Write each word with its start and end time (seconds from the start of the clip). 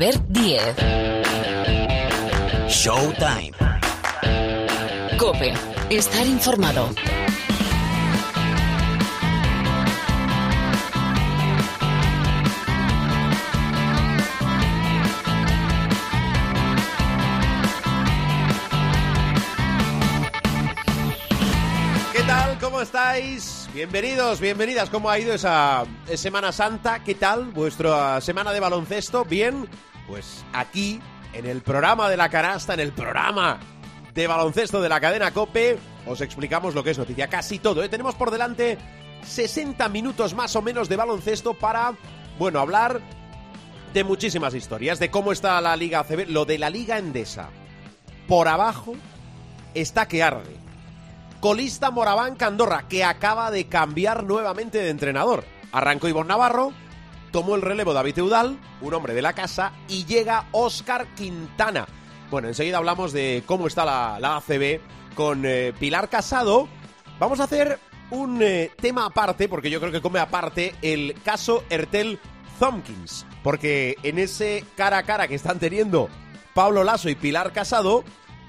Albert 0.00 0.24
Diez. 0.28 0.76
Showtime. 2.68 3.52
Cope. 5.18 5.52
Estar 5.90 6.26
informado. 6.26 6.88
¿Qué 22.14 22.22
tal? 22.22 22.58
¿Cómo 22.58 22.80
estáis? 22.80 23.68
Bienvenidos, 23.74 24.40
bienvenidas. 24.40 24.88
¿Cómo 24.88 25.10
ha 25.10 25.18
ido 25.18 25.34
esa 25.34 25.84
Semana 26.14 26.52
Santa? 26.52 27.04
¿Qué 27.04 27.16
tal? 27.16 27.50
¿Vuestra 27.50 28.22
semana 28.22 28.50
de 28.52 28.60
baloncesto? 28.60 29.26
¿Bien? 29.26 29.68
Pues 30.10 30.44
aquí, 30.52 31.00
en 31.32 31.46
el 31.46 31.62
programa 31.62 32.10
de 32.10 32.16
la 32.16 32.28
canasta, 32.28 32.74
en 32.74 32.80
el 32.80 32.90
programa 32.90 33.60
de 34.12 34.26
baloncesto 34.26 34.82
de 34.82 34.88
la 34.88 35.00
cadena 35.00 35.30
Cope, 35.30 35.78
os 36.04 36.20
explicamos 36.20 36.74
lo 36.74 36.82
que 36.82 36.90
es 36.90 36.98
noticia. 36.98 37.28
Casi 37.28 37.60
todo, 37.60 37.84
¿eh? 37.84 37.88
Tenemos 37.88 38.16
por 38.16 38.32
delante 38.32 38.76
60 39.24 39.88
minutos 39.88 40.34
más 40.34 40.56
o 40.56 40.62
menos 40.62 40.88
de 40.88 40.96
baloncesto 40.96 41.54
para, 41.54 41.94
bueno, 42.40 42.58
hablar 42.58 43.00
de 43.94 44.02
muchísimas 44.02 44.52
historias, 44.52 44.98
de 44.98 45.12
cómo 45.12 45.30
está 45.30 45.60
la 45.60 45.76
Liga 45.76 46.04
lo 46.26 46.44
de 46.44 46.58
la 46.58 46.70
Liga 46.70 46.98
Endesa. 46.98 47.48
Por 48.26 48.48
abajo 48.48 48.94
está 49.74 50.08
que 50.08 50.24
arde. 50.24 50.56
Colista 51.38 51.92
Moraván 51.92 52.34
Candorra, 52.34 52.88
que 52.88 53.04
acaba 53.04 53.52
de 53.52 53.68
cambiar 53.68 54.24
nuevamente 54.24 54.78
de 54.78 54.90
entrenador. 54.90 55.44
Arrancó 55.70 56.08
Ivonne 56.08 56.30
Navarro, 56.30 56.72
tomó 57.30 57.54
el 57.54 57.62
relevo 57.62 57.92
David 57.92 58.18
Eudal, 58.18 58.58
un 58.80 58.94
hombre 58.94 59.14
de 59.14 59.22
la 59.22 59.32
casa, 59.32 59.72
y 59.88 60.04
llega 60.04 60.46
Óscar 60.52 61.06
Quintana. 61.14 61.86
Bueno, 62.30 62.48
enseguida 62.48 62.78
hablamos 62.78 63.12
de 63.12 63.42
cómo 63.46 63.66
está 63.66 63.84
la, 63.84 64.18
la 64.20 64.36
ACB 64.36 64.80
con 65.14 65.44
eh, 65.44 65.72
Pilar 65.78 66.08
Casado. 66.08 66.68
Vamos 67.18 67.40
a 67.40 67.44
hacer 67.44 67.78
un 68.10 68.42
eh, 68.42 68.70
tema 68.80 69.06
aparte, 69.06 69.48
porque 69.48 69.70
yo 69.70 69.80
creo 69.80 69.92
que 69.92 70.00
come 70.00 70.18
aparte 70.18 70.74
el 70.82 71.14
caso 71.24 71.64
Ertel 71.70 72.18
Thompkins. 72.58 73.26
Porque 73.42 73.96
en 74.02 74.18
ese 74.18 74.64
cara 74.76 74.98
a 74.98 75.02
cara 75.04 75.28
que 75.28 75.34
están 75.34 75.58
teniendo 75.58 76.08
Pablo 76.54 76.84
Lasso 76.84 77.08
y 77.08 77.14
Pilar 77.14 77.52
Casado, 77.52 78.04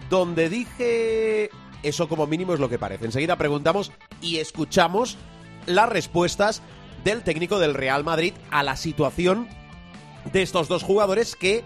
donde 0.10 0.50
dije 0.50 1.50
eso 1.84 2.08
como 2.08 2.28
mínimo 2.28 2.54
es 2.54 2.60
lo 2.60 2.70
que 2.70 2.80
parece. 2.80 3.06
Enseguida 3.06 3.38
preguntamos 3.38 3.92
y 4.22 4.38
escuchamos 4.38 5.18
las 5.66 5.90
respuestas 5.90 6.62
del 7.04 7.24
técnico 7.24 7.60
del 7.60 7.74
Real 7.74 8.04
Madrid 8.04 8.34
a 8.50 8.64
la 8.64 8.76
situación 8.76 9.48
de 10.32 10.42
estos 10.42 10.68
dos 10.68 10.84
jugadores 10.84 11.36
que 11.36 11.64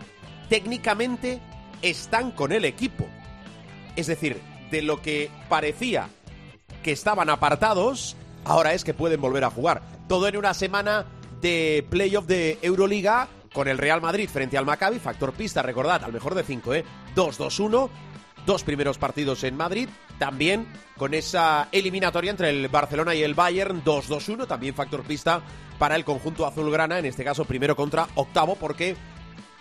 técnicamente 0.50 1.40
están 1.82 2.32
con 2.32 2.52
el 2.52 2.66
equipo. 2.66 3.06
Es 3.96 4.08
decir, 4.08 4.42
de 4.72 4.82
lo 4.82 5.02
que 5.02 5.30
parecía 5.50 6.10
que 6.84 6.92
estaban 6.92 7.30
apartados, 7.30 8.16
ahora 8.44 8.74
es 8.74 8.84
que 8.84 8.94
pueden 8.94 9.22
volver 9.22 9.44
a 9.44 9.50
jugar. 9.50 9.82
Todo 10.08 10.28
en 10.28 10.38
una 10.38 10.54
semana 10.54 11.06
de 11.42 11.86
playoff 11.90 12.26
de 12.26 12.60
Euroliga 12.62 13.28
con 13.54 13.68
el 13.68 13.78
Real 13.78 14.02
Madrid 14.02 14.30
frente 14.30 14.58
al 14.58 14.66
Maccabi, 14.66 15.00
factor 15.00 15.34
pista, 15.34 15.62
recordad, 15.62 16.04
al 16.04 16.14
mejor 16.14 16.36
de 16.36 16.44
5, 16.44 16.74
¿eh? 16.74 16.86
2-2-1, 17.16 17.90
dos 18.46 18.64
primeros 18.64 18.98
partidos 18.98 19.44
en 19.44 19.56
Madrid, 19.58 19.90
también 20.20 20.68
con 20.98 21.14
esa 21.14 21.68
eliminatoria 21.72 22.32
entre 22.32 22.50
el 22.50 22.68
Barcelona 22.68 23.16
y 23.16 23.24
el 23.24 23.34
Bayern 23.34 23.84
2-2-1, 23.84 24.48
también 24.48 24.76
factor 24.76 25.04
pista 25.04 25.42
para 25.78 25.96
el 25.96 26.06
conjunto 26.06 26.46
azulgrana, 26.46 27.00
en 27.00 27.06
este 27.06 27.24
caso 27.24 27.46
primero 27.46 27.76
contra 27.76 28.08
octavo, 28.16 28.56
porque 28.56 28.96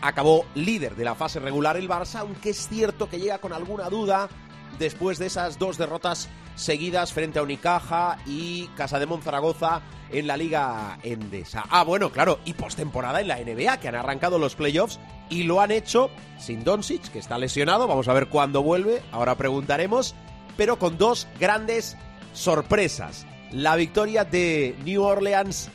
acabó 0.00 0.44
líder 0.54 0.96
de 0.96 1.04
la 1.04 1.14
fase 1.14 1.40
regular 1.40 1.76
el 1.76 1.88
Barça, 1.88 2.20
aunque 2.20 2.50
es 2.50 2.68
cierto 2.68 3.08
que 3.08 3.18
llega 3.18 3.38
con 3.38 3.52
alguna 3.52 3.88
duda 3.88 4.28
después 4.78 5.18
de 5.18 5.26
esas 5.26 5.58
dos 5.58 5.78
derrotas 5.78 6.28
seguidas 6.56 7.12
frente 7.12 7.38
a 7.38 7.42
Unicaja 7.42 8.18
y 8.26 8.66
Casa 8.76 8.98
de 8.98 9.06
Monzaragoza 9.06 9.82
en 10.10 10.26
la 10.26 10.36
Liga 10.36 10.98
Endesa. 11.02 11.64
Ah, 11.70 11.82
bueno, 11.84 12.10
claro, 12.10 12.38
y 12.44 12.52
postemporada 12.52 13.20
en 13.20 13.28
la 13.28 13.38
NBA, 13.38 13.78
que 13.78 13.88
han 13.88 13.94
arrancado 13.94 14.38
los 14.38 14.54
playoffs 14.54 15.00
y 15.30 15.44
lo 15.44 15.60
han 15.60 15.70
hecho 15.70 16.10
sin 16.38 16.64
Doncic, 16.64 17.10
que 17.10 17.18
está 17.18 17.38
lesionado, 17.38 17.86
vamos 17.86 18.08
a 18.08 18.12
ver 18.12 18.28
cuándo 18.28 18.62
vuelve, 18.62 19.02
ahora 19.12 19.34
preguntaremos, 19.34 20.14
pero 20.56 20.78
con 20.78 20.98
dos 20.98 21.26
grandes 21.40 21.96
sorpresas. 22.32 23.26
La 23.50 23.76
victoria 23.76 24.24
de 24.24 24.76
New 24.84 25.02
Orleans 25.02 25.70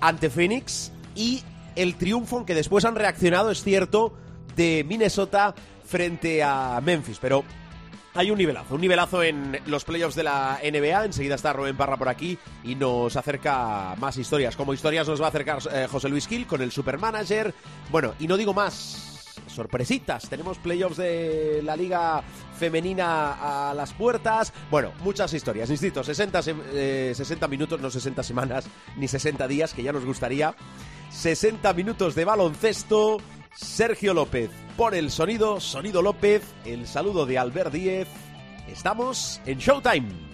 ante 0.00 0.30
Phoenix 0.30 0.92
y 1.14 1.42
el 1.76 1.96
triunfo, 1.96 2.44
que 2.44 2.54
después 2.54 2.84
han 2.84 2.96
reaccionado, 2.96 3.50
es 3.50 3.62
cierto, 3.62 4.14
de 4.56 4.84
Minnesota 4.86 5.54
frente 5.84 6.42
a 6.42 6.80
Memphis, 6.82 7.18
pero 7.20 7.44
hay 8.18 8.32
un 8.32 8.38
nivelazo, 8.38 8.74
un 8.74 8.80
nivelazo 8.80 9.22
en 9.22 9.60
los 9.66 9.84
playoffs 9.84 10.16
de 10.16 10.24
la 10.24 10.58
NBA. 10.60 11.04
Enseguida 11.04 11.36
está 11.36 11.52
Rubén 11.52 11.76
Parra 11.76 11.96
por 11.96 12.08
aquí 12.08 12.36
y 12.64 12.74
nos 12.74 13.14
acerca 13.16 13.94
más 13.96 14.16
historias. 14.16 14.56
Como 14.56 14.74
historias 14.74 15.06
nos 15.06 15.22
va 15.22 15.26
a 15.26 15.28
acercar 15.28 15.60
eh, 15.72 15.86
José 15.88 16.08
Luis 16.08 16.26
Gil 16.26 16.44
con 16.44 16.60
el 16.60 16.72
Supermanager. 16.72 17.54
Bueno, 17.92 18.14
y 18.18 18.26
no 18.26 18.36
digo 18.36 18.52
más, 18.52 19.40
sorpresitas. 19.46 20.28
Tenemos 20.28 20.58
playoffs 20.58 20.96
de 20.96 21.60
la 21.62 21.76
Liga 21.76 22.24
Femenina 22.58 23.68
a 23.68 23.72
las 23.72 23.92
puertas. 23.92 24.52
Bueno, 24.68 24.90
muchas 25.04 25.32
historias. 25.32 25.70
Insisto, 25.70 26.02
60, 26.02 26.40
eh, 26.72 27.12
60 27.14 27.46
minutos, 27.46 27.80
no 27.80 27.88
60 27.88 28.24
semanas 28.24 28.64
ni 28.96 29.06
60 29.06 29.46
días, 29.46 29.72
que 29.74 29.84
ya 29.84 29.92
nos 29.92 30.04
gustaría. 30.04 30.56
60 31.10 31.72
minutos 31.72 32.16
de 32.16 32.24
baloncesto. 32.24 33.18
Sergio 33.54 34.14
López 34.14 34.50
pone 34.76 34.98
el 34.98 35.10
sonido, 35.10 35.60
Sonido 35.60 36.02
López, 36.02 36.42
el 36.64 36.86
saludo 36.86 37.26
de 37.26 37.38
Albert 37.38 37.72
Díez. 37.72 38.08
Estamos 38.68 39.40
en 39.46 39.58
Showtime. 39.58 40.27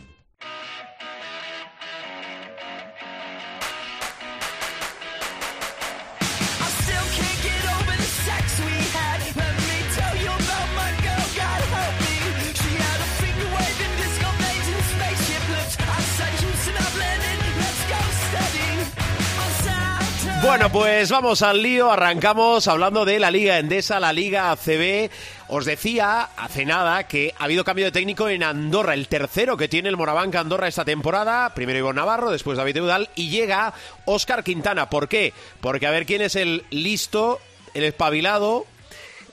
Bueno, 20.45 20.71
pues 20.71 21.11
vamos 21.11 21.41
al 21.41 21.63
lío, 21.63 21.91
arrancamos 21.91 22.69
hablando 22.69 23.07
de 23.07 23.19
la 23.19 23.31
Liga 23.31 23.59
Endesa, 23.59 23.99
la 23.99 24.13
Liga 24.13 24.51
ACB. 24.51 25.11
Os 25.49 25.65
decía 25.65 26.29
hace 26.37 26.67
nada 26.67 27.09
que 27.09 27.33
ha 27.39 27.45
habido 27.45 27.65
cambio 27.65 27.87
de 27.87 27.93
técnico 27.93 28.29
en 28.29 28.43
Andorra, 28.43 28.93
el 28.93 29.09
tercero 29.09 29.57
que 29.57 29.69
tiene 29.69 29.89
el 29.89 29.97
Morabanca 29.97 30.41
Andorra 30.41 30.69
esta 30.69 30.85
temporada. 30.85 31.55
Primero 31.55 31.79
Ivonne 31.79 31.97
Navarro, 31.97 32.31
después 32.31 32.59
David 32.59 32.77
Eudal 32.77 33.09
y 33.15 33.31
llega 33.31 33.73
Óscar 34.05 34.45
Quintana. 34.45 34.91
¿Por 34.91 35.09
qué? 35.09 35.33
Porque 35.63 35.87
a 35.87 35.91
ver 35.91 36.05
quién 36.05 36.21
es 36.21 36.37
el 36.37 36.65
listo, 36.69 37.41
el 37.73 37.85
espabilado, 37.85 38.67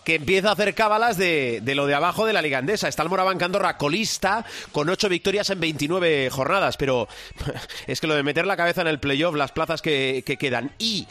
que 0.03 0.15
empieza 0.15 0.49
a 0.49 0.53
hacer 0.53 0.73
cábalas 0.73 1.17
de, 1.17 1.59
de, 1.61 1.75
lo 1.75 1.85
de 1.85 1.95
abajo 1.95 2.25
de 2.25 2.33
la 2.33 2.41
Liga 2.41 2.57
Andesa. 2.57 2.87
Está 2.87 3.03
el 3.03 3.09
Morabanca 3.09 3.45
Andorra 3.45 3.77
colista 3.77 4.45
con 4.71 4.89
ocho 4.89 5.09
victorias 5.09 5.49
en 5.49 5.59
29 5.59 6.29
jornadas, 6.29 6.77
pero 6.77 7.07
es 7.87 8.01
que 8.01 8.07
lo 8.07 8.15
de 8.15 8.23
meter 8.23 8.45
la 8.45 8.57
cabeza 8.57 8.81
en 8.81 8.87
el 8.87 8.99
playoff, 8.99 9.35
las 9.35 9.51
plazas 9.51 9.81
que, 9.81 10.23
que 10.25 10.37
quedan 10.37 10.71
y, 10.79 11.07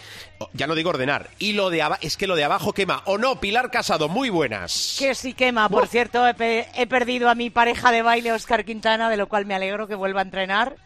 ya 0.53 0.67
no 0.67 0.75
digo 0.75 0.91
ordenar, 0.91 1.31
y 1.39 1.53
lo 1.53 1.71
de 1.71 1.81
es 2.01 2.17
que 2.17 2.27
lo 2.27 2.37
de 2.37 2.45
abajo 2.45 2.73
quema. 2.73 3.03
¿O 3.07 3.19
no, 3.19 3.41
Pilar 3.41 3.71
Casado? 3.71 4.09
Muy 4.09 4.31
buenas. 4.31 4.97
Que 4.99 5.15
sí 5.15 5.33
quema. 5.33 5.69
Por 5.69 5.85
Uf. 5.85 5.91
cierto, 5.91 6.27
he, 6.27 6.35
pe 6.35 6.69
he 6.75 6.87
perdido 6.87 7.29
a 7.29 7.35
mi 7.35 7.51
pareja 7.51 7.91
de 7.91 8.03
baile, 8.03 8.33
Oscar 8.33 8.65
Quintana, 8.65 9.09
de 9.09 9.17
lo 9.17 9.29
cual 9.29 9.47
me 9.47 9.55
alegro 9.55 9.87
que 9.87 9.95
vuelva 9.95 10.21
a 10.21 10.25
entrenar. 10.25 10.77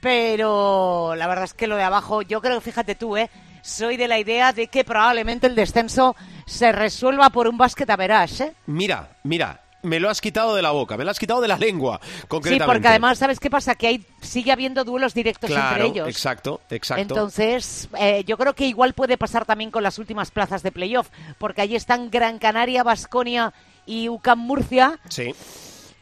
Pero 0.00 1.14
la 1.16 1.28
verdad 1.28 1.44
es 1.44 1.54
que 1.54 1.66
lo 1.66 1.76
de 1.76 1.84
abajo, 1.84 2.22
yo 2.22 2.40
creo 2.40 2.58
que 2.58 2.64
fíjate 2.64 2.94
tú, 2.94 3.16
¿eh? 3.16 3.30
Soy 3.62 3.96
de 3.96 4.08
la 4.08 4.18
idea 4.18 4.52
de 4.52 4.66
que 4.66 4.84
probablemente 4.84 5.46
el 5.46 5.54
descenso 5.54 6.14
se 6.46 6.72
resuelva 6.72 7.30
por 7.30 7.48
un 7.48 7.56
básquet 7.56 7.88
a 7.88 7.96
verás, 7.96 8.40
¿eh? 8.40 8.52
Mira, 8.66 9.16
mira, 9.22 9.60
me 9.82 10.00
lo 10.00 10.08
has 10.08 10.20
quitado 10.20 10.54
de 10.54 10.62
la 10.62 10.70
boca, 10.70 10.96
me 10.96 11.04
lo 11.04 11.10
has 11.10 11.18
quitado 11.18 11.40
de 11.40 11.48
la 11.48 11.56
lengua, 11.56 12.00
concretamente. 12.28 12.64
Sí, 12.64 12.68
porque 12.70 12.88
además, 12.88 13.18
¿sabes 13.18 13.40
qué 13.40 13.50
pasa? 13.50 13.74
Que 13.74 13.86
hay, 13.88 14.06
sigue 14.20 14.52
habiendo 14.52 14.84
duelos 14.84 15.14
directos 15.14 15.50
claro, 15.50 15.76
entre 15.76 15.86
ellos. 15.88 16.08
exacto, 16.08 16.60
exacto. 16.70 17.02
Entonces, 17.02 17.88
eh, 17.98 18.24
yo 18.26 18.36
creo 18.36 18.54
que 18.54 18.66
igual 18.66 18.94
puede 18.94 19.18
pasar 19.18 19.44
también 19.44 19.70
con 19.70 19.82
las 19.82 19.98
últimas 19.98 20.30
plazas 20.30 20.62
de 20.62 20.72
playoff, 20.72 21.08
porque 21.38 21.62
ahí 21.62 21.76
están 21.76 22.10
Gran 22.10 22.38
Canaria, 22.38 22.82
Basconia 22.82 23.52
y 23.86 24.08
UCAM 24.08 24.38
Murcia. 24.38 24.98
Sí. 25.08 25.34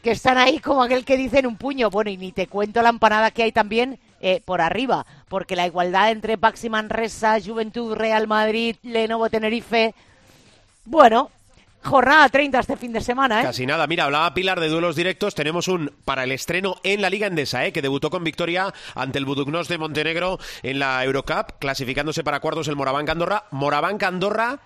Que 0.03 0.11
están 0.11 0.37
ahí 0.37 0.59
como 0.59 0.81
aquel 0.81 1.05
que 1.05 1.15
dice 1.15 1.39
en 1.39 1.47
un 1.47 1.57
puño. 1.57 1.91
Bueno, 1.91 2.09
y 2.09 2.17
ni 2.17 2.31
te 2.31 2.47
cuento 2.47 2.81
la 2.81 2.89
empanada 2.89 3.29
que 3.29 3.43
hay 3.43 3.51
también 3.51 3.99
eh, 4.21 4.41
por 4.45 4.61
arriba, 4.61 5.05
porque 5.27 5.55
la 5.55 5.65
igualdad 5.65 6.11
entre 6.11 6.35
Baxi 6.35 6.69
Manresa, 6.69 7.37
Juventud, 7.43 7.95
Real 7.95 8.27
Madrid, 8.27 8.75
Lenovo, 8.83 9.29
Tenerife. 9.29 9.93
Bueno, 10.85 11.31
jornada 11.83 12.29
30 12.29 12.59
este 12.59 12.77
fin 12.77 12.93
de 12.93 13.01
semana, 13.01 13.41
¿eh? 13.41 13.43
Casi 13.43 13.65
nada. 13.65 13.87
Mira, 13.87 14.05
hablaba 14.05 14.33
Pilar 14.33 14.59
de 14.59 14.69
duelos 14.69 14.95
directos. 14.95 15.35
Tenemos 15.35 15.67
un 15.67 15.91
para 16.05 16.23
el 16.23 16.31
estreno 16.31 16.77
en 16.83 17.01
la 17.01 17.09
Liga 17.09 17.27
Endesa, 17.27 17.65
¿eh? 17.65 17.73
que 17.73 17.81
debutó 17.81 18.09
con 18.09 18.23
victoria 18.23 18.73
ante 18.95 19.17
el 19.17 19.25
Buduknos 19.25 19.67
de 19.67 19.77
Montenegro 19.77 20.39
en 20.63 20.79
la 20.79 21.03
Eurocup, 21.03 21.57
clasificándose 21.59 22.23
para 22.23 22.39
cuartos 22.39 22.67
el 22.67 22.75
Morabanca 22.75 23.13
Andorra. 23.13 23.45
Morabanca 23.51 24.07
Andorra 24.07 24.59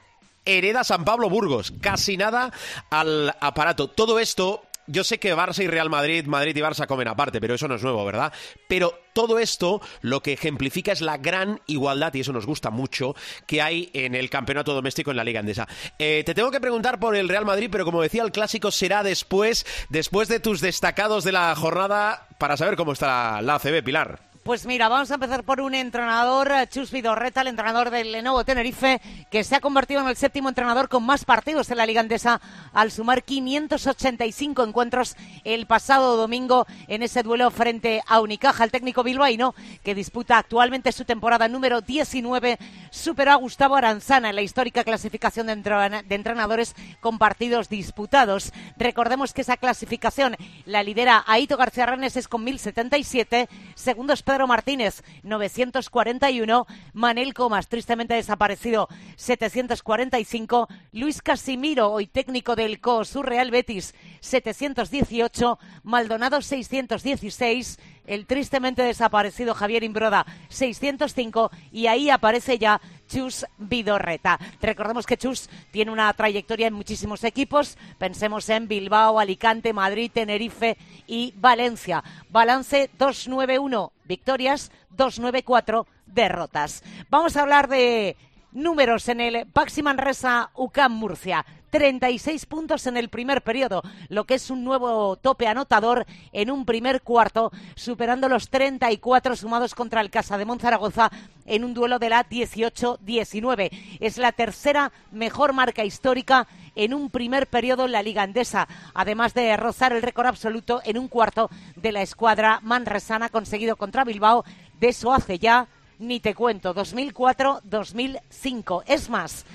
hereda 0.45 0.83
San 0.83 1.05
Pablo 1.05 1.29
Burgos. 1.29 1.73
Casi 1.81 2.17
nada 2.17 2.51
al 2.89 3.35
aparato. 3.39 3.87
Todo 3.87 4.19
esto 4.19 4.63
yo 4.87 5.03
sé 5.03 5.19
que 5.19 5.35
Barça 5.35 5.63
y 5.63 5.67
Real 5.67 5.89
Madrid, 5.89 6.25
Madrid 6.25 6.55
y 6.55 6.61
Barça 6.61 6.87
comen 6.87 7.07
aparte, 7.07 7.39
pero 7.41 7.55
eso 7.55 7.67
no 7.67 7.75
es 7.75 7.83
nuevo, 7.83 8.05
¿verdad? 8.05 8.31
Pero 8.67 8.99
todo 9.13 9.39
esto 9.39 9.81
lo 10.01 10.21
que 10.21 10.33
ejemplifica 10.33 10.91
es 10.91 11.01
la 11.01 11.17
gran 11.17 11.61
igualdad, 11.67 12.13
y 12.13 12.21
eso 12.21 12.33
nos 12.33 12.45
gusta 12.45 12.69
mucho, 12.69 13.15
que 13.47 13.61
hay 13.61 13.89
en 13.93 14.15
el 14.15 14.29
campeonato 14.29 14.73
doméstico 14.73 15.11
en 15.11 15.17
la 15.17 15.23
Liga 15.23 15.39
Andesa. 15.39 15.67
Eh, 15.97 16.23
te 16.25 16.33
tengo 16.33 16.51
que 16.51 16.59
preguntar 16.59 16.99
por 16.99 17.15
el 17.15 17.29
Real 17.29 17.45
Madrid, 17.45 17.69
pero 17.71 17.85
como 17.85 18.01
decía, 18.01 18.23
el 18.23 18.31
clásico 18.31 18.71
será 18.71 19.03
después, 19.03 19.65
después 19.89 20.27
de 20.27 20.39
tus 20.39 20.61
destacados 20.61 21.23
de 21.23 21.31
la 21.31 21.55
jornada, 21.55 22.27
para 22.38 22.57
saber 22.57 22.75
cómo 22.75 22.93
está 22.93 23.41
la 23.41 23.55
ACB, 23.55 23.83
Pilar. 23.83 24.25
Pues 24.45 24.68
mira, 24.68 24.89
vamos 24.89 25.09
a 25.09 25.15
empezar 25.15 25.44
por 25.44 25.59
un 25.59 25.74
entrenador, 25.74 26.51
eh, 26.51 26.68
Chus 26.68 26.92
Vidorreta, 26.92 27.42
el 27.42 27.47
entrenador 27.47 27.89
del 27.89 28.12
Lenovo 28.12 28.45
Tenerife, 28.45 29.01
que 29.31 29.44
se 29.44 29.56
ha 29.56 29.59
convertido 29.59 30.01
en 30.01 30.07
el 30.07 30.15
séptimo 30.18 30.50
entrenador 30.50 30.88
con 30.88 31.03
más 31.03 31.25
partidos 31.25 31.71
en 31.71 31.77
la 31.77 31.86
Liga 31.88 32.01
Andesa 32.01 32.39
al 32.71 32.92
sumar 32.92 33.24
585 33.24 34.63
encuentros 34.63 35.15
el 35.45 35.65
pasado 35.65 36.15
domingo 36.15 36.68
en 36.88 37.01
ese 37.01 37.24
duelo 37.24 37.50
frente 37.50 38.03
a 38.06 38.21
Unicaja. 38.21 38.63
El 38.63 38.69
técnico 38.69 39.01
bilbaíno, 39.01 39.56
que 39.83 39.95
disputa 39.95 40.38
actualmente 40.38 40.91
su 40.91 41.06
temporada 41.06 41.48
número 41.48 41.81
19, 41.81 42.59
superó 42.91 43.31
a 43.31 43.38
Gustavo 43.38 43.77
Aranzana 43.77 44.30
en 44.30 44.36
la 44.36 44.44
histórica 44.44 44.83
clasificación 44.83 45.48
de, 45.48 45.53
entrenadores 45.53 46.75
con 47.00 47.18
partidos 47.18 47.68
disputados. 47.68 48.53
Recordemos 48.77 49.33
que 49.33 49.41
esa 49.41 49.57
clasificación 49.57 50.38
la 50.68 50.83
lidera 50.83 51.24
Aito 51.25 51.57
García 51.57 51.88
Reneses 51.88 52.27
con 52.27 52.44
1077, 52.44 53.50
segundos 53.74 54.21
Pedro 54.21 54.34
Martínez, 54.45 55.03
941. 55.23 56.67
Manel 56.93 57.33
Comas, 57.33 57.67
tristemente 57.67 58.13
desaparecido, 58.13 58.89
745. 59.15 60.67
Luis 60.91 61.21
Casimiro, 61.21 61.91
hoy 61.91 62.07
técnico 62.07 62.55
del 62.55 62.81
COS 62.81 63.15
Real 63.15 63.51
Betis, 63.51 63.95
718. 64.19 65.57
Maldonado, 65.83 66.41
616 66.41 67.79
el 68.07 68.25
tristemente 68.25 68.83
desaparecido 68.83 69.53
Javier 69.53 69.83
Imbroda, 69.83 70.25
605, 70.49 71.51
y 71.71 71.88
ahí 71.88 72.09
aparece 72.09 72.57
ya 72.57 72.81
Chus 73.07 73.45
Vidorreta. 73.57 74.39
Recordemos 74.61 75.05
que 75.05 75.17
Chus 75.17 75.49
tiene 75.71 75.91
una 75.91 76.11
trayectoria 76.13 76.67
en 76.67 76.73
muchísimos 76.73 77.23
equipos, 77.23 77.77
pensemos 77.97 78.49
en 78.49 78.67
Bilbao, 78.67 79.19
Alicante, 79.19 79.73
Madrid, 79.73 80.11
Tenerife 80.13 80.77
y 81.07 81.33
Valencia. 81.37 82.03
Balance 82.29 82.89
291 82.97 83.91
victorias, 84.05 84.71
294 84.91 85.87
derrotas. 86.05 86.83
Vamos 87.09 87.35
a 87.35 87.41
hablar 87.41 87.67
de 87.67 88.15
números 88.51 89.09
en 89.09 89.21
el 89.21 89.45
Baxi 89.53 89.83
Manresa 89.83 90.49
UCAM 90.55 90.93
Murcia. 90.93 91.45
36 91.75 92.45
puntos 92.45 92.88
en 92.88 92.95
el 92.95 93.10
primer 93.10 93.42
periodo, 93.42 93.83
lo 94.07 94.24
que 94.24 94.36
es 94.36 94.50
un 94.50 94.63
nuevo 94.63 95.18
tope 95.18 95.45
anotador 95.45 96.06
en 96.31 96.50
un 96.50 96.63
primer 96.63 97.01
cuarto, 97.01 97.51
superando 97.75 98.30
los 98.30 98.50
34 98.50 99.36
sumados 99.36 99.75
contra 99.75 100.00
el 100.00 100.10
Casa 100.10 100.38
de 100.38 100.45
Monzaragoza 100.45 101.12
en 101.45 101.66
un 101.66 101.74
duelo 101.74 102.00
de 102.00 102.10
la 102.10 102.25
18-19. 102.30 103.98
Es 104.00 104.18
la 104.18 104.31
tercera 104.31 104.94
mejor 105.12 105.51
marca 105.51 105.83
histórica 105.83 106.48
en 106.75 106.94
un 106.94 107.10
primer 107.10 107.48
periodo 107.48 107.88
en 107.88 107.92
la 107.92 108.04
Liga 108.04 108.24
Andesa, 108.24 108.69
además 108.94 109.33
de 109.33 109.57
rozar 109.57 109.92
el 109.92 110.01
récord 110.01 110.27
absoluto 110.27 110.80
en 110.86 110.98
un 110.98 111.10
cuarto 111.10 111.50
de 111.75 111.92
la 111.92 112.04
escuadra 112.04 112.62
manresana 112.63 113.27
conseguido 113.27 113.75
contra 113.75 114.06
Bilbao. 114.06 114.45
De 114.80 114.88
eso 114.88 115.12
hace 115.12 115.39
ya 115.39 115.68
ni 116.00 116.22
te 116.22 116.36
cuento, 116.36 116.74
2004-2005. 116.74 118.83
Es 118.88 119.10
más, 119.10 119.45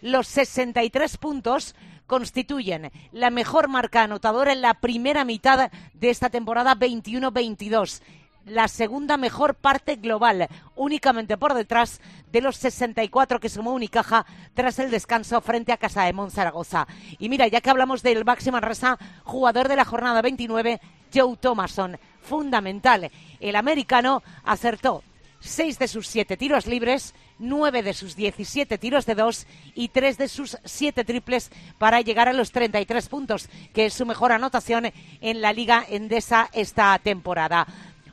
los 0.00 0.26
63 0.28 1.16
puntos 1.18 1.74
constituyen 2.06 2.90
la 3.12 3.30
mejor 3.30 3.68
marca 3.68 4.02
anotadora 4.02 4.52
en 4.52 4.62
la 4.62 4.74
primera 4.74 5.24
mitad 5.24 5.70
de 5.94 6.10
esta 6.10 6.30
temporada 6.30 6.74
21-22 6.74 8.00
la 8.48 8.68
segunda 8.68 9.16
mejor 9.16 9.54
parte 9.54 9.96
global, 9.96 10.48
únicamente 10.74 11.36
por 11.36 11.54
detrás 11.54 12.00
de 12.32 12.40
los 12.40 12.56
64 12.56 13.40
que 13.40 13.48
sumó 13.48 13.72
Unicaja 13.72 14.26
tras 14.54 14.78
el 14.78 14.90
descanso 14.90 15.40
frente 15.40 15.72
a 15.72 15.76
Casa 15.76 16.04
de 16.04 16.12
Monzaragoza. 16.12 16.86
Y 17.18 17.28
mira, 17.28 17.46
ya 17.46 17.60
que 17.60 17.70
hablamos 17.70 18.02
del 18.02 18.24
máximo 18.24 18.60
Resa, 18.60 18.98
jugador 19.24 19.68
de 19.68 19.76
la 19.76 19.84
jornada 19.84 20.22
29, 20.22 20.80
Joe 21.14 21.36
Thomason, 21.36 21.98
fundamental. 22.22 23.10
El 23.40 23.56
americano 23.56 24.22
acertó 24.44 25.02
seis 25.40 25.78
de 25.78 25.88
sus 25.88 26.06
siete 26.06 26.36
tiros 26.36 26.66
libres, 26.66 27.14
nueve 27.38 27.82
de 27.82 27.94
sus 27.94 28.16
17 28.16 28.78
tiros 28.78 29.06
de 29.06 29.14
dos 29.14 29.46
y 29.74 29.88
tres 29.88 30.18
de 30.18 30.28
sus 30.28 30.58
siete 30.64 31.04
triples 31.04 31.50
para 31.78 32.00
llegar 32.00 32.28
a 32.28 32.32
los 32.32 32.52
33 32.52 33.08
puntos, 33.08 33.48
que 33.72 33.86
es 33.86 33.94
su 33.94 34.06
mejor 34.06 34.32
anotación 34.32 34.92
en 35.20 35.40
la 35.40 35.52
Liga 35.52 35.84
Endesa 35.88 36.50
esta 36.52 36.98
temporada. 36.98 37.66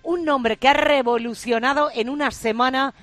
Un 0.04 0.24
nombre 0.24 0.58
que 0.58 0.68
ha 0.68 0.74
revolucionado 0.74 1.90
en 1.94 2.10
una 2.10 2.30
semana 2.32 2.94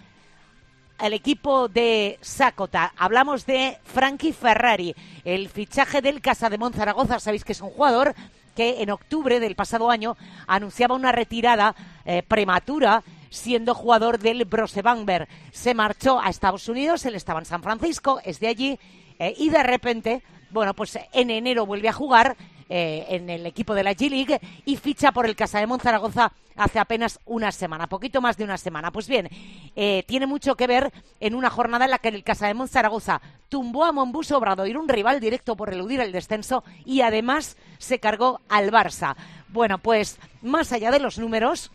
al 0.98 1.14
equipo 1.14 1.66
de 1.66 2.18
Sakota. 2.20 2.92
Hablamos 2.96 3.44
de 3.44 3.78
Frankie 3.82 4.32
Ferrari, 4.32 4.94
el 5.25 5.48
fichaje 5.48 6.00
del 6.00 6.20
Casa 6.20 6.48
de 6.48 6.58
Monzaragoza. 6.58 7.18
Sabéis 7.18 7.44
que 7.44 7.52
es 7.52 7.60
un 7.60 7.70
jugador 7.70 8.14
que 8.54 8.82
en 8.82 8.90
octubre 8.90 9.40
del 9.40 9.56
pasado 9.56 9.90
año 9.90 10.16
anunciaba 10.46 10.94
una 10.94 11.10
retirada 11.10 11.75
eh, 12.04 12.22
prematura 12.22 13.02
siendo 13.32 13.75
jugador 13.75 14.19
del 14.19 14.44
Brosebamber. 14.44 15.26
Se 15.50 15.75
marchó 15.75 16.20
a 16.20 16.29
Estados 16.29 16.69
Unidos, 16.69 17.05
él 17.06 17.14
estaba 17.14 17.40
en 17.40 17.46
San 17.46 17.62
Francisco, 17.62 18.20
es 18.25 18.38
de 18.38 18.49
allí, 18.49 18.79
eh, 19.19 19.34
y 19.37 19.49
de 19.49 19.62
repente, 19.62 20.23
bueno, 20.50 20.75
pues 20.75 20.99
en 21.12 21.31
enero 21.31 21.67
vuelve 21.67 21.88
a 21.88 21.93
jugar 21.93 22.37
eh, 22.69 23.06
en 23.08 23.29
el 23.29 23.44
equipo 23.46 23.75
de 23.75 23.84
la 23.84 23.93
G-League 23.93 24.40
y 24.64 24.76
ficha 24.76 25.12
por 25.12 25.26
el 25.26 25.37
Casa 25.37 25.58
de 25.58 25.67
Monzaragoza 25.67 26.32
hace 26.56 26.79
apenas 26.79 27.19
una 27.25 27.52
semana, 27.52 27.87
poquito 27.87 28.20
más 28.20 28.37
de 28.37 28.44
una 28.44 28.58
semana. 28.58 28.90
Pues 28.90 29.08
bien, 29.08 29.29
eh, 29.76 30.05
tiene 30.06 30.26
mucho 30.26 30.55
que 30.55 30.67
ver 30.67 30.93
en 31.20 31.35
una 31.35 31.50
jornada 31.50 31.87
en 31.87 31.90
la 31.90 31.99
que 31.99 32.08
el 32.08 32.25
Casa 32.25 32.46
de 32.46 32.55
Monzaragoza 32.55 33.20
tumbó 33.49 33.85
a 33.85 33.93
Monbus 33.93 34.31
Obradoir, 34.32 34.76
un 34.76 34.88
rival 34.88 35.20
directo 35.20 35.56
por 35.56 35.73
eludir 35.73 36.00
el 36.00 36.12
descenso, 36.12 36.64
y 36.85 37.00
además 37.00 37.56
se 37.78 37.99
cargó 37.99 38.40
al 38.49 38.70
Barça. 38.70 39.17
Bueno, 39.49 39.78
pues 39.78 40.19
más 40.40 40.73
allá 40.73 40.90
de 40.90 41.00
los 41.00 41.19
números, 41.19 41.70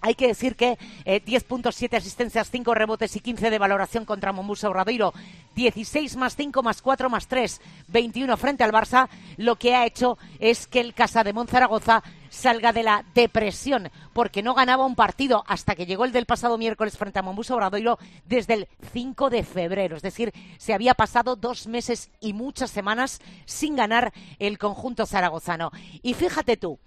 hay 0.00 0.14
que 0.14 0.28
decir 0.28 0.56
que 0.56 0.78
eh, 1.04 1.20
10 1.24 1.44
puntos, 1.44 1.74
7 1.74 1.96
asistencias, 1.96 2.50
5 2.50 2.74
rebotes 2.74 3.16
y 3.16 3.20
15 3.20 3.50
de 3.50 3.58
valoración 3.58 4.04
contra 4.04 4.32
Mombuso 4.32 4.68
Obradoiro. 4.68 5.12
16 5.54 6.16
más 6.16 6.36
5 6.36 6.62
más 6.62 6.82
4 6.82 7.08
más 7.08 7.28
3, 7.28 7.60
21 7.88 8.36
frente 8.36 8.62
al 8.62 8.72
Barça. 8.72 9.08
Lo 9.36 9.56
que 9.56 9.74
ha 9.74 9.86
hecho 9.86 10.18
es 10.38 10.66
que 10.66 10.80
el 10.80 10.94
Casa 10.94 11.24
de 11.24 11.32
Monzaragoza 11.32 12.02
salga 12.28 12.72
de 12.72 12.82
la 12.82 13.04
depresión 13.14 13.90
porque 14.12 14.42
no 14.42 14.54
ganaba 14.54 14.84
un 14.84 14.94
partido 14.94 15.44
hasta 15.46 15.74
que 15.74 15.86
llegó 15.86 16.04
el 16.04 16.12
del 16.12 16.26
pasado 16.26 16.58
miércoles 16.58 16.98
frente 16.98 17.18
a 17.18 17.22
Mombuso 17.22 17.54
Obradoiro 17.54 17.98
desde 18.26 18.54
el 18.54 18.68
5 18.92 19.30
de 19.30 19.44
febrero. 19.44 19.96
Es 19.96 20.02
decir, 20.02 20.32
se 20.58 20.74
había 20.74 20.94
pasado 20.94 21.36
dos 21.36 21.66
meses 21.66 22.10
y 22.20 22.34
muchas 22.34 22.70
semanas 22.70 23.20
sin 23.46 23.76
ganar 23.76 24.12
el 24.38 24.58
conjunto 24.58 25.06
zaragozano. 25.06 25.72
Y 26.02 26.14
fíjate 26.14 26.58
tú, 26.58 26.78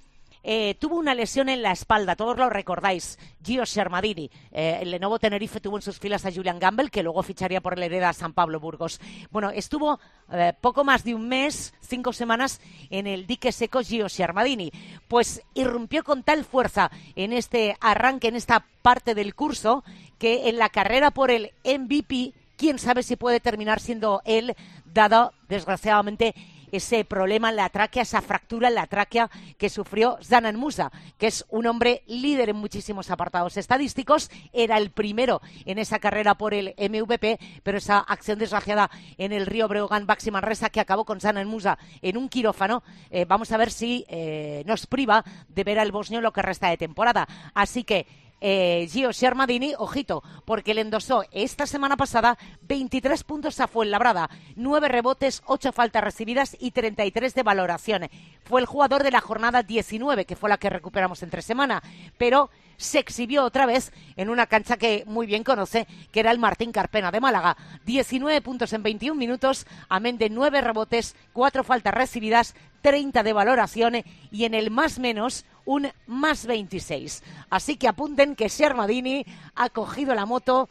eh, 0.44 0.76
tuvo 0.80 0.96
una 0.96 1.14
lesión 1.14 1.50
en 1.50 1.62
la 1.62 1.72
espalda, 1.72 2.16
todos 2.16 2.38
lo 2.38 2.50
recordáis, 2.50 3.20
Gio 3.44 3.66
Shermadini. 3.66 4.32
Eh, 4.52 4.80
el 4.82 4.92
Lenovo 4.92 5.20
Tenerife 5.20 5.60
tuvo 5.60 5.78
en 5.78 5.82
sus 5.82 6.00
filas 6.00 6.26
a 6.26 6.32
Julian 6.32 6.60
Gamble, 6.60 6.90
que 6.90 7.04
luego 7.04 7.24
ficharía 7.24 7.62
por 7.62 7.74
el 7.74 7.84
Hereda 7.84 8.14
San 8.14 8.34
Pablo 8.34 8.60
Burgos. 8.60 9.02
Bueno, 9.32 9.50
estuvo 9.50 10.00
eh, 10.32 10.54
poco 10.60 10.84
más 10.84 11.04
de 11.04 11.14
un 11.14 11.28
mes, 11.28 11.74
cinco 11.82 12.14
semanas, 12.14 12.62
en 12.90 13.06
el 13.08 13.28
dique 13.28 13.52
seco 13.52 13.82
Gio 13.82 14.08
Shermadini. 14.08 14.72
Pues 15.08 15.42
irrumpió 15.54 16.04
con 16.04 16.24
tal 16.24 16.46
fuerza 16.46 16.90
en 17.16 17.34
este 17.34 17.76
arranque, 17.82 18.30
en 18.30 18.36
esta 18.36 18.66
parte 18.82 19.16
del 19.16 19.36
curso, 19.36 19.84
que 20.18 20.50
en 20.50 20.58
la 20.58 20.70
carrera 20.70 21.12
por 21.12 21.32
el 21.32 21.52
MVP, 21.66 22.34
quién 22.56 22.80
sabe 22.80 23.04
si 23.04 23.16
puede 23.18 23.40
terminar 23.40 23.80
siendo 23.80 24.22
él, 24.26 24.56
dado, 24.86 25.34
desgraciadamente, 25.48 26.34
ese 26.72 27.06
problema 27.06 27.50
en 27.50 27.56
la 27.56 27.70
tráquea, 27.70 28.04
esa 28.04 28.22
fractura 28.22 28.68
en 28.68 28.76
la 28.76 28.88
tráquea 28.88 29.30
que 29.58 29.70
sufrió 29.70 30.18
Zanan 30.24 30.56
Musa, 30.56 30.92
que 31.18 31.28
es 31.28 31.46
un 31.50 31.68
hombre 31.68 32.04
líder 32.08 32.50
en 32.50 32.56
muchísimos 32.56 33.12
apartados 33.12 33.58
estadísticos. 33.58 34.30
Era 34.54 34.78
el 34.78 34.92
primero 34.92 35.42
en 35.66 35.80
esa 35.80 36.00
carrera 36.00 36.36
por 36.36 36.54
el 36.54 36.76
MVP, 36.78 37.40
pero 37.64 37.78
esa 37.78 38.00
acción 38.00 38.40
desgraciada 38.40 38.90
en 39.18 39.32
el 39.32 39.46
río 39.46 39.68
Breogán 39.68 40.06
Baxi 40.06 40.32
Manresa 40.32 40.70
que 40.70 40.80
acabó 40.80 41.06
con 41.06 41.20
Zanan 41.20 41.48
Musa 41.48 41.78
en 42.02 42.18
un 42.18 42.30
quirófano, 42.30 42.84
eh, 43.10 43.26
vamos 43.26 43.52
a 43.52 43.58
ver 43.58 43.72
si 43.72 44.06
eh, 44.08 44.64
nos 44.66 44.88
priva 44.88 45.24
de 45.48 45.64
ver 45.64 45.80
al 45.80 45.92
bosnio 45.92 46.22
lo 46.22 46.34
que 46.34 46.42
resta 46.42 46.70
de 46.70 46.78
temporada. 46.78 47.28
Así 47.54 47.84
que 47.84 48.08
eh, 48.42 48.88
Gio 48.90 49.12
Shermadini, 49.12 49.74
ojito, 49.78 50.24
porque 50.46 50.74
le 50.74 50.82
endosó 50.82 51.24
esta 51.32 51.66
semana 51.66 51.98
pasada 51.98 52.38
23 52.62 53.24
puntos 53.24 53.60
a 53.60 53.68
Fuenlabrada, 53.68 54.30
9 54.56 54.88
rebotes, 54.88 55.42
8 55.46 55.72
faltas 55.72 56.04
recibidas 56.04 56.56
y 56.60 56.72
33 56.72 57.34
de 57.34 57.44
valoración. 57.44 58.10
Fue 58.44 58.62
el 58.62 58.68
jugador 58.68 59.04
de 59.04 59.12
la 59.12 59.22
jornada 59.22 59.64
19, 59.64 60.26
que 60.26 60.36
fue 60.36 60.50
la 60.50 60.58
que 60.58 60.70
recuperamos 60.70 61.24
entre 61.24 61.42
semana, 61.42 61.84
pero 62.18 62.50
se 62.80 62.98
exhibió 62.98 63.44
otra 63.44 63.66
vez 63.66 63.92
en 64.16 64.30
una 64.30 64.48
cancha 64.48 64.78
que 64.78 65.04
muy 65.06 65.28
bien 65.28 65.44
conoce, 65.44 65.86
que 66.12 66.22
era 66.22 66.32
el 66.32 66.40
Martín 66.40 66.72
Carpena 66.72 67.12
de 67.12 67.20
Málaga. 67.20 67.58
19 67.86 68.42
puntos 68.42 68.72
en 68.72 68.84
21 68.84 69.20
minutos, 69.20 69.68
amén 69.90 70.18
de 70.18 70.30
9 70.30 70.62
rebotes, 70.62 71.16
4 71.34 71.66
faltas 71.66 71.94
recibidas, 71.94 72.56
30 72.82 73.24
de 73.24 73.34
valoración 73.34 74.04
y 74.32 74.46
en 74.46 74.54
el 74.54 74.72
más 74.72 75.00
menos 75.00 75.46
un 75.66 75.92
más 76.08 76.46
26. 76.46 77.24
Así 77.50 77.78
que 77.78 77.88
apunten 77.88 78.36
que 78.36 78.48
Shermadini 78.48 79.26
ha 79.56 79.70
cogido 79.70 80.16
la 80.16 80.26
moto 80.26 80.70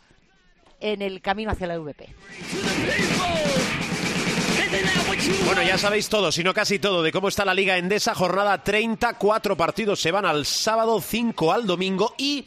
en 0.80 1.02
el 1.02 1.20
camino 1.20 1.52
hacia 1.52 1.66
la 1.66 1.78
VP. 1.78 2.08
Bueno, 5.44 5.62
ya 5.62 5.78
sabéis 5.78 6.08
todo, 6.08 6.30
si 6.30 6.44
no 6.44 6.52
casi 6.54 6.78
todo, 6.78 7.02
de 7.02 7.12
cómo 7.12 7.28
está 7.28 7.44
la 7.44 7.54
Liga 7.54 7.78
Endesa. 7.78 8.14
Jornada 8.14 8.62
30, 8.62 9.14
cuatro 9.14 9.56
partidos 9.56 10.00
se 10.00 10.10
van 10.10 10.24
al 10.24 10.46
sábado, 10.46 11.00
5 11.00 11.52
al 11.52 11.66
domingo. 11.66 12.14
Y, 12.18 12.46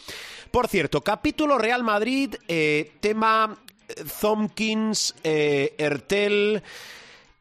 por 0.51 0.67
cierto, 0.67 1.01
capítulo 1.01 1.57
Real 1.57 1.83
Madrid, 1.83 2.35
eh, 2.47 2.93
tema 2.99 3.57
eh, 3.87 4.03
Thompkins, 4.19 5.15
eh, 5.23 5.75
Ertel 5.77 6.61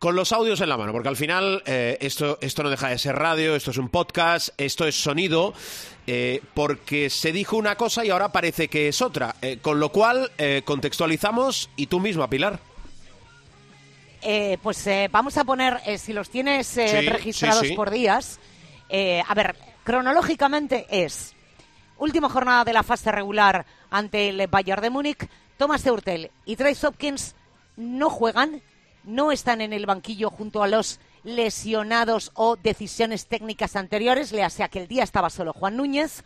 con 0.01 0.17
los 0.17 0.33
audios 0.33 0.63
en 0.63 0.71
la 0.71 0.79
mano, 0.79 0.93
porque 0.93 1.11
al 1.11 1.17
final 1.17 1.63
eh, 1.67 1.99
esto, 2.01 2.39
esto 2.41 2.63
no 2.63 2.71
deja 2.71 2.89
de 2.89 2.99
ser 2.99 3.17
radio, 3.17 3.55
esto 3.55 3.71
es 3.71 3.77
un 3.77 3.91
podcast, 3.91 4.49
esto 4.57 4.87
es 4.87 4.97
sonido, 5.01 5.53
eh, 6.07 6.41
porque 6.55 7.11
se 7.11 7.33
dijo 7.33 7.59
una 7.59 7.77
cosa 7.77 8.03
y 8.03 8.09
ahora 8.09 8.33
parece 8.33 8.69
que 8.69 8.89
es 8.89 9.03
otra. 9.03 9.37
Eh, 9.43 9.59
con 9.61 9.79
lo 9.79 9.93
cual, 9.93 10.33
eh, 10.39 10.63
contextualizamos 10.65 11.69
y 11.77 11.87
tú 11.87 12.01
misma, 12.01 12.29
Pilar. 12.31 12.59
Pues 14.63 14.89
vamos 15.11 15.37
a 15.37 15.45
poner, 15.45 15.81
si 15.99 16.13
los 16.15 16.29
tienes 16.31 16.67
Sí, 16.67 16.81
registrados 17.09 17.61
sí, 17.61 17.69
sí. 17.69 17.75
por 17.75 17.91
días, 17.91 18.39
a 18.91 19.35
ver, 19.35 19.55
cronológicamente 19.85 20.87
es 20.91 21.35
última 21.99 22.29
jornada 22.29 22.65
de 22.65 22.73
la 22.73 22.83
fase 22.83 23.13
regular 23.13 23.65
ante 23.91 24.29
el 24.31 24.47
Bayern 24.47 24.83
de 24.83 24.91
Múnich, 24.91 25.29
Thomas 25.57 25.87
Eurtel 25.87 26.31
y 26.45 26.57
Trace 26.57 26.87
Hopkins 26.87 27.35
no 27.77 28.11
juegan, 28.11 28.61
no 29.05 29.33
están 29.33 29.61
en 29.61 29.73
el 29.73 29.87
banquillo 29.87 30.31
junto 30.31 30.63
a 30.63 30.69
los 30.69 31.01
lesionados 31.25 32.33
o 32.35 32.57
decisiones 32.57 33.27
técnicas 33.27 33.77
anteriores, 33.77 34.33
le 34.33 34.43
hace 34.43 34.69
que 34.69 34.81
el 34.81 34.89
día 34.89 35.03
estaba 35.03 35.31
solo 35.31 35.53
Juan 35.53 35.77
Núñez. 35.77 36.25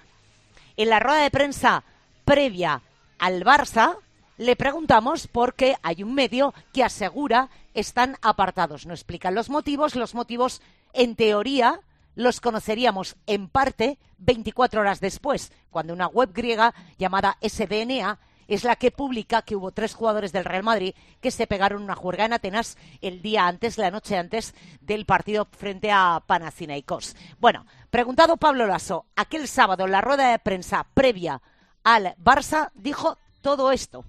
En 0.77 0.91
la 0.91 1.01
rueda 1.01 1.23
de 1.23 1.31
prensa 1.31 1.85
previa 2.25 2.83
al 3.19 3.45
Barça, 3.45 3.97
le 4.37 4.57
preguntamos 4.57 5.29
por 5.29 5.55
qué 5.55 5.77
hay 5.83 6.03
un 6.03 6.15
medio 6.15 6.55
que 6.73 6.83
asegura 6.83 7.49
están 7.75 8.17
apartados. 8.23 8.87
No 8.87 8.95
explican 8.95 9.35
los 9.35 9.51
motivos. 9.51 9.95
Los 9.95 10.15
motivos, 10.15 10.61
en 10.93 11.15
teoría, 11.15 11.81
los 12.17 12.41
conoceríamos 12.41 13.17
en 13.27 13.49
parte 13.49 13.99
24 14.19 14.81
horas 14.81 15.01
después, 15.01 15.53
cuando 15.71 15.93
una 15.93 16.07
web 16.07 16.31
griega 16.33 16.75
llamada 16.99 17.37
SDNA 17.41 18.19
es 18.49 18.65
la 18.65 18.77
que 18.77 18.91
publica 18.91 19.43
que 19.43 19.57
hubo 19.57 19.73
tres 19.73 19.95
jugadores 19.95 20.33
del 20.33 20.45
Real 20.45 20.63
Madrid 20.63 20.95
que 21.21 21.31
se 21.31 21.47
pegaron 21.47 21.83
una 21.83 21.95
juerga 21.95 22.25
en 22.25 22.33
Atenas 22.33 22.77
el 23.01 23.23
día 23.23 23.47
antes, 23.47 23.79
la 23.79 23.91
noche 23.91 24.17
antes 24.17 24.55
del 24.81 25.07
partido 25.07 25.49
frente 25.51 25.91
a 25.91 26.23
Panathinaikos. 26.27 27.17
Bueno, 27.41 27.67
preguntado 27.91 28.37
Pablo 28.37 28.67
Lasso, 28.67 29.07
aquel 29.17 29.49
sábado 29.49 29.85
en 29.85 29.93
la 29.93 30.01
rueda 30.01 30.31
de 30.31 30.39
prensa 30.39 30.87
previa 30.95 31.41
al 31.83 32.15
Barça 32.23 32.71
dijo 32.75 33.19
todo 33.43 33.71
esto. 33.71 34.05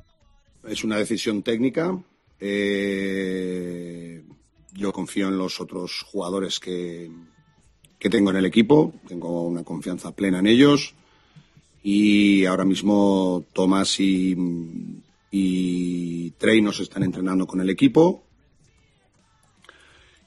Es 0.64 0.84
una 0.84 0.98
decisión 0.98 1.44
técnica. 1.44 1.98
Eh, 2.40 4.24
yo 4.74 4.92
confío 4.92 5.28
en 5.28 5.38
los 5.38 5.62
otros 5.62 6.02
jugadores 6.02 6.60
que, 6.60 7.12
que 8.00 8.10
tengo 8.10 8.32
en 8.32 8.38
el 8.38 8.46
equipo. 8.46 8.94
Tengo 9.08 9.44
una 9.44 9.64
confianza 9.64 10.12
plena 10.12 10.40
en 10.40 10.48
ellos. 10.48 10.96
Y 11.88 12.48
ahora 12.48 12.66
mismo 12.66 13.46
Tomás 13.54 14.00
y, 14.00 14.36
y 15.30 16.32
Trey 16.32 16.60
nos 16.60 16.80
están 16.80 17.04
entrenando 17.04 17.46
con 17.46 17.62
el 17.62 17.70
equipo 17.70 18.24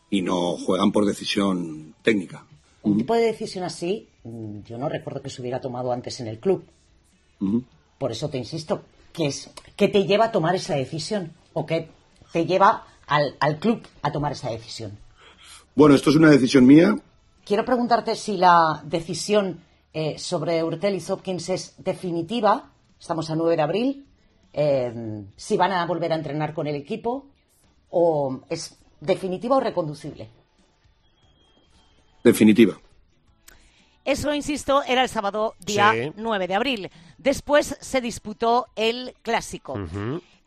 y 0.09 0.23
no 0.23 0.57
juegan 0.57 0.93
por 0.93 1.05
decisión 1.05 1.97
técnica. 2.03 2.47
Un 2.85 2.99
tipo 2.99 3.13
de 3.15 3.23
decisión 3.23 3.65
así, 3.65 4.07
mm, 4.23 4.61
yo 4.67 4.79
no 4.79 4.89
recuerdo 4.89 5.21
que 5.21 5.31
se 5.31 5.43
hubiera 5.43 5.61
tomado 5.61 5.91
antes 5.91 6.21
en 6.21 6.29
el 6.29 6.39
club. 6.39 6.65
Por 7.99 8.13
eso 8.13 8.31
te 8.31 8.39
insisto, 8.39 8.85
¿qué 9.13 9.27
es? 9.27 9.51
¿Qué 9.75 9.89
te 9.89 10.05
lleva 10.07 10.27
a 10.27 10.31
tomar 10.31 10.55
esa 10.55 10.77
decisión? 10.77 11.33
¿O 11.55 11.67
qué 11.67 11.89
te 12.33 12.47
lleva 12.47 12.87
al, 13.09 13.35
al 13.41 13.59
club 13.59 13.83
a 14.03 14.13
tomar 14.13 14.31
esa 14.31 14.49
decisión? 14.49 14.97
Bueno, 15.75 15.97
esto 15.97 16.11
es 16.11 16.17
una 16.17 16.31
decisión 16.31 16.65
mía. 16.65 16.97
Quiero 17.45 17.65
preguntarte 17.65 18.15
si 18.15 18.37
la 18.37 18.81
decisión 18.85 19.67
eh, 20.01 20.17
sobre 20.17 20.63
Urtel 20.63 20.95
y 20.95 21.11
Hopkins 21.11 21.49
es 21.49 21.75
definitiva. 21.79 22.71
Estamos 23.01 23.29
a 23.31 23.35
9 23.35 23.57
de 23.57 23.63
abril. 23.63 24.05
eh, 24.53 25.25
si 25.37 25.57
van 25.57 25.73
a 25.73 25.85
volver 25.87 26.13
a 26.13 26.17
entrenar 26.17 26.55
con 26.55 26.67
el 26.67 26.75
equipo 26.77 27.27
o 27.91 28.41
es 28.49 28.79
definitiva 29.01 29.57
o 29.57 29.61
reconducible. 29.61 30.29
Definitiva. 32.25 32.79
Eso, 34.05 34.33
insisto, 34.35 34.83
era 34.85 35.03
el 35.03 35.09
sábado 35.09 35.55
día 35.61 35.93
Sí. 35.93 36.13
9 36.17 36.47
de 36.49 36.55
abril. 36.55 36.91
Después 37.19 37.77
se 37.81 38.01
disputó 38.01 38.67
el 38.77 39.15
clásico. 39.23 39.75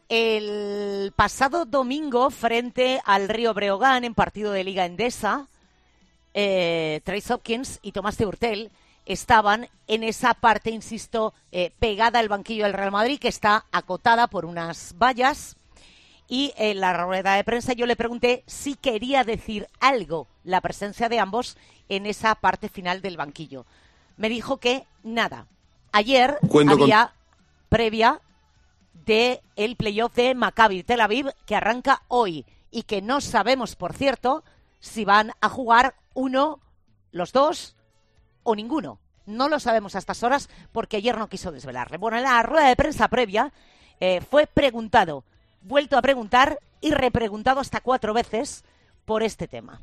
El 0.10 1.13
pasado 1.15 1.65
domingo, 1.65 2.29
frente 2.31 3.01
al 3.05 3.29
Río 3.29 3.53
Breogán, 3.53 4.03
en 4.03 4.13
partido 4.15 4.51
de 4.51 4.63
Liga 4.63 4.86
Endesa, 4.86 5.48
eh, 6.34 7.01
Trace 7.03 7.34
Hopkins 7.34 7.79
y 7.81 7.91
Tomás 7.91 8.17
de 8.17 8.25
Hurtel 8.25 8.72
estaban 9.05 9.70
en 9.88 10.03
esa 10.03 10.34
parte, 10.34 10.70
insisto, 10.72 11.34
eh, 11.51 11.72
pegada 11.79 12.20
al 12.20 12.29
banquillo 12.29 12.63
del 12.65 12.74
Real 12.74 12.91
Madrid, 12.91 13.20
que 13.20 13.27
está 13.27 13.65
acotada 13.72 14.27
por 14.27 14.46
unas 14.46 14.96
vallas. 14.98 15.55
Y 16.27 16.53
en 16.55 16.79
la 16.79 16.93
rueda 16.93 17.34
de 17.36 17.43
prensa 17.43 17.74
yo 17.74 17.86
le 17.86 17.96
pregunté 17.98 18.43
si 18.48 18.75
quería 18.75 19.24
decir 19.24 19.67
algo 19.81 20.27
la 20.43 20.62
presencia 20.62 21.10
de 21.10 21.20
ambos 21.20 21.58
en 21.89 22.05
esa 22.05 22.36
parte 22.36 22.70
final 22.70 23.01
del 23.01 23.17
banquillo. 23.17 23.65
Me 24.15 24.29
dijo 24.29 24.58
que 24.58 24.86
nada. 25.03 25.48
Ayer 25.91 26.38
Cuento 26.48 26.74
con- 26.74 26.84
había 26.84 27.13
previa 27.67 28.22
de 29.05 29.41
el 29.58 29.75
playoff 29.75 30.13
de 30.15 30.34
Maccabi 30.36 30.84
Tel 30.84 31.01
Aviv 31.01 31.31
que 31.46 31.55
arranca 31.55 32.03
hoy 32.08 32.46
y 32.70 32.84
que 32.84 33.01
no 33.01 33.20
sabemos, 33.20 33.75
por 33.75 33.93
cierto, 33.93 34.43
si 34.79 35.03
van 35.03 35.34
a 35.41 35.50
jugar 35.50 35.96
uno, 36.13 36.60
los 37.12 37.34
dos 37.34 37.75
o 38.43 38.55
ninguno. 38.55 39.00
No 39.25 39.50
lo 39.50 39.60
sabemos 39.60 39.95
a 39.95 40.00
estas 40.00 40.24
horas 40.24 40.50
porque 40.71 40.98
ayer 40.98 41.17
no 41.17 41.29
quiso 41.29 41.51
desvelarle. 41.51 41.98
Bueno, 41.98 42.17
en 42.17 42.24
la 42.24 42.41
rueda 42.43 42.67
de 42.67 42.75
prensa 42.75 43.07
previa 43.07 43.51
eh, 44.00 44.21
fue 44.21 44.48
preguntado, 44.48 45.24
vuelto 45.62 45.98
a 45.98 46.01
preguntar 46.01 46.60
y 46.81 46.91
repreguntado 46.91 47.60
hasta 47.60 47.81
cuatro 47.81 48.13
veces 48.13 48.63
por 49.05 49.24
este 49.24 49.48
tema. 49.48 49.79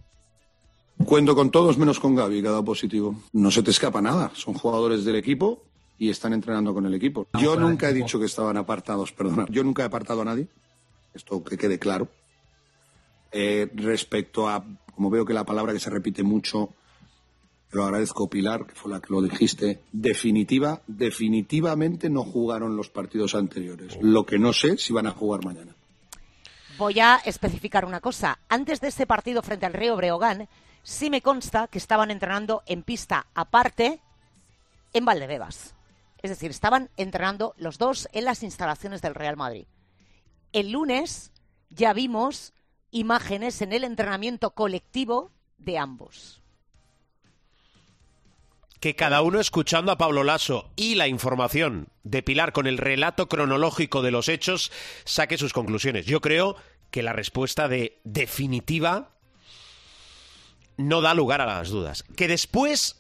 Cuento 1.05 1.37
con 1.37 1.51
todos 1.51 1.79
menos 1.79 2.01
con 2.01 2.17
Gaby, 2.17 2.43
que 2.43 2.49
ha 2.49 2.51
dado 2.51 2.65
positivo. 2.65 3.15
No 3.33 3.51
se 3.51 3.63
te 3.63 3.71
escapa 3.71 4.03
nada. 4.03 4.33
Son 4.35 4.55
jugadores 4.55 5.05
del 5.05 5.15
equipo 5.15 5.63
y 5.97 6.11
están 6.11 6.33
entrenando 6.33 6.75
con 6.75 6.87
el 6.87 6.95
equipo. 6.95 7.29
Yo 7.39 7.57
nunca 7.57 7.89
he 7.89 7.93
dicho 7.93 8.19
que 8.19 8.27
estaban 8.27 8.57
apartados, 8.57 9.13
perdona. 9.13 9.47
Yo 9.49 9.63
nunca 9.63 9.83
he 9.83 9.87
apartado 9.87 10.23
a 10.23 10.25
nadie. 10.25 10.49
Esto 11.15 11.43
que 11.45 11.57
quede 11.57 11.79
claro. 11.79 12.09
Eh, 13.31 13.71
respecto 13.75 14.49
a, 14.49 14.65
como 14.95 15.11
veo 15.11 15.25
que 15.25 15.35
la 15.35 15.45
palabra 15.45 15.73
que 15.73 15.81
se 15.81 15.91
repite 15.91 16.23
mucho, 16.23 16.71
lo 17.71 17.85
agradezco 17.85 18.31
Pilar, 18.31 18.67
que 18.67 18.75
fue 18.75 18.91
la 18.91 19.01
que 19.01 19.13
lo 19.13 19.21
dijiste, 19.21 19.83
definitiva, 19.93 20.83
definitivamente 20.87 22.09
no 22.09 22.25
jugaron 22.25 22.77
los 22.77 22.89
partidos 22.89 23.35
anteriores. 23.35 23.99
Lo 24.01 24.25
que 24.25 24.39
no 24.39 24.53
sé 24.53 24.79
si 24.79 24.93
van 24.93 25.07
a 25.07 25.11
jugar 25.11 25.45
mañana. 25.45 25.75
Voy 26.79 26.99
a 27.01 27.17
especificar 27.17 27.85
una 27.85 28.01
cosa. 28.01 28.39
Antes 28.49 28.81
de 28.81 28.89
ese 28.89 29.07
partido 29.07 29.43
frente 29.43 29.67
al 29.67 29.75
Río 29.75 29.97
Breogán, 29.97 30.49
sí 30.83 31.11
me 31.11 31.21
consta 31.21 31.67
que 31.67 31.79
estaban 31.79 32.11
entrenando 32.11 32.63
en 32.67 32.83
pista 32.83 33.27
aparte 33.35 34.01
en 34.95 35.05
Valdebebas. 35.05 35.75
Es 36.23 36.31
decir, 36.31 36.51
estaban 36.51 36.89
entrenando 36.97 37.55
los 37.59 37.79
dos 37.79 38.09
en 38.13 38.25
las 38.25 38.43
instalaciones 38.43 39.03
del 39.03 39.15
Real 39.15 39.37
Madrid. 39.37 39.67
El 40.53 40.71
lunes 40.71 41.33
ya 41.69 41.93
vimos 41.93 42.55
imágenes 42.91 43.61
en 43.61 43.73
el 43.73 43.85
entrenamiento 43.85 44.51
colectivo 44.51 45.31
de 45.59 45.79
ambos. 45.79 46.41
Que 48.81 48.95
cada 48.95 49.23
uno 49.23 49.41
escuchando 49.41 49.91
a 49.91 49.99
Pablo 49.99 50.23
Lasso 50.23 50.71
y 50.77 50.95
la 50.95 51.09
información 51.09 51.89
de 52.05 52.23
Pilar 52.23 52.53
con 52.53 52.67
el 52.67 52.79
relato 52.79 53.29
cronológico 53.29 54.03
de 54.03 54.13
los 54.13 54.29
hechos 54.29 54.71
saque 55.05 55.37
sus 55.37 55.53
conclusiones. 55.53 56.07
Yo 56.07 56.21
creo 56.21 56.57
que 56.91 57.03
la 57.03 57.13
respuesta 57.13 57.69
de 57.69 58.01
definitiva 58.05 59.11
no 60.77 61.01
da 61.01 61.13
lugar 61.13 61.41
a 61.41 61.47
las 61.47 61.69
dudas. 61.69 62.05
Que 62.17 62.29
después, 62.29 62.97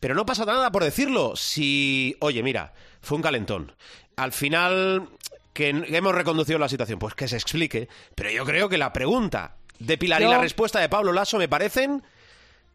pero 0.00 0.14
no 0.14 0.26
pasa 0.26 0.44
nada 0.44 0.70
por 0.70 0.84
decirlo. 0.84 1.36
Si, 1.36 2.16
oye, 2.20 2.42
mira, 2.42 2.74
fue 3.00 3.16
un 3.16 3.22
calentón. 3.22 3.72
Al 4.16 4.32
final, 4.32 5.08
que 5.54 5.68
hemos 5.68 6.14
reconducido 6.14 6.58
la 6.58 6.68
situación, 6.68 6.98
pues 6.98 7.14
que 7.14 7.28
se 7.28 7.36
explique. 7.36 7.88
Pero 8.14 8.30
yo 8.30 8.44
creo 8.44 8.68
que 8.68 8.78
la 8.78 8.92
pregunta 8.92 9.56
de 9.78 9.96
Pilar 9.96 10.22
y 10.22 10.26
la 10.26 10.38
respuesta 10.38 10.80
de 10.80 10.88
Pablo 10.88 11.12
Lasso 11.12 11.38
me 11.38 11.48
parecen 11.48 12.02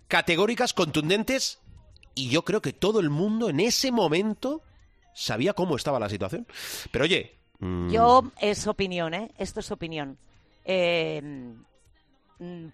categóricas, 0.08 0.74
contundentes, 0.74 1.60
y 2.16 2.30
yo 2.30 2.44
creo 2.44 2.62
que 2.62 2.74
todo 2.74 3.00
el 3.00 3.10
mundo 3.10 3.50
en 3.50 3.60
ese 3.60 3.92
momento 3.92 4.62
sabía 5.14 5.54
cómo 5.54 5.76
estaba 5.76 6.00
la 6.00 6.10
situación. 6.10 6.48
Pero 6.92 7.04
oye, 7.04 7.36
mm, 7.60 7.90
Yo, 7.90 8.32
es 8.40 8.66
opinión, 8.68 9.14
¿eh? 9.14 9.32
Esto 9.38 9.60
es 9.60 9.70
opinión. 9.72 10.18
Eh, 10.64 11.54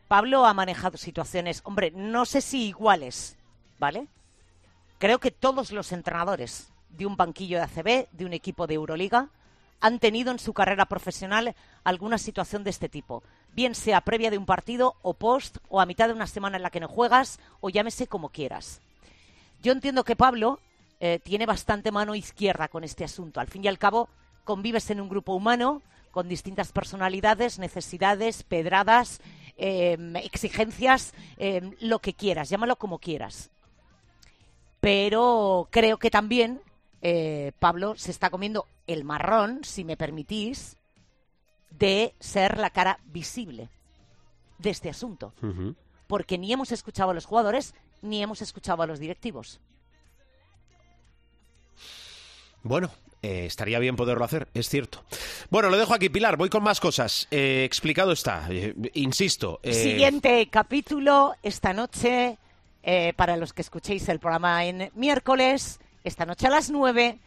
Pablo 0.08 0.46
ha 0.46 0.54
manejado 0.54 0.98
situaciones, 0.98 1.62
hombre, 1.66 1.92
no 1.92 2.26
sé 2.26 2.42
si 2.42 2.68
iguales, 2.68 3.38
¿vale? 3.80 4.08
Creo 4.98 5.20
que 5.20 5.32
todos 5.32 5.72
los 5.72 5.92
entrenadores 5.92 6.72
de 6.90 7.06
un 7.06 7.16
banquillo 7.16 7.58
de 7.58 7.64
ACB, 7.64 8.08
de 8.12 8.26
un 8.26 8.34
equipo 8.34 8.68
de 8.68 8.76
Euroliga, 8.76 9.30
han 9.80 10.00
tenido 10.00 10.32
en 10.32 10.40
su 10.40 10.54
carrera 10.54 10.86
profesional 10.86 11.56
alguna 11.84 12.18
situación 12.18 12.64
de 12.64 12.70
este 12.70 12.90
tipo. 12.90 13.24
Bien 13.54 13.76
sea 13.76 14.02
previa 14.02 14.30
de 14.30 14.38
un 14.38 14.46
partido 14.46 14.96
o 15.02 15.14
post 15.14 15.58
o 15.70 15.82
a 15.82 15.86
mitad 15.86 16.08
de 16.08 16.14
una 16.14 16.28
semana 16.28 16.58
en 16.58 16.64
la 16.64 16.70
que 16.70 16.80
no 16.80 16.88
juegas 16.88 17.40
o 17.60 17.70
llámese 17.70 18.08
como 18.08 18.30
quieras. 18.30 18.82
Yo 19.62 19.72
entiendo 19.72 20.04
que 20.04 20.16
Pablo 20.16 20.60
eh, 21.00 21.20
tiene 21.24 21.46
bastante 21.46 21.92
mano 21.92 22.16
izquierda 22.16 22.68
con 22.68 22.84
este 22.84 23.04
asunto. 23.04 23.40
Al 23.40 23.48
fin 23.48 23.64
y 23.64 23.68
al 23.68 23.78
cabo, 23.78 24.10
convives 24.44 24.90
en 24.90 25.02
un 25.02 25.10
grupo 25.10 25.34
humano 25.34 25.82
con 26.12 26.28
distintas 26.28 26.72
personalidades, 26.72 27.58
necesidades, 27.58 28.44
pedradas, 28.44 29.22
eh, 29.58 29.98
exigencias, 30.24 31.14
eh, 31.38 31.76
lo 31.80 32.00
que 32.00 32.14
quieras, 32.14 32.50
llámalo 32.50 32.76
como 32.76 33.00
quieras. 33.00 33.50
Pero 34.80 35.68
creo 35.72 35.98
que 35.98 36.10
también 36.10 36.62
eh, 37.02 37.52
Pablo 37.60 37.96
se 37.96 38.12
está 38.12 38.30
comiendo 38.30 38.68
el 38.88 39.04
marrón, 39.04 39.64
si 39.64 39.84
me 39.84 39.98
permitís, 39.98 40.78
de 41.70 42.14
ser 42.20 42.58
la 42.58 42.72
cara 42.72 43.00
visible 43.06 43.70
de 44.58 44.70
este 44.70 44.90
asunto. 44.90 45.34
Porque 46.08 46.38
ni 46.38 46.52
hemos 46.52 46.72
escuchado 46.72 47.12
a 47.12 47.14
los 47.14 47.26
jugadores, 47.26 47.74
ni 48.02 48.22
hemos 48.22 48.42
escuchado 48.42 48.82
a 48.84 48.88
los 48.88 49.00
directivos. 49.00 49.60
Bueno, 52.64 52.92
eh, 53.24 53.46
estaría 53.46 53.80
bien 53.80 53.96
poderlo 53.96 54.24
hacer, 54.24 54.48
es 54.54 54.70
cierto. 54.70 55.04
Bueno, 55.50 55.70
lo 55.70 55.78
dejo 55.78 55.94
aquí, 55.94 56.10
Pilar. 56.10 56.38
Voy 56.38 56.50
con 56.50 56.64
más 56.64 56.80
cosas. 56.80 57.28
Eh, 57.32 57.64
explicado 57.66 58.12
está. 58.12 58.48
Eh, 58.50 58.76
insisto. 58.94 59.60
Siguiente 59.64 60.48
capítulo 60.50 61.36
esta 61.44 61.74
noche, 61.74 62.38
para 63.16 63.38
los 63.38 63.54
que 63.54 63.62
escuchéis 63.62 64.08
el 64.10 64.20
programa 64.20 64.66
en 64.66 64.92
miércoles, 64.96 65.80
esta 66.04 66.26
noche 66.26 66.48
a 66.48 66.50
las 66.50 66.70
9 66.70 67.20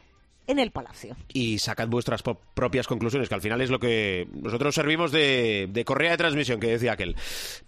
en 0.46 0.58
el 0.58 0.70
Palacio. 0.72 1.16
Y 1.32 1.58
sacad 1.58 1.88
vuestras 1.88 2.22
propias 2.22 2.86
conclusiones, 2.86 3.28
que 3.28 3.34
al 3.34 3.40
final 3.40 3.60
es 3.60 3.70
lo 3.70 3.78
que 3.78 4.28
nosotros 4.32 4.74
servimos 4.74 5.10
de, 5.10 5.68
de 5.70 5.84
correa 5.84 6.12
de 6.12 6.16
transmisión, 6.18 6.60
que 6.60 6.66
decía 6.66 6.92
aquel. 6.92 7.16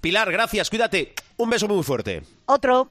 Pilar, 0.01 0.31
gracias, 0.31 0.69
cuídate. 0.69 1.15
Un 1.37 1.51
beso 1.51 1.69
muy 1.69 1.83
fuerte. 1.83 2.23
Otro. 2.47 2.91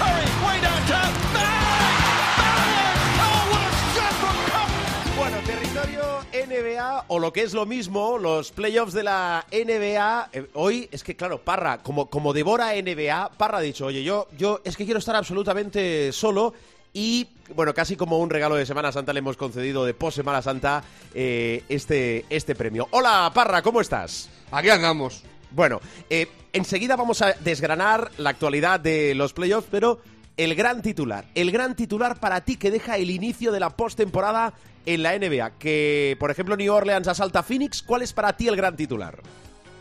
Bueno, 5.17 5.37
territorio 5.45 6.03
NBA, 6.33 7.05
o 7.07 7.19
lo 7.19 7.31
que 7.31 7.43
es 7.43 7.53
lo 7.53 7.65
mismo, 7.65 8.17
los 8.17 8.51
playoffs 8.51 8.93
de 8.93 9.03
la 9.03 9.45
NBA. 9.51 10.29
eh, 10.33 10.47
hoy 10.53 10.89
es 10.91 11.03
que, 11.03 11.15
claro, 11.15 11.39
Parra, 11.39 11.77
como, 11.79 12.09
como 12.09 12.33
devora 12.33 12.73
NBA, 12.73 13.31
Parra 13.37 13.59
ha 13.59 13.61
dicho, 13.61 13.85
oye, 13.85 14.03
yo, 14.03 14.27
yo 14.37 14.61
es 14.63 14.75
que 14.75 14.85
quiero 14.85 14.99
estar 14.99 15.15
absolutamente 15.15 16.11
solo. 16.11 16.53
Y, 16.93 17.27
bueno, 17.55 17.73
casi 17.73 17.95
como 17.95 18.17
un 18.19 18.29
regalo 18.29 18.55
de 18.55 18.65
Semana 18.65 18.91
Santa 18.91 19.13
le 19.13 19.19
hemos 19.19 19.37
concedido 19.37 19.85
de 19.85 19.93
post 19.93 20.17
Semana 20.17 20.41
Santa 20.41 20.83
eh, 21.13 21.63
este, 21.69 22.25
este 22.29 22.55
premio. 22.55 22.87
Hola, 22.91 23.31
Parra, 23.33 23.61
¿cómo 23.61 23.79
estás? 23.79 24.29
Aquí 24.51 24.69
andamos. 24.69 25.23
Bueno, 25.51 25.79
eh, 26.09 26.27
enseguida 26.51 26.95
vamos 26.95 27.21
a 27.21 27.33
desgranar 27.39 28.11
la 28.17 28.31
actualidad 28.31 28.79
de 28.79 29.15
los 29.15 29.33
playoffs, 29.33 29.67
pero 29.69 29.99
el 30.37 30.55
gran 30.55 30.81
titular, 30.81 31.25
el 31.35 31.51
gran 31.51 31.75
titular 31.75 32.19
para 32.19 32.41
ti 32.41 32.57
que 32.57 32.71
deja 32.71 32.97
el 32.97 33.09
inicio 33.09 33.51
de 33.51 33.59
la 33.59 33.71
postemporada 33.71 34.53
en 34.85 35.03
la 35.03 35.17
NBA, 35.17 35.57
que 35.59 36.15
por 36.19 36.31
ejemplo 36.31 36.55
New 36.55 36.73
Orleans 36.73 37.07
asalta 37.07 37.39
a 37.39 37.43
Phoenix, 37.43 37.81
¿cuál 37.81 38.01
es 38.01 38.13
para 38.13 38.35
ti 38.35 38.47
el 38.47 38.55
gran 38.55 38.75
titular? 38.75 39.21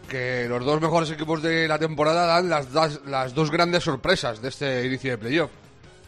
Que 0.09 0.47
los 0.49 0.65
dos 0.65 0.81
mejores 0.81 1.11
equipos 1.11 1.43
de 1.43 1.69
la 1.69 1.79
temporada 1.79 2.27
dan 2.27 2.49
las, 2.49 3.35
dos 3.35 3.51
grandes 3.51 3.85
sorpresas 3.85 4.43
de 4.43 4.49
este 4.49 4.85
inicio 4.87 5.13
de 5.13 5.19
playoff. 5.19 5.51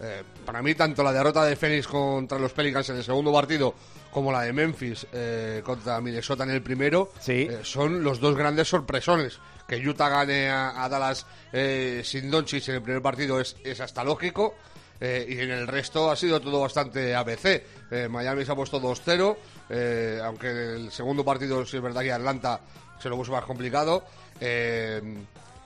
Eh, 0.00 0.22
para 0.44 0.62
mí, 0.62 0.74
tanto 0.74 1.02
la 1.02 1.12
derrota 1.12 1.44
de 1.44 1.56
Phoenix 1.56 1.86
contra 1.86 2.38
los 2.38 2.52
Pelicans 2.52 2.88
en 2.90 2.96
el 2.96 3.04
segundo 3.04 3.32
partido 3.32 3.74
como 4.10 4.30
la 4.30 4.42
de 4.42 4.52
Memphis 4.52 5.06
eh, 5.12 5.62
contra 5.64 6.00
Minnesota 6.00 6.44
en 6.44 6.50
el 6.50 6.62
primero 6.62 7.10
Sí. 7.20 7.48
eh, 7.50 7.60
son 7.62 8.02
los 8.04 8.20
dos 8.20 8.36
grandes 8.36 8.68
sorpresones. 8.68 9.38
Que 9.66 9.76
Utah 9.88 10.08
gane 10.08 10.50
a, 10.50 10.84
a 10.84 10.88
Dallas 10.88 11.24
eh, 11.52 12.02
sin 12.04 12.30
Doncic 12.30 12.68
en 12.68 12.74
el 12.76 12.82
primer 12.82 13.00
partido 13.00 13.40
es, 13.40 13.56
es 13.64 13.80
hasta 13.80 14.04
lógico. 14.04 14.54
y 15.00 15.38
en 15.40 15.50
el 15.50 15.66
resto 15.66 16.10
ha 16.10 16.16
sido 16.16 16.40
todo 16.40 16.60
bastante 16.60 17.14
ABC. 17.14 17.62
Miami 18.10 18.44
se 18.44 18.52
ha 18.52 18.54
puesto 18.54 18.80
2-0, 18.80 19.36
eh, 19.70 20.20
aunque 20.22 20.50
en 20.50 20.56
el 20.58 20.92
segundo 20.92 21.24
partido 21.24 21.64
sí 21.66 21.76
es 21.78 21.82
verdad 21.82 22.02
que 22.02 22.12
Atlanta 22.12 22.60
se 23.00 23.08
lo 23.08 23.16
puso 23.16 23.32
más 23.32 23.44
complicado. 23.44 24.04
Eh, 24.40 25.00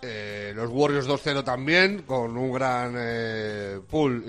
eh, 0.06 0.52
los 0.54 0.70
Warriors 0.70 1.08
2-0 1.08 1.44
también, 1.44 2.02
con 2.02 2.36
un 2.36 2.52
gran 2.52 2.94
eh, 2.96 3.80
pool 3.90 4.24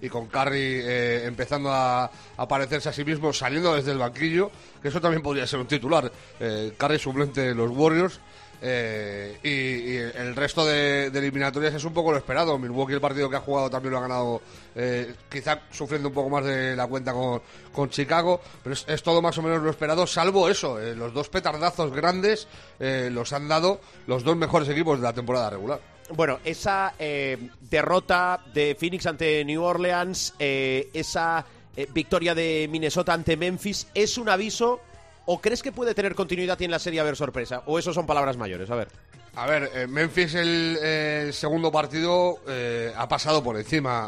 y, 0.00 0.08
con 0.08 0.26
Curry 0.26 0.80
eh, 0.82 1.24
empezando 1.26 1.70
a, 1.70 2.10
a 2.36 2.48
parecerse 2.48 2.88
a 2.88 2.92
sí 2.92 3.04
mismo, 3.04 3.32
saliendo 3.32 3.74
desde 3.74 3.92
el 3.92 3.98
banquillo, 3.98 4.50
que 4.80 4.88
eso 4.88 5.00
también 5.00 5.22
podría 5.22 5.46
ser 5.46 5.60
un 5.60 5.66
titular. 5.66 6.10
Eh, 6.38 6.72
Curry 6.76 6.98
suplente 6.98 7.40
de 7.40 7.54
los 7.54 7.70
Warriors. 7.70 8.20
Eh, 8.62 9.38
y, 9.42 9.48
y 9.92 9.96
el 9.96 10.36
resto 10.36 10.64
de, 10.64 11.06
eliminatorias 11.06 11.74
es 11.74 11.84
un 11.84 11.94
poco 11.94 12.12
lo 12.12 12.18
esperado. 12.18 12.58
Milwaukee, 12.58 12.94
el 12.94 13.00
partido 13.00 13.30
que 13.30 13.36
ha 13.36 13.40
jugado, 13.40 13.70
también 13.70 13.92
lo 13.92 13.98
ha 13.98 14.02
ganado, 14.02 14.42
eh, 14.74 15.14
quizá 15.30 15.62
sufriendo 15.70 16.08
un 16.08 16.14
poco 16.14 16.28
más 16.28 16.44
de 16.44 16.76
la 16.76 16.86
cuenta 16.86 17.12
con, 17.12 17.40
con 17.72 17.90
Chicago, 17.90 18.40
pero 18.62 18.74
es, 18.74 19.02
todo 19.02 19.22
más 19.22 19.36
o 19.38 19.42
menos 19.42 19.62
lo 19.62 19.70
esperado, 19.70 20.06
salvo 20.06 20.48
eso. 20.48 20.80
eh, 20.80 20.94
los 20.94 21.12
dos 21.14 21.28
petardazos 21.28 21.92
grandes 21.92 22.48
eh, 22.78 23.08
los 23.10 23.32
han 23.32 23.48
dado 23.48 23.80
los 24.06 24.24
dos 24.24 24.36
mejores 24.36 24.68
equipos 24.68 24.98
de 24.98 25.04
la 25.04 25.12
temporada 25.12 25.50
regular. 25.50 25.80
Bueno, 26.12 26.40
esa 26.44 26.92
derrota 26.98 28.44
de 28.52 28.76
Phoenix 28.78 29.06
ante 29.06 29.44
New 29.44 29.62
Orleans, 29.62 30.34
esa 30.40 31.46
victoria 31.94 32.34
de 32.34 32.66
Minnesota 32.68 33.12
ante 33.12 33.36
Memphis, 33.36 33.86
¿es 33.94 34.18
un 34.18 34.28
aviso 34.28 34.80
o 35.26 35.40
crees 35.40 35.62
que 35.62 35.72
puede 35.72 35.94
tener 35.94 36.14
continuidad 36.14 36.58
y 36.60 36.64
en 36.64 36.70
la 36.70 36.78
serie 36.78 37.00
haber 37.00 37.16
sorpresa? 37.16 37.62
¿O 37.66 37.78
eso 37.78 37.92
son 37.92 38.06
palabras 38.06 38.36
mayores? 38.36 38.70
A 38.70 38.74
ver. 38.74 38.88
A 39.36 39.46
ver, 39.46 39.70
eh, 39.74 39.86
Memphis 39.86 40.34
el, 40.34 40.76
el 40.82 41.32
segundo 41.32 41.70
partido 41.70 42.38
eh, 42.48 42.92
ha 42.96 43.06
pasado 43.08 43.44
por 43.44 43.56
encima 43.56 44.00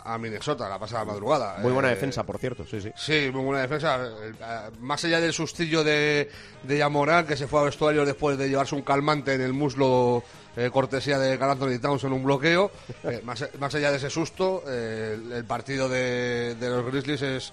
a, 0.00 0.14
a 0.14 0.16
Minnesota 0.18 0.68
la 0.68 0.78
pasada 0.78 1.04
madrugada. 1.04 1.56
Muy 1.58 1.72
buena 1.72 1.88
Eh, 1.90 1.96
defensa, 1.96 2.22
por 2.22 2.38
cierto, 2.38 2.64
sí, 2.64 2.80
sí. 2.80 2.92
Sí, 2.96 3.30
muy 3.32 3.42
buena 3.42 3.62
defensa. 3.62 3.96
Eh, 3.96 4.32
eh, 4.40 4.70
Más 4.78 5.04
allá 5.04 5.20
del 5.20 5.32
sustillo 5.32 5.82
de, 5.82 6.30
de 6.62 6.78
Yamoran, 6.78 7.26
que 7.26 7.36
se 7.36 7.48
fue 7.48 7.60
a 7.60 7.64
vestuario 7.64 8.04
después 8.04 8.38
de 8.38 8.48
llevarse 8.48 8.76
un 8.76 8.82
calmante 8.82 9.34
en 9.34 9.40
el 9.40 9.52
muslo, 9.52 10.22
eh, 10.56 10.70
cortesía 10.72 11.18
de 11.18 11.38
Carl 11.38 11.52
Anthony 11.52 11.78
Towns 11.80 12.04
en 12.04 12.12
un 12.12 12.22
bloqueo, 12.24 12.70
eh, 13.04 13.20
más, 13.24 13.48
más 13.58 13.74
allá 13.74 13.90
de 13.90 13.96
ese 13.98 14.10
susto, 14.10 14.62
eh, 14.66 15.14
el, 15.14 15.32
el 15.32 15.44
partido 15.44 15.88
de, 15.88 16.56
de 16.58 16.68
los 16.68 16.84
Grizzlies 16.86 17.22
es 17.22 17.52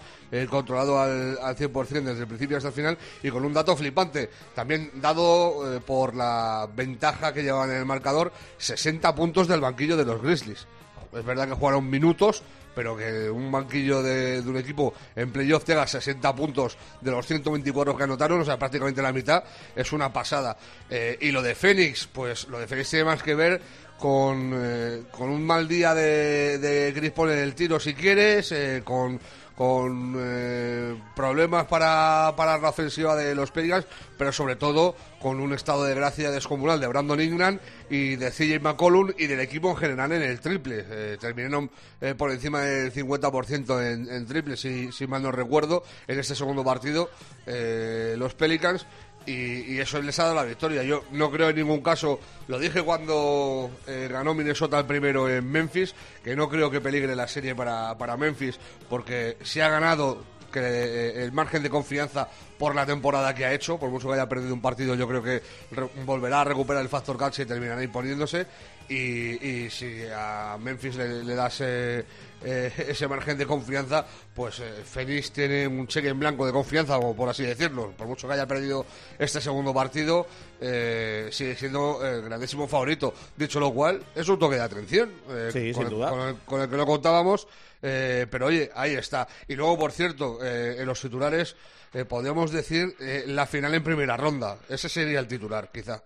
controlado 0.49 0.99
al, 0.99 1.37
al 1.41 1.55
100% 1.55 1.87
desde 2.03 2.21
el 2.21 2.27
principio 2.27 2.57
hasta 2.57 2.69
el 2.69 2.75
final 2.75 2.97
y 3.23 3.29
con 3.29 3.45
un 3.45 3.53
dato 3.53 3.75
flipante, 3.75 4.29
también 4.53 4.91
dado 4.95 5.81
por 5.85 6.15
la 6.15 6.67
ventaja 6.75 7.33
que 7.33 7.43
llevaban 7.43 7.71
en 7.71 7.77
el 7.77 7.85
marcador, 7.85 8.31
60 8.57 9.15
puntos 9.15 9.47
del 9.47 9.61
banquillo 9.61 9.95
de 9.95 10.05
los 10.05 10.21
Grizzlies. 10.21 10.67
Es 11.13 11.25
verdad 11.25 11.47
que 11.47 11.53
jugaron 11.53 11.89
minutos, 11.89 12.43
pero 12.75 12.95
que 12.95 13.29
un 13.29 13.51
banquillo 13.51 14.03
de, 14.03 14.39
un 14.45 14.55
equipo 14.57 14.93
en 15.15 15.31
playoff 15.31 15.63
te 15.63 15.73
haga 15.73 15.87
60 15.87 16.35
puntos 16.35 16.77
de 17.01 17.09
los 17.11 17.25
124 17.25 17.97
que 17.97 18.03
anotaron, 18.03 18.41
o 18.41 18.45
sea, 18.45 18.59
prácticamente 18.59 19.01
la 19.01 19.11
mitad, 19.11 19.43
es 19.75 19.91
una 19.93 20.13
pasada. 20.13 20.55
Eh, 20.89 21.17
y 21.21 21.31
lo 21.31 21.41
de 21.41 21.55
Fénix, 21.55 22.07
pues 22.07 22.47
lo 22.47 22.59
de 22.59 22.67
Fénix 22.67 22.89
tiene 22.89 23.05
más 23.05 23.23
que 23.23 23.33
ver 23.33 23.61
con, 23.97 24.51
eh, 24.55 25.03
con 25.11 25.29
un 25.29 25.43
mal 25.43 25.67
día 25.67 25.93
de, 25.95 26.59
de 26.59 26.93
Chris 26.93 27.13
en 27.17 27.39
el 27.39 27.55
tiro, 27.55 27.79
si 27.79 27.93
quieres, 27.93 28.51
eh, 28.51 28.81
con, 28.83 29.19
con 29.57 30.13
eh, 30.19 30.95
problemas 31.15 31.65
para, 31.65 32.31
para 32.37 32.59
la 32.59 32.69
ofensiva 32.69 33.15
de 33.15 33.33
los 33.33 33.49
Pelicans, 33.49 33.87
pero 34.15 34.31
sobre 34.31 34.55
todo 34.55 34.95
con 35.19 35.39
un 35.39 35.51
estado 35.51 35.83
de 35.83 35.95
gracia 35.95 36.29
descomunal 36.29 36.79
de 36.79 36.85
Brandon 36.85 37.19
Ingram 37.19 37.59
y 37.89 38.17
de 38.17 38.29
CJ 38.29 38.59
McCollum 38.61 39.13
y 39.17 39.25
del 39.25 39.39
equipo 39.39 39.71
en 39.71 39.77
general 39.77 40.11
en 40.11 40.21
el 40.21 40.39
triple. 40.39 40.85
Eh, 40.87 41.17
terminaron 41.19 41.71
eh, 41.99 42.13
por 42.15 42.31
encima 42.31 42.61
del 42.61 42.93
50% 42.93 43.93
en, 43.93 44.07
en 44.13 44.27
triple, 44.27 44.57
si, 44.57 44.91
si 44.91 45.07
mal 45.07 45.23
no 45.23 45.31
recuerdo, 45.31 45.83
en 46.07 46.19
este 46.19 46.35
segundo 46.35 46.63
partido 46.63 47.09
los 47.47 48.33
Pelicans. 48.33 48.85
Y, 49.27 49.73
y 49.73 49.79
eso 49.79 50.01
les 50.01 50.17
ha 50.19 50.23
dado 50.23 50.35
la 50.35 50.43
victoria. 50.43 50.83
Yo 50.83 51.03
no 51.11 51.29
creo 51.29 51.49
en 51.49 51.57
ningún 51.57 51.81
caso, 51.81 52.19
lo 52.47 52.57
dije 52.57 52.81
cuando 52.81 53.69
eh, 53.85 54.07
ganó 54.09 54.33
Minnesota 54.33 54.79
el 54.79 54.85
primero 54.85 55.29
en 55.29 55.51
Memphis, 55.51 55.93
que 56.23 56.33
no 56.35 56.47
creo 56.47 56.71
que 56.71 56.79
peligre 56.79 57.13
la 57.13 57.27
serie 57.27 57.53
para, 57.53 57.97
para 57.97 58.15
Memphis, 58.15 58.57
porque 58.89 59.37
se 59.43 59.61
ha 59.61 59.69
ganado 59.69 60.23
que 60.51 60.61
eh, 60.61 61.23
el 61.23 61.33
margen 61.33 61.61
de 61.61 61.69
confianza 61.69 62.29
por 62.57 62.73
la 62.73 62.85
temporada 62.85 63.35
que 63.35 63.45
ha 63.45 63.53
hecho, 63.53 63.77
por 63.77 63.89
mucho 63.89 64.07
que 64.07 64.13
haya 64.13 64.29
perdido 64.29 64.53
un 64.53 64.61
partido, 64.61 64.95
yo 64.95 65.07
creo 65.07 65.21
que 65.21 65.41
volverá 66.05 66.41
a 66.41 66.43
recuperar 66.45 66.81
el 66.81 66.89
factor 66.89 67.17
cancha 67.17 67.43
y 67.43 67.45
terminará 67.45 67.83
imponiéndose. 67.83 68.47
Y, 68.89 69.65
y 69.65 69.69
si 69.69 70.03
a 70.15 70.57
Memphis 70.57 70.95
le, 70.95 71.23
le 71.23 71.35
das 71.35 71.57
eh, 71.59 72.05
eh, 72.43 72.71
ese 72.89 73.07
margen 73.07 73.37
de 73.37 73.45
confianza, 73.45 74.05
pues 74.35 74.59
eh, 74.59 74.83
Phoenix 74.85 75.31
tiene 75.31 75.67
un 75.67 75.87
cheque 75.87 76.09
en 76.09 76.19
blanco 76.19 76.45
de 76.45 76.51
confianza, 76.51 76.95
como 76.97 77.15
por 77.15 77.29
así 77.29 77.43
decirlo. 77.43 77.91
Por 77.97 78.07
mucho 78.07 78.27
que 78.27 78.33
haya 78.35 78.45
perdido 78.45 78.85
este 79.17 79.41
segundo 79.41 79.73
partido, 79.73 80.27
eh, 80.61 81.29
sigue 81.31 81.55
siendo 81.55 82.05
el 82.05 82.21
grandísimo 82.23 82.67
favorito. 82.67 83.13
Dicho 83.35 83.59
lo 83.59 83.73
cual, 83.73 84.03
es 84.15 84.27
un 84.29 84.37
toque 84.39 84.55
de 84.55 84.61
atención. 84.61 85.11
eh, 85.29 85.49
Sí, 85.51 85.71
con 85.73 85.83
sin 85.83 85.83
el- 85.83 85.89
duda. 85.89 86.09
con 86.09 86.19
el- 86.21 86.35
con 86.45 86.61
el 86.61 86.69
que 86.69 86.77
no 86.77 86.85
contábamos. 86.85 87.47
pero 87.79 88.47
oye, 88.47 88.69
ahí 88.75 88.95
está. 88.95 89.27
Y 89.47 89.55
luego, 89.55 89.77
por 89.77 89.91
cierto, 89.91 90.39
en 90.43 90.83
los 90.85 90.99
titulares 90.99 91.55
podríamos 92.09 92.51
decir 92.51 92.95
la 93.27 93.45
final 93.45 93.73
en 93.75 93.83
primera 93.83 94.17
ronda. 94.17 94.57
Ese 94.67 94.89
sería 94.89 95.19
el 95.19 95.27
titular, 95.27 95.69
quizá. 95.71 96.03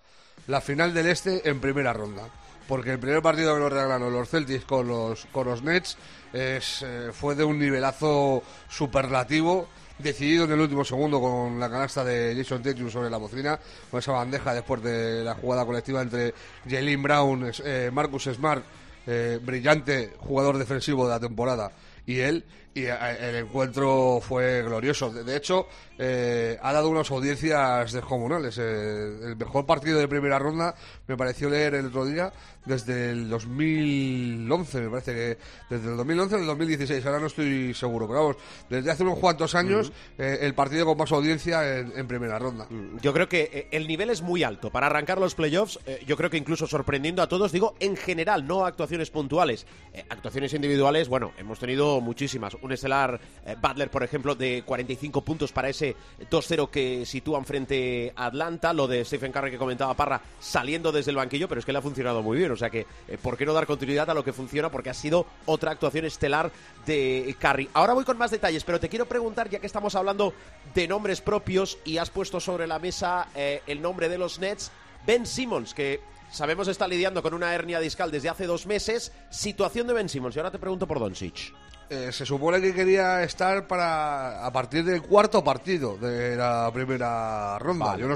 La 0.47 0.59
final 0.61 0.93
del 0.93 1.07
Este 1.07 1.47
en 1.49 1.59
primera 1.61 1.93
ronda. 1.93 2.23
Porque 2.67 2.91
el 2.91 2.99
primer 2.99 3.21
partido 3.21 3.53
que 3.55 3.59
nos 3.61 3.71
regalaron 3.73 4.13
los 4.13 4.29
Celtics 4.29 4.63
con 4.65 4.87
los, 4.87 5.25
con 5.31 5.47
los 5.47 5.61
Nets 5.63 5.97
es, 6.33 6.81
eh, 6.83 7.09
fue 7.13 7.35
de 7.35 7.43
un 7.43 7.59
nivelazo 7.59 8.43
superlativo 8.69 9.67
decidido 9.97 10.45
en 10.45 10.51
el 10.51 10.61
último 10.61 10.83
segundo 10.83 11.21
con 11.21 11.59
la 11.59 11.69
canasta 11.69 12.03
de 12.03 12.35
Jason 12.35 12.63
Tatum 12.63 12.89
sobre 12.89 13.09
la 13.09 13.17
bocina, 13.17 13.59
con 13.89 13.99
esa 13.99 14.11
bandeja 14.11 14.53
después 14.53 14.81
de 14.81 15.23
la 15.23 15.35
jugada 15.35 15.65
colectiva 15.65 16.01
entre 16.01 16.33
Jalen 16.67 17.03
Brown, 17.03 17.51
eh, 17.63 17.89
Marcus 17.93 18.23
Smart, 18.23 18.63
eh, 19.05 19.39
brillante 19.41 20.13
jugador 20.17 20.57
defensivo 20.57 21.05
de 21.05 21.13
la 21.13 21.19
temporada, 21.19 21.71
y 22.05 22.19
él, 22.19 22.43
y 22.73 22.85
eh, 22.85 22.95
el 23.19 23.35
encuentro 23.35 24.19
fue 24.21 24.61
glorioso. 24.63 25.11
De, 25.11 25.35
hecho, 25.35 25.67
eh, 25.97 26.57
ha 26.61 26.73
dado 26.73 26.89
unas 26.89 27.09
audiencias 27.11 27.91
descomunales. 27.91 28.57
Eh, 28.57 29.19
el 29.23 29.35
mejor 29.35 29.65
partido 29.65 29.99
de 29.99 30.07
primera 30.07 30.39
ronda 30.39 30.73
me 31.07 31.17
pareció 31.17 31.49
leer 31.49 31.75
el 31.75 31.87
otro 31.87 32.05
día 32.05 32.31
desde 32.65 33.09
el 33.09 33.29
2011, 33.29 34.81
me 34.81 34.89
parece 34.89 35.13
que 35.13 35.37
desde 35.69 35.89
el 35.89 35.97
2011 35.97 36.35
al 36.35 36.45
2016, 36.45 37.05
ahora 37.05 37.19
no 37.19 37.25
estoy 37.25 37.73
seguro, 37.73 38.07
pero 38.07 38.19
vamos, 38.19 38.37
desde 38.69 38.91
hace 38.91 39.01
unos 39.01 39.17
cuantos 39.17 39.55
años 39.55 39.91
eh, 40.17 40.39
el 40.41 40.53
partido 40.53 40.85
con 40.85 40.97
más 40.97 41.11
audiencia 41.11 41.79
en, 41.79 41.91
en 41.95 42.07
primera 42.07 42.37
ronda. 42.37 42.67
Yo 43.01 43.13
creo 43.13 43.27
que 43.27 43.67
el 43.71 43.87
nivel 43.87 44.11
es 44.11 44.21
muy 44.21 44.43
alto 44.43 44.69
para 44.69 44.87
arrancar 44.87 45.19
los 45.19 45.33
playoffs. 45.33 45.79
yo 46.05 46.15
creo 46.17 46.29
que 46.29 46.37
incluso 46.37 46.67
sorprendiendo 46.67 47.23
a 47.23 47.27
todos, 47.27 47.51
digo 47.51 47.75
en 47.79 47.97
general, 47.97 48.45
no 48.45 48.65
actuaciones 48.65 49.09
puntuales. 49.09 49.65
Actuaciones 50.09 50.53
individuales, 50.53 51.09
bueno, 51.09 51.31
hemos 51.37 51.59
tenido 51.59 51.99
muchísimas. 51.99 52.55
Un 52.61 52.71
estelar 52.71 53.19
eh, 53.45 53.55
Butler, 53.59 53.89
por 53.89 54.03
ejemplo, 54.03 54.35
de 54.35 54.63
45 54.65 55.21
puntos 55.21 55.51
para 55.51 55.69
ese 55.69 55.95
2-0 56.29 56.69
que 56.69 57.05
sitúan 57.05 57.45
frente 57.45 58.13
a 58.15 58.25
Atlanta. 58.25 58.73
Lo 58.73 58.87
de 58.87 59.03
Stephen 59.05 59.31
Curry 59.31 59.51
que 59.51 59.57
comentaba 59.57 59.93
Parra 59.95 60.21
saliendo 60.39 60.91
desde 60.91 61.11
el 61.11 61.17
banquillo, 61.17 61.47
pero 61.47 61.59
es 61.59 61.65
que 61.65 61.71
le 61.71 61.79
ha 61.79 61.81
funcionado 61.81 62.21
muy 62.21 62.37
bien. 62.37 62.51
O 62.51 62.55
sea 62.55 62.69
que, 62.69 62.85
eh, 63.07 63.17
¿por 63.21 63.37
qué 63.37 63.45
no 63.45 63.53
dar 63.53 63.65
continuidad 63.65 64.09
a 64.09 64.13
lo 64.13 64.23
que 64.23 64.33
funciona? 64.33 64.69
Porque 64.69 64.89
ha 64.89 64.93
sido 64.93 65.25
otra 65.45 65.71
actuación 65.71 66.05
estelar 66.05 66.51
de 66.85 67.35
Curry. 67.39 67.69
Ahora 67.73 67.93
voy 67.93 68.05
con 68.05 68.17
más 68.17 68.31
detalles, 68.31 68.63
pero 68.63 68.79
te 68.79 68.89
quiero 68.89 69.05
preguntar, 69.05 69.49
ya 69.49 69.59
que 69.59 69.67
estamos 69.67 69.95
hablando 69.95 70.33
de 70.73 70.87
nombres 70.87 71.21
propios 71.21 71.77
y 71.85 71.97
has 71.97 72.09
puesto 72.09 72.39
sobre 72.39 72.67
la 72.67 72.79
mesa 72.79 73.27
eh, 73.35 73.61
el 73.67 73.81
nombre 73.81 74.09
de 74.09 74.17
los 74.17 74.39
Nets, 74.39 74.71
Ben 75.05 75.25
Simmons, 75.25 75.73
que 75.73 75.99
sabemos 76.31 76.67
está 76.67 76.87
lidiando 76.87 77.21
con 77.21 77.33
una 77.33 77.53
hernia 77.53 77.79
discal 77.79 78.09
desde 78.11 78.29
hace 78.29 78.45
dos 78.45 78.65
meses. 78.65 79.11
Situación 79.29 79.87
de 79.87 79.93
Ben 79.93 80.09
Simmons. 80.09 80.35
Y 80.35 80.39
ahora 80.39 80.51
te 80.51 80.59
pregunto 80.59 80.87
por 80.87 80.99
Doncic. 80.99 81.53
Eh, 81.89 82.11
se 82.11 82.25
supone 82.25 82.61
que 82.61 82.73
quería 82.73 83.21
estar 83.23 83.67
para 83.67 84.45
a 84.45 84.51
partir 84.53 84.85
del 84.85 85.01
cuarto 85.01 85.43
partido 85.43 85.97
de 85.97 86.35
la 86.37 86.71
primera 86.73 87.59
ronda. 87.59 87.85
Vale. 87.87 88.01
Yo 88.01 88.07
no, 88.07 88.15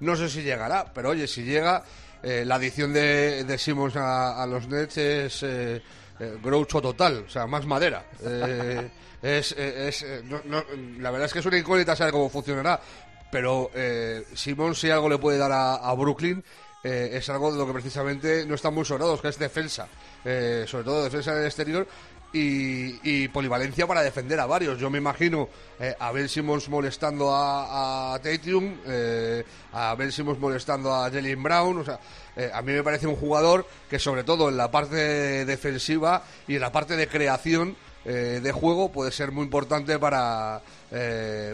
no 0.00 0.16
sé 0.16 0.28
si 0.28 0.42
llegará, 0.42 0.92
pero 0.92 1.08
oye, 1.10 1.26
si 1.26 1.42
llega, 1.42 1.82
eh, 2.22 2.44
la 2.44 2.56
adición 2.56 2.92
de, 2.92 3.44
de 3.44 3.56
Simmons 3.58 3.96
a, 3.96 4.42
a 4.42 4.46
los 4.46 4.68
Nets 4.68 4.98
es 4.98 5.42
eh, 5.42 5.82
eh, 6.20 6.38
groucho 6.42 6.82
total, 6.82 7.24
o 7.26 7.30
sea, 7.30 7.46
más 7.46 7.64
madera. 7.64 8.04
Es, 9.22 9.54
eh, 9.56 9.88
es, 9.88 10.04
no- 10.24 10.42
no- 10.44 10.62
la 10.98 11.10
verdad 11.10 11.24
es 11.24 11.32
que 11.32 11.38
es 11.38 11.46
una 11.46 11.56
incógnita 11.56 11.96
saber 11.96 12.12
cómo 12.12 12.28
funcionará, 12.28 12.78
pero 13.32 13.70
Simmons 14.34 14.78
si 14.78 14.90
algo 14.90 15.08
le 15.08 15.16
puede 15.16 15.38
dar 15.38 15.50
a, 15.50 15.76
a 15.76 15.94
Brooklyn 15.94 16.44
eh, 16.84 17.10
es 17.14 17.28
algo 17.30 17.50
de 17.50 17.58
lo 17.58 17.66
que 17.66 17.72
precisamente 17.72 18.44
no 18.46 18.54
están 18.54 18.74
muy 18.74 18.84
sobrados, 18.84 19.20
que 19.20 19.28
es 19.28 19.38
defensa, 19.38 19.88
eh, 20.24 20.66
sobre 20.68 20.84
todo 20.84 21.02
defensa 21.02 21.32
en 21.32 21.38
el 21.38 21.46
exterior 21.46 21.88
y, 22.36 23.28
polivalencia 23.28 23.86
para 23.86 24.02
defender 24.02 24.38
a 24.40 24.46
varios. 24.46 24.78
Yo 24.78 24.90
me 24.90 24.98
imagino 24.98 25.48
eh, 25.78 25.94
a 25.98 26.10
Ben 26.12 26.28
Simmons 26.28 26.68
molestando 26.68 27.32
a, 27.32 28.14
a 28.14 28.18
Tatum, 28.18 28.76
eh, 28.86 29.44
a 29.72 29.94
Ben 29.94 30.12
Simmons 30.12 30.38
molestando 30.38 30.92
a 30.92 31.10
Jalen 31.10 31.42
Brown, 31.42 31.78
o 31.78 31.84
sea, 31.84 31.98
a 32.52 32.62
mí 32.62 32.72
me 32.72 32.82
parece 32.82 33.06
un 33.06 33.14
jugador 33.14 33.64
que 33.88 34.00
sobre 34.00 34.24
todo 34.24 34.48
en 34.48 34.56
la 34.56 34.70
parte 34.70 35.44
defensiva 35.44 36.24
y 36.48 36.56
en 36.56 36.60
la 36.60 36.72
parte 36.72 36.96
de 36.96 37.06
creación 37.06 37.76
de 38.04 38.52
juego 38.52 38.90
puede 38.90 39.12
ser 39.12 39.30
muy 39.30 39.44
importante 39.44 39.98
para, 39.98 40.60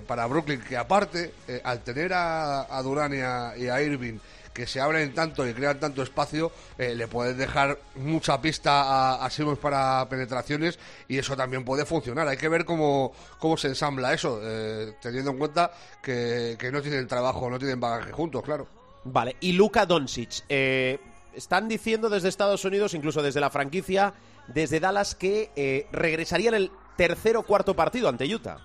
para 0.06 0.26
Brooklyn, 0.26 0.62
que 0.62 0.78
aparte, 0.78 1.34
al 1.62 1.84
tener 1.84 2.14
a, 2.14 2.62
a 2.62 2.82
y 2.82 3.20
a, 3.20 3.54
y 3.58 3.68
a 3.68 3.82
Irving 3.82 4.18
que 4.52 4.66
se 4.66 4.80
abren 4.80 5.14
tanto 5.14 5.46
y 5.46 5.54
crean 5.54 5.78
tanto 5.78 6.02
espacio, 6.02 6.52
eh, 6.78 6.94
le 6.94 7.06
puedes 7.08 7.36
dejar 7.36 7.78
mucha 7.96 8.40
pista 8.40 8.82
a, 8.82 9.24
a 9.24 9.30
Simmons 9.30 9.58
para 9.58 10.08
penetraciones 10.08 10.78
y 11.08 11.18
eso 11.18 11.36
también 11.36 11.64
puede 11.64 11.84
funcionar. 11.84 12.26
Hay 12.28 12.36
que 12.36 12.48
ver 12.48 12.64
cómo, 12.64 13.12
cómo 13.38 13.56
se 13.56 13.68
ensambla 13.68 14.12
eso, 14.12 14.40
eh, 14.42 14.94
teniendo 15.00 15.30
en 15.30 15.38
cuenta 15.38 15.72
que, 16.02 16.56
que 16.58 16.72
no 16.72 16.82
tienen 16.82 17.06
trabajo, 17.06 17.48
no 17.48 17.58
tienen 17.58 17.80
bagaje 17.80 18.12
juntos, 18.12 18.42
claro. 18.42 18.66
Vale, 19.04 19.36
y 19.40 19.52
Luka 19.52 19.86
Doncic. 19.86 20.44
eh, 20.48 20.98
están 21.34 21.68
diciendo 21.68 22.08
desde 22.08 22.28
Estados 22.28 22.64
Unidos, 22.64 22.92
incluso 22.92 23.22
desde 23.22 23.40
la 23.40 23.50
franquicia, 23.50 24.12
desde 24.48 24.80
Dallas, 24.80 25.14
que 25.14 25.50
eh, 25.54 25.86
regresaría 25.92 26.48
en 26.48 26.54
el 26.56 26.72
tercer 26.96 27.36
o 27.36 27.44
cuarto 27.44 27.74
partido 27.76 28.08
ante 28.08 28.24
Utah. 28.34 28.58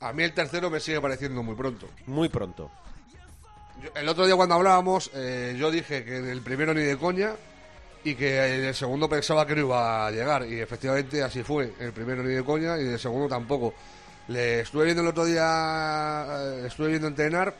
A 0.00 0.12
mí 0.12 0.24
el 0.24 0.34
tercero 0.34 0.68
me 0.68 0.80
sigue 0.80 1.00
pareciendo 1.00 1.42
muy 1.42 1.54
pronto. 1.54 1.88
Muy 2.06 2.28
pronto. 2.28 2.70
Yo- 3.82 3.90
el 3.94 4.08
otro 4.08 4.26
día 4.26 4.34
cuando 4.36 4.54
hablábamos, 4.56 5.10
eh, 5.14 5.54
yo 5.58 5.70
dije 5.70 6.04
que 6.04 6.16
en 6.18 6.28
el 6.28 6.40
primero 6.42 6.74
ni 6.74 6.82
de 6.82 6.96
coña 6.96 7.32
y 8.04 8.14
que 8.14 8.54
en 8.54 8.64
el 8.64 8.74
segundo 8.74 9.08
pensaba 9.08 9.46
que 9.46 9.54
no 9.54 9.60
iba 9.62 10.06
a 10.06 10.10
llegar. 10.10 10.46
Y 10.46 10.60
efectivamente 10.60 11.22
así 11.22 11.42
fue. 11.42 11.72
El 11.78 11.92
primero 11.92 12.22
ni 12.22 12.34
de 12.34 12.44
coña 12.44 12.78
y 12.78 12.86
el 12.88 12.98
segundo 12.98 13.28
tampoco. 13.28 13.74
Le 14.28 14.60
estuve 14.60 14.84
viendo 14.86 15.02
el 15.02 15.08
otro 15.08 15.24
día, 15.24 16.26
eh, 16.28 16.64
estuve 16.66 16.88
viendo 16.88 17.08
entrenar 17.08 17.54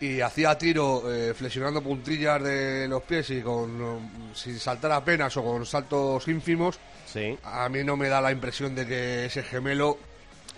y 0.00 0.20
hacía 0.20 0.56
tiro 0.58 1.04
eh, 1.12 1.34
flexionando 1.34 1.80
puntillas 1.82 2.42
de 2.42 2.88
los 2.88 3.02
pies 3.04 3.30
y 3.30 3.40
con 3.42 4.32
sin 4.34 4.58
saltar 4.58 4.90
apenas 4.92 5.36
o 5.36 5.44
con 5.44 5.64
saltos 5.64 6.26
ínfimos. 6.26 6.78
Sí. 7.06 7.38
A 7.44 7.68
mí 7.68 7.84
no 7.84 7.96
me 7.96 8.08
da 8.08 8.20
la 8.20 8.32
impresión 8.32 8.74
de 8.74 8.86
que 8.86 9.26
ese 9.26 9.42
gemelo 9.44 9.98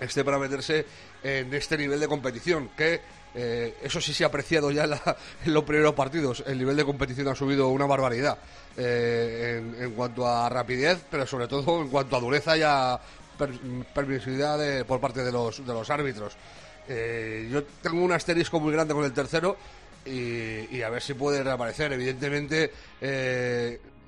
esté 0.01 0.25
para 0.25 0.39
meterse 0.39 0.87
en 1.23 1.53
este 1.53 1.77
nivel 1.77 2.01
de 2.01 2.09
competición, 2.09 2.71
que 2.77 3.01
eh, 3.37 3.75
eso 3.83 4.01
sí 4.01 4.13
se 4.15 4.25
ha 4.25 4.29
apreciado 4.29 4.71
ya 4.71 4.85
en, 4.85 4.91
la- 4.91 5.17
en 5.45 5.53
los 5.55 5.65
primeros 5.65 5.95
partidos. 5.95 6.43
El 6.47 6.59
nivel 6.59 6.75
de 6.77 6.85
competición 6.85 7.29
ha 7.29 7.35
subido 7.35 7.69
una 7.69 7.85
barbaridad 7.87 8.39
eh, 8.77 9.63
en, 9.81 9.93
cuanto 9.93 10.27
a 10.27 10.49
rapidez, 10.49 10.99
pero 11.11 11.27
sobre 11.27 11.47
todo 11.47 11.83
en 11.83 11.89
cuanto 11.89 12.17
a 12.17 12.21
dureza 12.21 12.57
y 12.57 12.63
a 12.65 12.99
per- 13.39 13.59
permisividad 13.95 14.59
de- 14.59 14.85
por 14.85 15.01
parte 15.01 15.23
de 15.23 15.31
los, 15.33 15.65
de 15.67 15.73
los 15.73 15.89
árbitros. 15.91 16.37
Eh, 16.89 17.49
yo 17.53 17.65
tengo 17.83 18.03
un 18.03 18.13
asterisco 18.13 18.59
muy 18.61 18.73
grande 18.73 18.95
con 18.95 19.05
el 19.05 19.13
tercero 19.13 19.57
y, 20.05 20.75
y 20.77 20.83
a 20.83 20.89
ver 20.91 21.03
si 21.03 21.15
puede 21.15 21.43
reaparecer. 21.43 21.93
Evidentemente, 21.93 22.71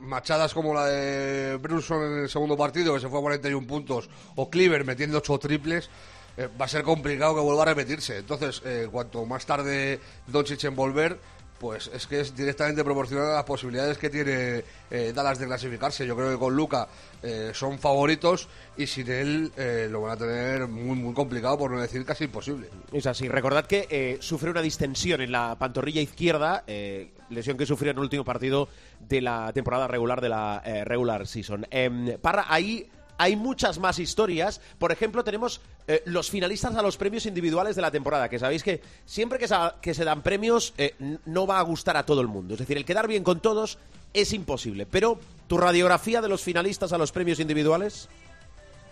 machadas 0.01 0.55
como 0.55 0.73
la 0.75 0.87
de 0.87 1.57
Brunson 1.57 2.03
en 2.05 2.19
el 2.23 2.29
segundo 2.29 2.57
partido, 2.57 2.95
que 2.95 3.01
se 3.01 3.09
fue 3.09 3.19
a 3.19 3.23
41 3.23 3.67
puntos, 3.67 4.09
o 4.37 4.49
Cleaver 4.49 4.85
metiendo 4.85 5.19
8 5.19 5.39
triples, 5.39 5.91
eh, 6.39 6.49
va 6.59 6.65
a 6.65 6.69
ser 6.69 6.83
complicado 6.83 7.35
que 7.35 7.41
vuelva 7.41 7.63
a 7.63 7.67
repetirse. 7.67 8.19
Entonces, 8.19 8.63
eh, 8.65 8.89
cuanto 8.91 9.27
más 9.27 9.45
tarde 9.45 10.01
Doncic 10.27 10.65
en 10.65 10.77
volver, 10.77 11.19
pues 11.59 11.91
es 11.93 12.07
que 12.07 12.21
es 12.21 12.35
directamente 12.35 12.85
proporcional 12.85 13.31
a 13.31 13.35
las 13.35 13.45
posibilidades 13.45 13.99
que 13.99 14.11
tiene 14.11 14.65
eh, 14.91 15.13
Dallas 15.15 15.39
de 15.39 15.47
clasificarse. 15.47 16.07
Yo 16.07 16.17
creo 16.17 16.31
que 16.31 16.39
con 16.39 16.55
Luca 16.55 16.89
eh, 17.23 17.51
son 17.53 17.79
favoritos 17.79 18.49
y 18.77 18.87
sin 18.87 19.11
él 19.11 19.53
eh, 19.57 19.89
lo 19.91 20.03
van 20.03 20.13
a 20.13 20.17
tener 20.17 20.69
muy, 20.69 20.97
muy 20.97 21.15
complicado, 21.15 21.59
por 21.59 21.71
no 21.71 21.81
decir 21.81 22.05
casi 22.05 22.25
imposible. 22.25 22.69
Es 22.93 23.07
así. 23.07 23.29
Recordad 23.29 23.67
que 23.67 23.87
eh, 23.91 24.19
sufre 24.21 24.51
una 24.51 24.63
distensión 24.63 25.21
en 25.21 25.33
la 25.33 25.57
pantorrilla 25.59 26.01
izquierda, 26.01 26.65
eh, 26.67 27.11
lesión 27.31 27.57
que 27.57 27.67
sufrió 27.67 27.91
en 27.91 27.99
el 27.99 28.05
último 28.05 28.25
partido 28.25 28.69
de 29.01 29.21
la 29.21 29.53
temporada 29.53 29.89
regular 29.89 30.21
de 30.21 30.29
la 30.29 30.63
regular 30.85 31.27
season. 31.27 31.67
Em, 31.71 32.19
Parra, 32.21 32.47
ahí 32.49 32.89
hay 33.19 33.37
muchas 33.37 33.79
más 33.79 33.99
historias. 33.99 34.61
Por 34.79 34.93
ejemplo, 34.93 35.23
tenemos 35.25 35.61
eh, 35.87 36.03
los 36.07 36.31
finalistas 36.31 36.75
a 36.77 36.83
los 36.83 36.97
premios 36.97 37.27
individuales 37.27 37.77
de 37.77 37.83
la 37.83 37.91
temporada, 37.91 38.29
que 38.29 38.39
sabéis 38.39 38.63
que 38.63 38.81
siempre 39.05 39.39
que 39.39 39.47
se, 39.49 39.55
que 39.83 39.93
se 39.93 40.05
dan 40.05 40.23
premios 40.23 40.73
eh, 40.79 40.95
no 41.27 41.47
va 41.47 41.59
a 41.59 41.63
gustar 41.63 41.97
a 41.97 42.07
todo 42.07 42.21
el 42.21 42.29
mundo. 42.29 42.55
Es 42.55 42.61
decir, 42.61 42.77
el 42.77 42.85
quedar 42.85 43.07
bien 43.09 43.23
con 43.25 43.41
todos 43.41 43.79
es 44.15 44.33
imposible. 44.33 44.87
Pero, 44.87 45.19
¿tu 45.49 45.59
radiografía 45.59 46.23
de 46.23 46.29
los 46.29 46.43
finalistas 46.43 46.93
a 46.95 46.99
los 46.99 47.13
premios 47.13 47.41
individuales? 47.41 48.09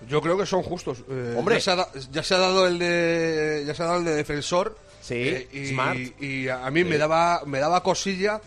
Yo 0.09 0.21
creo 0.21 0.37
que 0.37 0.45
son 0.45 0.63
justos. 0.63 0.99
Eh, 1.09 1.35
Hombre. 1.39 1.55
Ya 1.57 1.61
se, 1.63 1.71
ha, 1.71 1.77
da- 1.77 1.89
ya 2.13 2.23
se 2.23 2.35
ha 2.35 2.39
dado 2.39 2.67
el 2.67 2.79
de 2.79 3.65
ya 3.67 3.75
se 3.75 3.83
ha 3.83 3.87
dado 3.87 3.99
el 4.01 4.05
de 4.05 4.15
defensor. 4.15 4.77
Sí, 5.01 5.15
eh, 5.15 5.49
y, 5.53 5.67
Smart. 5.69 5.99
y 6.21 6.49
a 6.49 6.71
mí 6.71 6.85
me 6.85 6.99
daba 6.99 7.43
me 7.47 7.61
daba 7.61 7.83
cosilla 7.83 8.41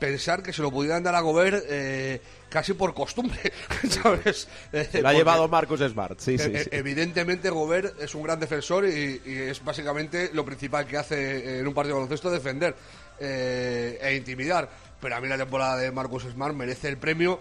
pensar 0.00 0.42
que 0.42 0.52
se 0.52 0.62
lo 0.62 0.70
pudieran 0.70 1.02
dar 1.02 1.14
a 1.14 1.20
Gobert 1.20 1.64
eh, 1.68 2.20
casi 2.56 2.72
por 2.72 2.94
costumbre, 2.94 3.52
¿sabes? 3.90 4.48
Eh, 4.72 4.88
Lo 4.94 5.00
ha 5.00 5.02
porque, 5.02 5.16
llevado 5.18 5.46
Marcus 5.46 5.80
Smart, 5.80 6.18
sí, 6.18 6.38
sí. 6.38 6.50
eh, 6.54 6.64
sí. 6.64 6.70
Evidentemente 6.72 7.50
Gobert 7.50 8.00
es 8.00 8.14
un 8.14 8.22
gran 8.22 8.40
defensor 8.40 8.86
y, 8.86 9.20
y 9.26 9.34
es 9.50 9.62
básicamente 9.62 10.30
lo 10.32 10.42
principal 10.42 10.86
que 10.86 10.96
hace 10.96 11.60
en 11.60 11.68
un 11.68 11.74
partido 11.74 11.96
de 11.96 12.00
baloncesto 12.00 12.30
defender 12.30 12.74
eh, 13.20 13.98
e 14.00 14.16
intimidar. 14.16 14.70
Pero 14.98 15.16
a 15.16 15.20
mí 15.20 15.28
la 15.28 15.36
temporada 15.36 15.76
de 15.76 15.92
Marcus 15.92 16.22
Smart 16.22 16.54
merece 16.54 16.88
el 16.88 16.96
premio 16.96 17.38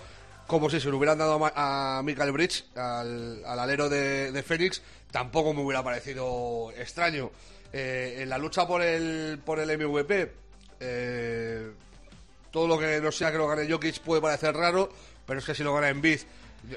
como 0.48 0.70
si 0.70 0.82
se 0.82 0.90
lo 0.90 0.98
hubieran 0.98 1.18
dado 1.18 1.40
a, 1.56 2.02
Michael 2.04 2.34
Bridge, 2.34 2.66
al, 2.76 3.42
al 3.46 3.58
alero 3.58 3.88
de, 3.88 4.34
de 4.34 4.44
Phoenix, 4.44 4.82
tampoco 5.12 5.54
me 5.54 5.62
hubiera 5.62 5.82
parecido 5.82 6.74
extraño. 6.78 7.32
Eh, 7.72 8.18
en 8.20 8.28
la 8.28 8.38
lucha 8.38 8.68
por 8.68 8.82
el, 8.82 9.40
por 9.46 9.60
el 9.60 9.78
MVP, 9.78 10.32
eh, 10.82 11.72
todo 12.56 12.70
lo 12.70 12.80
que 12.80 13.02
no 13.02 13.12
sea 13.12 13.34
que 13.34 13.38
lo 13.38 13.50
gane 13.50 13.70
Jokic 13.70 14.00
puede 14.00 14.22
parecer 14.22 14.56
raro, 14.56 14.90
pero 15.28 15.40
es 15.42 15.46
que 15.46 15.54
si 15.54 15.62
lo 15.62 15.74
gana 15.74 15.90
Embiid, 15.90 16.22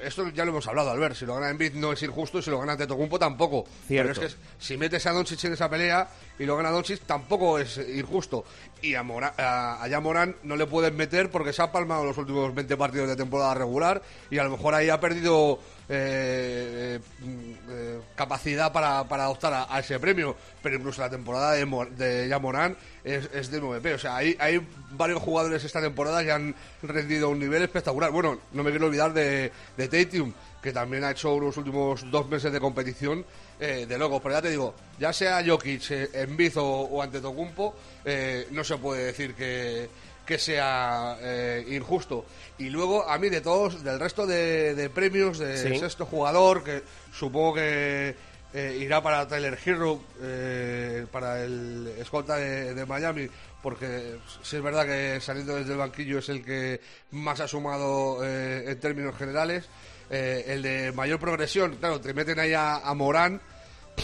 esto 0.03 0.27
ya 0.29 0.43
lo 0.43 0.51
hemos 0.51 0.67
hablado, 0.67 0.91
Albert, 0.91 1.15
si 1.15 1.25
lo 1.25 1.35
gana 1.35 1.49
Embiid 1.49 1.73
no 1.75 1.93
es 1.93 2.03
injusto 2.03 2.39
y 2.39 2.41
si 2.43 2.49
lo 2.51 2.59
gana 2.59 2.75
Tetocumpo 2.75 3.17
tampoco. 3.17 3.65
Cierto. 3.87 4.13
Pero 4.13 4.27
es 4.27 4.35
que 4.35 4.41
si 4.59 4.75
metes 4.75 5.05
a 5.07 5.11
Doncic 5.13 5.41
en 5.45 5.53
esa 5.53 5.69
pelea 5.69 6.05
y 6.37 6.43
lo 6.45 6.57
gana 6.57 6.69
Doncic 6.69 6.99
tampoco 7.05 7.57
es 7.59 7.77
injusto. 7.77 8.43
Y 8.81 8.93
a, 8.95 9.03
Mora- 9.03 9.33
a, 9.37 9.83
a 9.85 9.99
Morán 10.01 10.35
no 10.43 10.57
le 10.57 10.65
pueden 10.67 10.95
meter 10.97 11.29
porque 11.31 11.53
se 11.53 11.61
ha 11.61 11.71
palmado 11.71 12.03
los 12.03 12.17
últimos 12.17 12.53
20 12.53 12.75
partidos 12.77 13.07
de 13.07 13.15
temporada 13.15 13.53
regular 13.53 14.01
y 14.29 14.37
a 14.37 14.43
lo 14.43 14.51
mejor 14.51 14.75
ahí 14.75 14.89
ha 14.89 14.99
perdido 14.99 15.59
eh, 15.89 16.99
eh, 17.23 17.25
eh, 17.69 17.99
capacidad 18.15 18.71
para, 18.71 19.03
para 19.05 19.29
optar 19.29 19.53
a, 19.53 19.73
a 19.75 19.79
ese 19.79 19.99
premio. 19.99 20.35
Pero 20.61 20.75
incluso 20.75 21.01
la 21.01 21.09
temporada 21.09 21.53
de, 21.53 21.65
de 21.97 22.27
Jan 22.29 22.41
Morán 22.41 22.77
es, 23.03 23.29
es 23.33 23.49
de 23.51 23.61
MVP. 23.61 23.93
O 23.93 23.99
sea, 23.99 24.15
hay, 24.17 24.35
hay 24.39 24.65
varios 24.91 25.21
jugadores 25.21 25.63
esta 25.63 25.81
temporada 25.81 26.23
que 26.23 26.31
han 26.31 26.55
rendido 26.83 27.29
un 27.29 27.39
nivel 27.39 27.61
espectacular. 27.63 28.11
Bueno, 28.11 28.39
no 28.53 28.63
me 28.63 28.69
quiero 28.71 28.87
olvidar 28.87 29.13
de, 29.13 29.51
de 29.77 29.87
Tatum, 29.87 30.33
que 30.61 30.71
también 30.71 31.03
ha 31.03 31.11
hecho 31.11 31.33
unos 31.33 31.55
últimos 31.57 32.09
dos 32.11 32.27
meses 32.27 32.51
de 32.51 32.59
competición 32.59 33.25
eh, 33.59 33.85
de 33.87 33.97
locos. 33.97 34.21
Pero 34.21 34.35
ya 34.35 34.41
te 34.41 34.49
digo, 34.49 34.73
ya 34.99 35.13
sea 35.13 35.43
Jokic, 35.45 35.91
eh, 35.91 36.09
Embiid 36.13 36.57
o, 36.57 36.63
o 36.65 37.01
Antetokounmpo, 37.01 37.75
eh, 38.05 38.47
no 38.51 38.63
se 38.63 38.77
puede 38.77 39.05
decir 39.05 39.33
que, 39.35 39.89
que 40.25 40.37
sea 40.37 41.17
eh, 41.21 41.65
injusto. 41.69 42.25
Y 42.57 42.69
luego, 42.69 43.07
a 43.09 43.17
mí, 43.17 43.29
de 43.29 43.39
todos, 43.41 43.83
del 43.83 43.99
resto 43.99 44.27
de, 44.27 44.75
de 44.75 44.89
premios, 44.89 45.39
de 45.39 45.57
Sí. 45.57 45.79
sexto 45.79 46.05
jugador, 46.05 46.63
que 46.63 46.83
supongo 47.13 47.53
que 47.55 48.15
eh, 48.51 48.79
irá 48.81 49.01
para 49.03 49.27
Tyler 49.27 49.57
Hero, 49.63 50.01
eh, 50.21 51.05
para 51.11 51.43
el 51.43 51.93
escolta 51.99 52.37
de, 52.37 52.85
Miami, 52.85 53.29
porque 53.61 54.17
sí 54.41 54.55
es 54.55 54.63
verdad 54.63 54.85
que 54.85 55.21
saliendo 55.21 55.55
desde 55.55 55.73
el 55.73 55.77
banquillo 55.77 56.17
es 56.17 56.29
el 56.29 56.43
que 56.43 56.81
más 57.11 57.39
ha 57.41 57.47
sumado 57.47 58.25
eh, 58.25 58.71
en 58.71 58.79
términos 58.79 59.15
generales. 59.15 59.65
El 60.09 60.63
de 60.63 60.91
mayor 60.93 61.19
progresión, 61.19 61.75
claro, 61.75 62.01
te 62.01 62.15
meten 62.15 62.39
ahí 62.39 62.51
a, 62.55 62.81
Morán, 62.95 63.39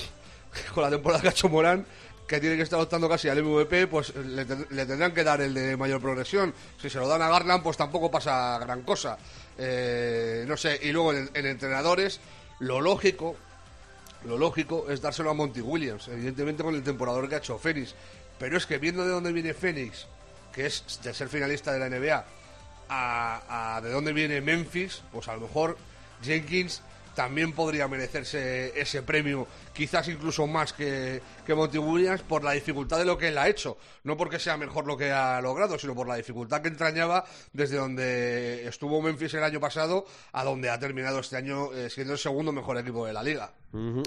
con 0.75 0.84
la 0.84 0.91
temporada 0.91 1.19
que 1.19 1.29
ha 1.29 1.31
hecho 1.31 1.49
Morán, 1.49 1.84
que 2.27 2.39
tiene 2.39 2.55
que 2.55 2.62
estar 2.62 2.79
optando 2.79 3.10
casi 3.10 3.27
al 3.27 3.41
MVP, 3.41 3.88
pues 3.88 4.15
le, 4.15 4.45
le 4.45 4.86
tendrán 4.86 5.15
que 5.15 5.23
dar 5.23 5.41
el 5.41 5.55
de 5.55 5.75
mayor 5.75 5.99
progresión. 5.99 6.53
Si 6.79 6.91
se 6.91 6.99
lo 6.99 7.08
dan 7.08 7.23
a 7.23 7.29
Garland, 7.29 7.63
pues 7.63 7.77
tampoco 7.77 8.12
pasa 8.12 8.60
gran 8.60 8.84
cosa. 8.84 9.17
No 9.58 10.58
sé, 10.58 10.79
y 10.84 10.91
luego 10.91 11.12
en 11.12 11.45
entrenadores, 11.47 12.19
lo 12.60 12.79
lógico, 12.81 13.36
lo 14.27 14.38
lógico 14.38 14.89
es 14.89 15.01
dárselo 15.01 15.29
a 15.29 15.33
Monty 15.33 15.61
Williams, 15.61 16.07
evidentemente 16.07 16.63
con 16.63 16.75
el 16.75 16.83
temporador 16.83 17.29
que 17.29 17.35
ha 17.35 17.38
hecho 17.39 17.57
Phoenix. 17.57 17.95
Pero 18.39 18.57
es 18.57 18.65
que 18.65 18.77
viendo 18.77 19.03
de 19.03 19.11
dónde 19.11 19.31
viene 19.31 19.53
Phoenix, 19.53 20.07
que 20.53 20.65
es 20.65 20.99
de 21.03 21.13
ser 21.13 21.29
finalista 21.29 21.71
de 21.71 21.79
la 21.79 21.89
NBA, 21.89 22.25
a, 22.89 23.75
a 23.75 23.81
de 23.81 23.91
dónde 23.91 24.13
viene 24.13 24.41
Memphis, 24.41 25.01
pues 25.11 25.27
a 25.27 25.35
lo 25.35 25.41
mejor 25.41 25.77
Jenkins 26.23 26.81
también 27.15 27.53
podría 27.53 27.88
merecerse 27.88 28.79
ese 28.79 29.01
premio, 29.01 29.47
quizás 29.75 30.07
incluso 30.07 30.47
más 30.47 30.73
que, 30.73 31.21
que 31.45 31.53
Monty 31.53 31.77
Williams, 31.77 32.21
por 32.21 32.43
la 32.43 32.53
dificultad 32.53 32.97
de 32.97 33.05
lo 33.05 33.17
que 33.17 33.27
él 33.27 33.38
ha 33.38 33.47
hecho. 33.47 33.77
No 34.03 34.17
porque 34.17 34.39
sea 34.39 34.57
mejor 34.57 34.88
lo 34.88 34.97
que 34.97 35.11
ha 35.11 35.39
logrado, 35.41 35.77
sino 35.77 35.93
por 35.93 36.07
la 36.07 36.15
dificultad 36.15 36.61
que 36.61 36.69
entrañaba 36.69 37.25
desde 37.53 37.77
donde 37.77 38.67
estuvo 38.67 39.01
Memphis 39.01 39.33
el 39.35 39.43
año 39.43 39.59
pasado 39.59 40.05
a 40.31 40.43
donde 40.43 40.69
ha 40.69 40.79
terminado 40.79 41.19
este 41.19 41.38
año 41.38 41.73
eh, 41.73 41.89
siendo 41.89 42.13
el 42.13 42.19
segundo 42.19 42.51
mejor 42.51 42.77
equipo 42.77 43.05
de 43.05 43.13
la 43.13 43.21
liga. 43.21 43.51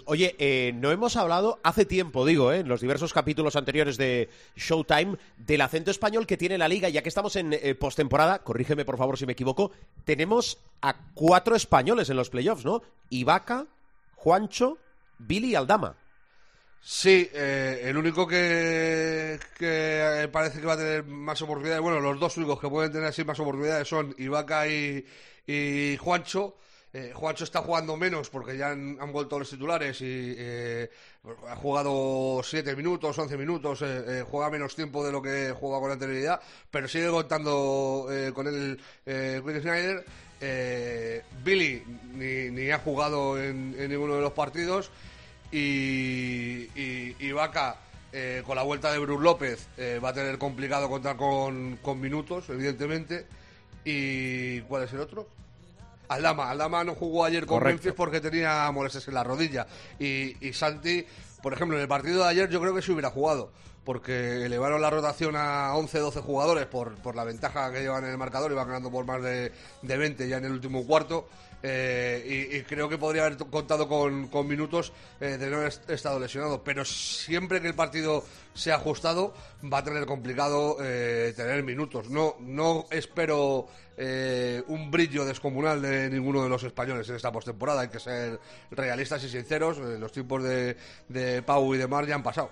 Oye, 0.06 0.34
eh, 0.38 0.72
no 0.76 0.90
hemos 0.90 1.16
hablado 1.16 1.60
hace 1.62 1.84
tiempo, 1.84 2.24
digo, 2.24 2.52
eh, 2.52 2.60
en 2.60 2.68
los 2.68 2.80
diversos 2.80 3.12
capítulos 3.12 3.54
anteriores 3.54 3.98
de 3.98 4.30
Showtime, 4.56 5.18
del 5.36 5.60
acento 5.60 5.90
español 5.90 6.26
que 6.26 6.38
tiene 6.38 6.56
la 6.56 6.68
liga, 6.68 6.88
ya 6.88 7.02
que 7.02 7.10
estamos 7.10 7.36
en 7.36 7.52
eh, 7.52 7.74
postemporada, 7.74 8.38
corrígeme 8.38 8.86
por 8.86 8.96
favor 8.96 9.18
si 9.18 9.26
me 9.26 9.32
equivoco, 9.32 9.70
tenemos 10.04 10.58
a 10.80 10.96
cuatro 11.12 11.54
españoles 11.54 12.08
en 12.08 12.16
los 12.16 12.30
playoffs, 12.30 12.64
¿no? 12.64 12.82
Ibaka, 13.10 13.66
Juancho, 14.16 14.78
Billy 15.18 15.54
Aldama. 15.54 15.96
Sí, 16.80 17.28
eh, 17.34 17.80
el 17.84 17.96
único 17.96 18.26
que, 18.26 19.38
que 19.58 20.22
eh, 20.22 20.28
parece 20.28 20.60
que 20.60 20.66
va 20.66 20.74
a 20.74 20.78
tener 20.78 21.04
más 21.04 21.40
oportunidades, 21.42 21.82
bueno, 21.82 22.00
los 22.00 22.18
dos 22.18 22.36
únicos 22.36 22.60
que 22.60 22.68
pueden 22.68 22.92
tener 22.92 23.08
así 23.08 23.24
más 23.24 23.38
oportunidades 23.40 23.88
son 23.88 24.14
Ibaka 24.18 24.66
y, 24.68 25.04
Juancho. 25.98 26.56
Eh, 26.90 27.12
Juancho 27.14 27.44
está 27.44 27.60
jugando 27.60 27.96
menos 27.98 28.30
porque 28.30 28.56
ya 28.56 28.70
han, 28.70 29.12
vuelto 29.12 29.38
los 29.38 29.50
titulares 29.50 30.00
y 30.00 30.34
eh, 30.38 30.90
ha 31.48 31.56
jugado 31.56 32.40
7 32.42 32.74
minutos, 32.74 33.18
11 33.18 33.36
minutos, 33.36 33.82
eh, 33.82 34.24
juega 34.26 34.48
menos 34.48 34.74
tiempo 34.74 35.04
de 35.04 35.12
lo 35.12 35.20
que 35.20 35.52
jugaba 35.52 35.82
con 35.82 35.90
anterioridad, 35.92 36.40
pero 36.70 36.88
sigue 36.88 37.10
contando 37.10 38.06
con 38.34 38.46
eh, 39.04 39.42
Quinn 39.44 39.60
Snyder. 39.60 40.04
Eh, 40.40 41.22
Billy 41.42 41.82
ni, 42.14 42.50
ni 42.50 42.70
ha 42.70 42.78
jugado 42.78 43.42
en- 43.42 43.74
en 43.78 43.90
ninguno 43.90 44.14
de 44.14 44.20
los 44.20 44.32
partidos 44.32 44.90
y, 45.50 46.68
y, 46.80 47.16
y 47.18 47.32
Vaca, 47.32 47.76
eh, 48.12 48.42
con 48.46 48.56
la 48.56 48.62
vuelta 48.62 48.92
de 48.92 48.98
Bruce 48.98 49.22
López, 49.22 49.66
eh, 49.76 50.00
va 50.02 50.10
a 50.10 50.12
tener 50.14 50.38
complicado 50.38 50.88
contar 50.88 51.16
con, 51.16 51.78
con 51.82 52.00
minutos, 52.00 52.48
evidentemente. 52.50 53.26
¿Y 53.84 54.60
cuál 54.62 54.84
es 54.84 54.92
el 54.92 55.00
otro? 55.00 55.28
Aldama. 56.08 56.50
Aldama 56.50 56.84
no 56.84 56.94
jugó 56.94 57.24
ayer 57.24 57.44
con 57.46 57.58
Correcto. 57.58 57.82
Memphis 57.84 57.92
porque 57.96 58.20
tenía 58.20 58.70
molestias 58.72 59.08
en 59.08 59.14
la 59.14 59.24
rodilla. 59.24 59.66
Y, 59.98 60.46
y 60.46 60.52
Santi, 60.52 61.04
por 61.42 61.52
ejemplo, 61.52 61.76
en 61.76 61.82
el 61.82 61.88
partido 61.88 62.22
de 62.24 62.28
ayer 62.30 62.48
yo 62.50 62.60
creo 62.60 62.74
que 62.74 62.82
se 62.82 62.92
hubiera 62.92 63.10
jugado. 63.10 63.50
Porque 63.84 64.44
elevaron 64.44 64.82
la 64.82 64.90
rotación 64.90 65.34
a 65.36 65.72
11-12 65.74 66.22
jugadores 66.22 66.66
por, 66.66 66.96
por 66.96 67.16
la 67.16 67.24
ventaja 67.24 67.72
que 67.72 67.80
llevan 67.80 68.04
en 68.04 68.10
el 68.10 68.18
marcador. 68.18 68.52
Iban 68.52 68.66
ganando 68.66 68.90
por 68.90 69.06
más 69.06 69.22
de, 69.22 69.52
de 69.82 69.96
20 69.96 70.28
ya 70.28 70.36
en 70.36 70.44
el 70.44 70.52
último 70.52 70.86
cuarto. 70.86 71.26
Eh, 71.62 72.52
y, 72.52 72.62
creo 72.62 72.88
que 72.88 72.98
podría 72.98 73.26
haber 73.26 73.36
contado 73.36 73.88
con, 73.88 74.30
minutos 74.46 74.92
eh, 75.20 75.36
de 75.38 75.50
no 75.50 75.56
haber 75.58 75.72
estado 75.88 76.20
lesionado. 76.20 76.62
Pero 76.62 76.84
siempre 76.84 77.60
que 77.60 77.68
el 77.68 77.74
partido 77.74 78.24
sea 78.54 78.76
ajustado, 78.76 79.34
va 79.72 79.78
a 79.78 79.84
tener 79.84 80.06
complicado 80.06 80.76
eh, 80.80 81.32
tener 81.36 81.62
minutos. 81.62 82.10
No, 82.10 82.36
no 82.40 82.86
espero 82.90 83.66
eh, 83.96 84.62
un 84.68 84.90
brillo 84.90 85.24
descomunal 85.24 85.82
de 85.82 86.08
ninguno 86.10 86.42
de 86.42 86.48
los 86.48 86.62
españoles 86.62 87.08
en 87.08 87.16
esta 87.16 87.32
postemporada. 87.32 87.82
Hay 87.82 87.88
que 87.88 88.00
ser 88.00 88.38
realistas 88.70 89.22
y 89.24 89.28
sinceros. 89.28 89.78
Los 89.78 90.12
tiempos 90.12 90.42
de, 90.44 90.76
de 91.08 91.42
Pau 91.42 91.74
y 91.74 91.78
de 91.78 91.88
Mar 91.88 92.06
ya 92.06 92.14
han 92.14 92.22
pasado. 92.22 92.50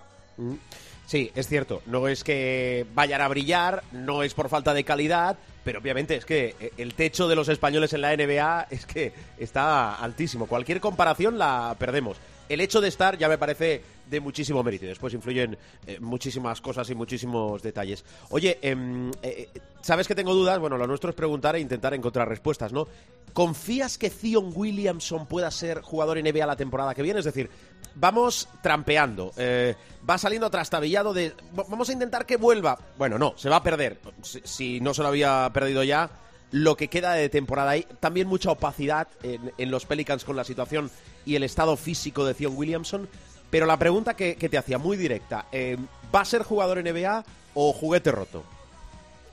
Sí, 1.06 1.30
es 1.36 1.46
cierto. 1.46 1.82
No 1.86 2.08
es 2.08 2.24
que 2.24 2.84
vayan 2.94 3.20
a 3.20 3.28
brillar, 3.28 3.84
no 3.92 4.24
es 4.24 4.34
por 4.34 4.48
falta 4.48 4.74
de 4.74 4.82
calidad, 4.84 5.38
pero 5.64 5.78
obviamente 5.78 6.16
es 6.16 6.24
que 6.24 6.56
eh, 6.60 6.72
el 6.78 6.94
techo 6.94 7.28
de 7.28 7.36
los 7.36 7.48
españoles 7.48 7.92
en 7.92 8.00
la 8.00 8.14
NBA 8.16 8.66
es 8.70 8.86
que 8.86 9.12
está 9.38 9.94
altísimo. 9.94 10.46
Cualquier 10.46 10.80
comparación 10.80 11.38
la 11.38 11.76
perdemos. 11.78 12.16
El 12.48 12.60
hecho 12.60 12.80
de 12.80 12.88
estar 12.88 13.18
ya 13.18 13.28
me 13.28 13.38
parece 13.38 13.82
de 14.08 14.20
muchísimo 14.20 14.62
mérito. 14.62 14.84
y 14.84 14.88
Después 14.88 15.14
influyen 15.14 15.56
eh, 15.86 15.98
muchísimas 16.00 16.60
cosas 16.60 16.88
y 16.90 16.94
muchísimos 16.94 17.62
detalles. 17.62 18.04
Oye, 18.30 18.58
em, 18.62 19.10
eh, 19.22 19.48
¿sabes 19.80 20.06
que 20.06 20.14
tengo 20.14 20.34
dudas? 20.34 20.58
Bueno, 20.58 20.76
lo 20.76 20.86
nuestro 20.86 21.10
es 21.10 21.16
preguntar 21.16 21.56
e 21.56 21.60
intentar 21.60 21.94
encontrar 21.94 22.28
respuestas, 22.28 22.72
¿no? 22.72 22.86
¿Confías 23.32 23.98
que 23.98 24.10
Zion 24.10 24.52
Williamson 24.54 25.26
pueda 25.26 25.50
ser 25.50 25.82
jugador 25.82 26.18
NBA 26.18 26.46
la 26.46 26.56
temporada 26.56 26.94
que 26.94 27.02
viene? 27.02 27.18
Es 27.18 27.24
decir, 27.24 27.50
vamos 27.94 28.48
trampeando. 28.62 29.32
eh, 29.36 29.74
va 30.08 30.18
saliendo 30.18 30.48
trastabillado 30.50 31.12
de... 31.12 31.34
Vamos 31.52 31.88
a 31.88 31.92
intentar 31.92 32.24
que 32.26 32.36
vuelva. 32.36 32.78
Bueno, 32.96 33.18
no, 33.18 33.34
se 33.36 33.48
va 33.48 33.56
a 33.56 33.62
perder. 33.62 33.98
Si 34.22 34.80
no 34.80 34.94
se 34.94 35.02
lo 35.02 35.08
había 35.08 35.50
perdido 35.52 35.82
ya, 35.82 36.08
lo 36.50 36.76
que 36.76 36.88
queda 36.88 37.12
de 37.12 37.28
temporada. 37.28 37.72
Hay 37.72 37.86
también 38.00 38.28
mucha 38.28 38.50
opacidad 38.50 39.08
en, 39.22 39.52
en 39.58 39.70
los 39.70 39.86
Pelicans 39.86 40.24
con 40.24 40.36
la 40.36 40.44
situación 40.44 40.90
y 41.24 41.34
el 41.34 41.42
estado 41.42 41.76
físico 41.76 42.24
de 42.24 42.34
Zion 42.34 42.56
Williamson. 42.56 43.08
Pero 43.50 43.66
la 43.66 43.78
pregunta 43.78 44.14
que, 44.14 44.34
te 44.34 44.58
hacía, 44.58 44.78
muy 44.78 44.96
directa, 44.96 45.46
eh, 45.52 45.76
¿va 46.14 46.20
a 46.20 46.24
ser 46.24 46.42
jugador 46.42 46.82
NBA 46.82 47.24
o 47.54 47.72
juguete 47.72 48.10
roto? 48.12 48.44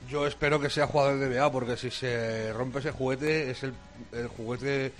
Yo 0.10 0.28
espero 0.28 0.60
que 0.60 0.70
sea 0.70 0.88
jugador 0.88 1.16
NBA 1.16 1.52
porque 1.52 1.78
si 1.78 1.90
se 1.90 2.52
rompe 2.54 2.80
ese 2.80 2.92
juguete 2.92 3.52
es 3.52 3.64
el, 3.64 3.74
el 4.12 4.28
juguete 4.28 4.92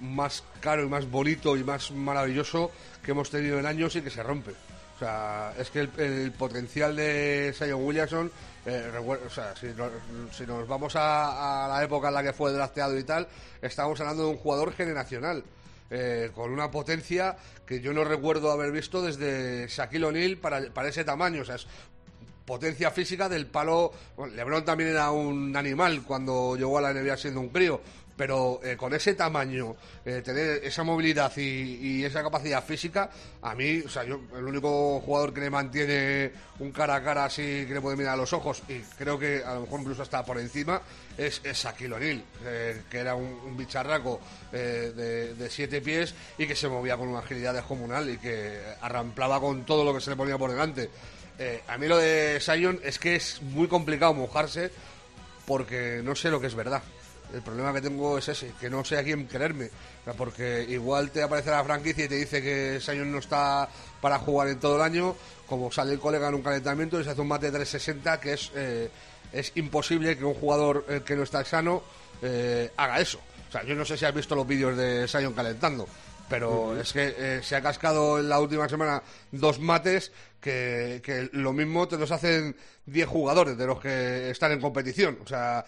más 0.00 0.44
caro 0.60 0.84
y 0.84 0.88
más 0.88 1.10
bonito 1.10 1.56
y 1.56 1.64
más 1.64 1.90
maravilloso 1.90 2.70
que 3.02 3.12
hemos 3.12 3.30
tenido 3.30 3.58
en 3.58 3.66
años 3.66 3.96
y 3.96 4.02
que 4.02 4.10
se 4.10 4.22
rompe. 4.22 4.52
O 4.96 4.98
sea, 4.98 5.52
es 5.58 5.70
que 5.70 5.80
el, 5.80 6.32
potencial 6.32 6.96
de 6.96 7.54
Zion 7.54 7.84
Williamson, 7.84 8.32
eh, 8.64 8.90
o 8.98 9.30
sea, 9.30 9.54
si 9.54 9.66
nos, 9.66 9.90
si 10.32 10.46
nos 10.46 10.66
vamos 10.66 10.96
a, 10.96 11.66
a 11.66 11.68
la 11.68 11.84
época 11.84 12.08
en 12.08 12.14
la 12.14 12.22
que 12.22 12.32
fue 12.32 12.50
drafteado 12.50 12.98
y 12.98 13.04
tal, 13.04 13.28
estamos 13.60 14.00
hablando 14.00 14.24
de 14.24 14.30
un 14.30 14.38
jugador 14.38 14.72
generacional. 14.72 15.44
eh, 15.90 16.30
con 16.34 16.50
una 16.50 16.70
potencia 16.70 17.36
que 17.64 17.80
yo 17.80 17.92
no 17.92 18.04
recuerdo 18.04 18.50
haber 18.50 18.72
visto 18.72 19.02
desde 19.02 19.66
Shaquille 19.68 20.06
O'Neal 20.06 20.36
para, 20.38 20.60
para 20.72 20.88
ese 20.88 21.04
tamaño. 21.04 21.42
O 21.42 21.44
sea, 21.44 21.56
es 21.56 21.66
potencia 22.44 22.90
física 22.90 23.28
del 23.28 23.46
palo. 23.46 23.92
bueno, 24.16 24.34
LeBron 24.34 24.64
también 24.64 24.90
era 24.90 25.10
un 25.10 25.54
animal 25.56 26.02
cuando 26.02 26.56
llegó 26.56 26.78
a 26.78 26.82
la 26.82 26.92
NBA 26.92 27.16
siendo 27.16 27.40
un 27.40 27.50
crío, 27.50 27.80
pero 28.16 28.60
eh, 28.62 28.76
con 28.76 28.94
ese 28.94 29.14
tamaño, 29.14 29.76
eh, 30.04 30.22
tener 30.24 30.64
esa 30.64 30.82
movilidad 30.82 31.32
y, 31.36 32.04
esa 32.04 32.22
capacidad 32.22 32.64
física, 32.64 33.10
a 33.42 33.54
mí, 33.54 33.80
o 33.84 33.88
sea, 33.88 34.04
yo, 34.04 34.20
el 34.36 34.44
único 34.44 35.00
jugador 35.00 35.34
que 35.34 35.40
le 35.40 35.50
mantiene 35.50 36.32
un 36.60 36.72
cara 36.72 36.96
a 36.96 37.02
cara 37.02 37.24
así 37.26 37.42
que 37.66 37.74
le 37.74 37.80
puede 37.80 37.96
mirar 37.96 38.14
a 38.14 38.16
los 38.16 38.32
ojos, 38.32 38.62
y 38.68 38.78
creo 38.96 39.18
que 39.18 39.42
a 39.44 39.54
lo 39.54 39.62
mejor 39.62 39.80
incluso 39.80 40.02
hasta 40.02 40.24
por 40.24 40.38
encima, 40.38 40.80
es, 41.18 41.40
es 41.44 41.58
Shaquille 41.58 41.94
O'Neal, 41.94 42.24
eh, 42.44 42.82
que 42.90 42.98
era 42.98 43.14
un, 43.14 43.56
bicharraco 43.56 44.20
de, 44.52 45.34
de 45.34 45.50
siete 45.50 45.80
pies 45.80 46.14
y 46.36 46.46
que 46.46 46.54
se 46.54 46.68
movía 46.68 46.96
con 46.96 47.08
una 47.08 47.20
agilidad 47.20 47.54
descomunal 47.54 48.08
y 48.10 48.18
que 48.18 48.60
arramplaba 48.80 49.40
con 49.40 49.64
todo 49.64 49.84
lo 49.84 49.94
que 49.94 50.00
se 50.00 50.10
le 50.10 50.16
ponía 50.16 50.36
por 50.36 50.50
delante. 50.50 50.90
A 51.68 51.78
mí 51.78 51.86
lo 51.86 51.98
de 51.98 52.38
Sion 52.40 52.80
es 52.82 52.98
que 52.98 53.16
es 53.16 53.40
muy 53.42 53.66
complicado 53.68 54.14
mojarse 54.14 54.70
porque 55.46 56.00
no 56.04 56.14
sé 56.14 56.30
lo 56.30 56.40
que 56.40 56.48
es 56.48 56.54
verdad. 56.54 56.82
El 57.32 57.42
problema 57.42 57.72
que 57.72 57.80
tengo 57.80 58.18
es 58.18 58.28
ese, 58.28 58.52
que 58.60 58.70
no 58.70 58.84
sé 58.84 58.98
a 58.98 59.02
quién 59.02 59.28
sea, 59.28 60.14
porque 60.16 60.64
igual 60.68 61.10
te 61.10 61.22
aparece 61.22 61.50
la 61.50 61.64
franquicia 61.64 62.04
y 62.04 62.08
te 62.08 62.14
dice 62.14 62.40
que 62.40 62.78
Sion 62.80 63.10
no 63.10 63.18
está 63.18 63.68
para 64.00 64.18
jugar 64.18 64.48
en 64.48 64.60
todo 64.60 64.76
el 64.76 64.82
año, 64.82 65.16
como 65.46 65.70
sale 65.72 65.92
el 65.92 65.98
colega 65.98 66.28
en 66.28 66.34
un 66.34 66.42
calentamiento 66.42 67.00
y 67.00 67.04
se 67.04 67.10
hace 67.10 67.20
un 67.20 67.28
mate 67.28 67.46
de 67.46 67.58
360, 67.58 68.20
que 68.20 68.32
es, 68.34 68.52
eh, 68.54 68.90
es 69.32 69.52
imposible 69.56 70.16
que 70.16 70.24
un 70.24 70.34
jugador 70.34 70.84
eh, 70.88 71.02
que 71.04 71.16
no 71.16 71.24
está 71.24 71.44
sano 71.44 71.82
eh, 72.22 72.70
haga 72.76 73.00
eso. 73.00 73.18
O 73.48 73.52
sea, 73.52 73.64
yo 73.64 73.74
no 73.74 73.84
sé 73.84 73.96
si 73.96 74.04
has 74.04 74.14
visto 74.14 74.34
los 74.34 74.46
vídeos 74.46 74.76
de 74.76 75.08
Sion 75.08 75.34
calentando, 75.34 75.88
pero 76.28 76.80
es 76.80 76.92
que 76.92 77.40
se 77.42 77.56
ha 77.56 77.62
cascado 77.62 78.18
en 78.18 78.28
la 78.28 78.40
última 78.40 78.68
semana 78.68 79.02
dos 79.30 79.60
mates 79.60 80.12
que, 80.40 81.00
que 81.04 81.28
lo 81.32 81.52
mismo 81.52 81.86
te 81.86 81.96
los 81.96 82.10
hacen 82.10 82.56
10 82.86 83.08
jugadores 83.08 83.56
de 83.56 83.66
los 83.66 83.80
que 83.80 84.30
están 84.30 84.52
en 84.52 84.60
competición. 84.60 85.18
O 85.24 85.26
sea, 85.26 85.64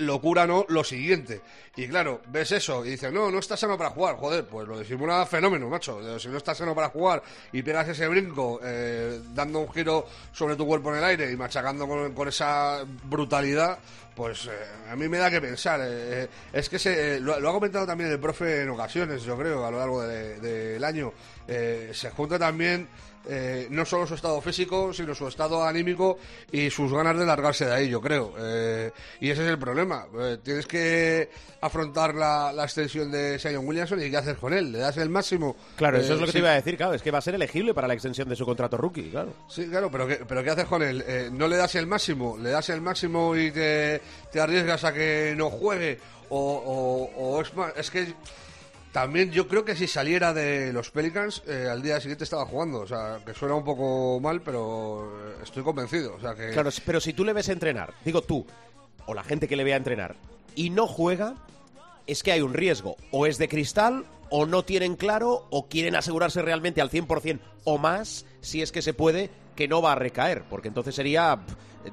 locura 0.00 0.46
no, 0.46 0.64
lo 0.68 0.84
siguiente. 0.84 1.40
Y 1.76 1.86
claro, 1.88 2.20
ves 2.26 2.52
eso 2.52 2.84
y 2.84 2.90
dices, 2.90 3.12
no, 3.12 3.30
no 3.30 3.38
está 3.38 3.56
sano 3.56 3.78
para 3.78 3.90
jugar. 3.90 4.16
Joder, 4.16 4.44
pues 4.46 4.66
lo 4.68 4.78
disimula 4.78 5.24
fenómeno, 5.26 5.68
macho. 5.68 6.18
Si 6.18 6.28
no 6.28 6.36
estás 6.36 6.58
sano 6.58 6.74
para 6.74 6.88
jugar 6.88 7.22
y 7.52 7.62
pegas 7.62 7.88
ese 7.88 8.06
brinco 8.08 8.60
eh, 8.62 9.20
dando 9.34 9.60
un 9.60 9.72
giro 9.72 10.06
sobre 10.32 10.56
tu 10.56 10.66
cuerpo 10.66 10.90
en 10.90 10.98
el 10.98 11.04
aire 11.04 11.30
y 11.30 11.36
machacando 11.36 11.86
con, 11.88 12.12
con 12.12 12.28
esa 12.28 12.84
brutalidad, 13.04 13.78
pues 14.14 14.46
eh, 14.46 14.50
a 14.90 14.96
mí 14.96 15.08
me 15.08 15.18
da 15.18 15.30
que 15.30 15.40
pensar. 15.40 15.80
eh, 15.82 16.28
es 16.52 16.68
que 16.68 16.78
se, 16.78 17.16
eh, 17.16 17.20
lo, 17.20 17.34
ha 17.34 17.52
comentado 17.52 17.86
también 17.86 18.10
el 18.10 18.18
profe 18.18 18.62
en 18.62 18.70
ocasiones, 18.70 19.22
yo 19.22 19.36
creo, 19.38 19.64
a 19.64 19.70
lo 19.70 19.78
largo 19.78 20.02
de- 20.02 20.38
del 20.40 20.84
año. 20.84 21.12
Eh, 21.48 21.90
se 21.94 22.10
junta 22.10 22.38
también 22.38 22.88
eh, 23.28 23.66
no 23.70 23.84
solo 23.84 24.06
su 24.06 24.14
estado 24.14 24.40
físico, 24.40 24.92
sino 24.92 25.14
su 25.14 25.28
estado 25.28 25.62
anímico 25.64 26.18
y 26.50 26.70
sus 26.70 26.92
ganas 26.92 27.18
de 27.18 27.26
largarse 27.26 27.66
de 27.66 27.72
ahí, 27.74 27.88
yo 27.88 28.00
creo. 28.00 28.32
Eh, 28.38 28.90
y 29.20 29.30
ese 29.30 29.44
es 29.44 29.50
el 29.50 29.58
problema. 29.58 30.06
Eh, 30.18 30.38
tienes 30.42 30.66
que 30.66 31.28
afrontar 31.60 32.14
la, 32.14 32.52
la 32.52 32.64
extensión 32.64 33.10
de 33.10 33.38
Sion 33.38 33.66
Williamson 33.66 34.02
y 34.02 34.10
qué 34.10 34.16
haces 34.16 34.38
con 34.38 34.54
él. 34.54 34.72
¿Le 34.72 34.78
das 34.78 34.96
el 34.96 35.10
máximo? 35.10 35.56
Claro, 35.76 35.98
eso 35.98 36.12
Eh, 36.12 36.14
es 36.14 36.20
lo 36.20 36.26
que 36.26 36.32
sí. 36.32 36.38
te 36.38 36.38
iba 36.40 36.50
a 36.50 36.54
decir, 36.54 36.76
claro, 36.76 36.94
es 36.94 37.02
que 37.02 37.10
va 37.10 37.18
a 37.18 37.22
ser 37.22 37.34
elegible 37.34 37.74
para 37.74 37.86
la 37.88 37.94
extensión 37.94 38.28
de 38.28 38.36
su 38.36 38.44
contrato 38.46 38.76
rookie, 38.76 39.10
claro. 39.10 39.34
Sí, 39.48 39.66
claro, 39.68 39.90
pero 39.90 40.06
¿qué, 40.08 40.20
pero 40.26 40.42
¿qué 40.42 40.50
haces 40.50 40.64
con 40.66 40.82
él? 40.82 41.04
Eh, 41.06 41.28
¿No 41.32 41.46
le 41.48 41.56
das 41.56 41.74
el 41.74 41.86
máximo? 41.86 42.38
¿Le 42.38 42.50
das 42.50 42.68
el 42.70 42.80
máximo 42.80 43.36
y 43.36 43.50
te, 43.50 44.00
te 44.32 44.40
arriesgas 44.40 44.84
a 44.84 44.92
que 44.94 45.34
no 45.36 45.50
juegue? 45.50 45.98
O, 46.30 46.38
o- 46.38 47.36
o 47.36 47.40
es 47.42 47.52
más, 47.54 47.72
es 47.76 47.90
que 47.90 48.14
también 48.92 49.30
yo 49.30 49.46
creo 49.46 49.64
que 49.64 49.76
si 49.76 49.86
saliera 49.86 50.32
de 50.34 50.72
los 50.72 50.90
Pelicans, 50.90 51.42
eh, 51.46 51.68
al 51.70 51.82
día 51.82 52.00
siguiente 52.00 52.24
estaba 52.24 52.44
jugando. 52.44 52.80
O 52.80 52.86
sea, 52.86 53.20
que 53.24 53.34
suena 53.34 53.54
un 53.54 53.64
poco 53.64 54.18
mal, 54.20 54.40
pero 54.42 55.12
eh, 55.28 55.36
estoy 55.42 55.62
convencido. 55.62 56.16
O 56.16 56.20
sea, 56.20 56.34
que... 56.34 56.50
Claro, 56.50 56.70
pero 56.84 57.00
si 57.00 57.12
tú 57.12 57.24
le 57.24 57.32
ves 57.32 57.48
entrenar, 57.48 57.94
digo 58.04 58.22
tú, 58.22 58.44
o 59.06 59.14
la 59.14 59.22
gente 59.22 59.46
que 59.46 59.56
le 59.56 59.64
vea 59.64 59.76
entrenar, 59.76 60.16
y 60.56 60.70
no 60.70 60.86
juega, 60.88 61.36
es 62.06 62.22
que 62.22 62.32
hay 62.32 62.40
un 62.40 62.54
riesgo. 62.54 62.96
O 63.12 63.26
es 63.26 63.38
de 63.38 63.48
cristal, 63.48 64.04
o 64.28 64.46
no 64.46 64.64
tienen 64.64 64.96
claro, 64.96 65.46
o 65.50 65.68
quieren 65.68 65.94
asegurarse 65.94 66.42
realmente 66.42 66.80
al 66.80 66.90
100% 66.90 67.38
o 67.64 67.78
más, 67.78 68.26
si 68.40 68.62
es 68.62 68.72
que 68.72 68.82
se 68.82 68.94
puede, 68.94 69.30
que 69.54 69.68
no 69.68 69.82
va 69.82 69.92
a 69.92 69.96
recaer. 69.96 70.42
Porque 70.50 70.68
entonces 70.68 70.94
sería 70.96 71.38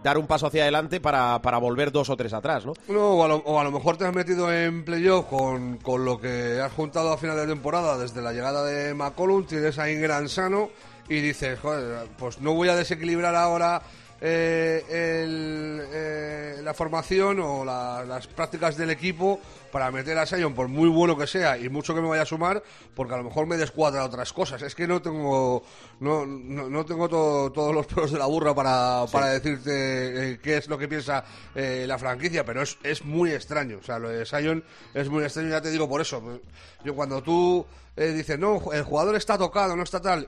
dar 0.04 0.17
un 0.17 0.28
paso 0.28 0.47
hacia 0.47 0.63
adelante 0.63 1.00
para, 1.00 1.41
para 1.41 1.58
volver 1.58 1.91
dos 1.91 2.10
o 2.10 2.17
tres 2.17 2.34
atrás, 2.34 2.65
¿no? 2.65 2.73
No, 2.89 3.12
o 3.13 3.23
a, 3.23 3.28
lo, 3.28 3.60
a 3.60 3.63
lo 3.63 3.71
mejor 3.71 3.97
te 3.97 4.06
has 4.06 4.13
metido 4.13 4.52
en 4.52 4.84
playoff 4.84 5.28
con, 5.28 5.78
con 5.78 6.04
lo 6.06 6.19
que 6.19 6.60
has 6.62 6.71
juntado 6.73 7.12
a 7.13 7.17
final 7.17 7.38
de 7.38 7.47
temporada 7.47 7.97
desde 7.97 8.21
la 8.21 8.34
llegada 8.34 8.63
de 8.65 8.93
McCollum, 8.93 9.45
tienes 9.45 9.80
a 9.80 9.89
Ingram 9.89 10.28
sano 10.28 10.69
y 11.10 11.21
dices, 11.21 11.58
pues 12.17 12.41
no 12.41 12.54
voy 12.54 12.67
a 12.69 12.76
desequilibrar 12.76 13.34
ahora 13.36 13.82
eh, 14.19 14.84
el, 14.89 15.82
eh, 15.93 16.56
la 16.63 16.73
formación 16.73 17.39
o 17.39 17.63
la- 17.63 18.04
las 18.06 18.28
prácticas 18.28 18.76
del 18.76 18.89
equipo 18.89 19.39
para 19.78 19.92
meter 19.92 20.18
a 20.18 20.26
Sion, 20.26 20.56
por 20.56 20.68
muy 20.70 20.90
bueno 20.90 21.16
que 21.16 21.28
sea 21.28 21.56
y 21.56 21.70
mucho 21.70 21.94
que 21.94 22.02
me 22.02 22.08
vaya 22.08 22.24
a 22.24 22.26
sumar, 22.26 22.63
porque 22.96 23.13
a 23.13 23.18
lo 23.18 23.24
mejor 23.24 23.46
me 23.46 23.58
descuadra 23.58 24.04
otras 24.04 24.34
cosas. 24.34 24.60
Es 24.63 24.74
que 24.74 24.88
no 24.88 25.04
tengo 25.04 25.62
no, 26.00 26.26
no, 26.26 26.68
no 26.68 26.84
tengo 26.84 27.08
to- 27.08 27.52
todos 27.54 27.76
los 27.76 27.86
pelos 27.86 28.12
de 28.12 28.18
la 28.18 28.26
burra 28.26 28.56
para, 28.56 29.06
para 29.12 29.28
decirte 29.28 30.32
eh, 30.34 30.40
qué 30.42 30.58
es 30.58 30.68
lo 30.68 30.80
que 30.80 30.88
piensa 30.88 31.24
eh, 31.54 31.86
la 31.88 32.00
franquicia, 32.00 32.44
pero 32.44 32.63
es, 32.63 32.76
es 32.82 33.06
muy 33.06 33.30
extraño. 33.34 33.78
O 33.80 33.84
sea, 33.84 34.00
lo 34.00 34.10
de 34.10 34.26
Sion 34.26 34.63
es 34.96 35.10
muy 35.10 35.24
extraño, 35.24 35.50
ya 35.50 35.62
te 35.62 35.70
digo 35.70 35.88
por 35.88 36.02
eso. 36.02 36.40
Yo 36.84 36.96
cuando 36.96 37.22
tú 37.22 37.63
eh, 37.96 38.13
dices, 38.13 38.40
no, 38.40 38.60
el 38.74 38.82
jugador 38.82 39.16
está 39.16 39.38
tocado, 39.38 39.76
no 39.76 39.84
está 39.84 40.02
tal. 40.02 40.28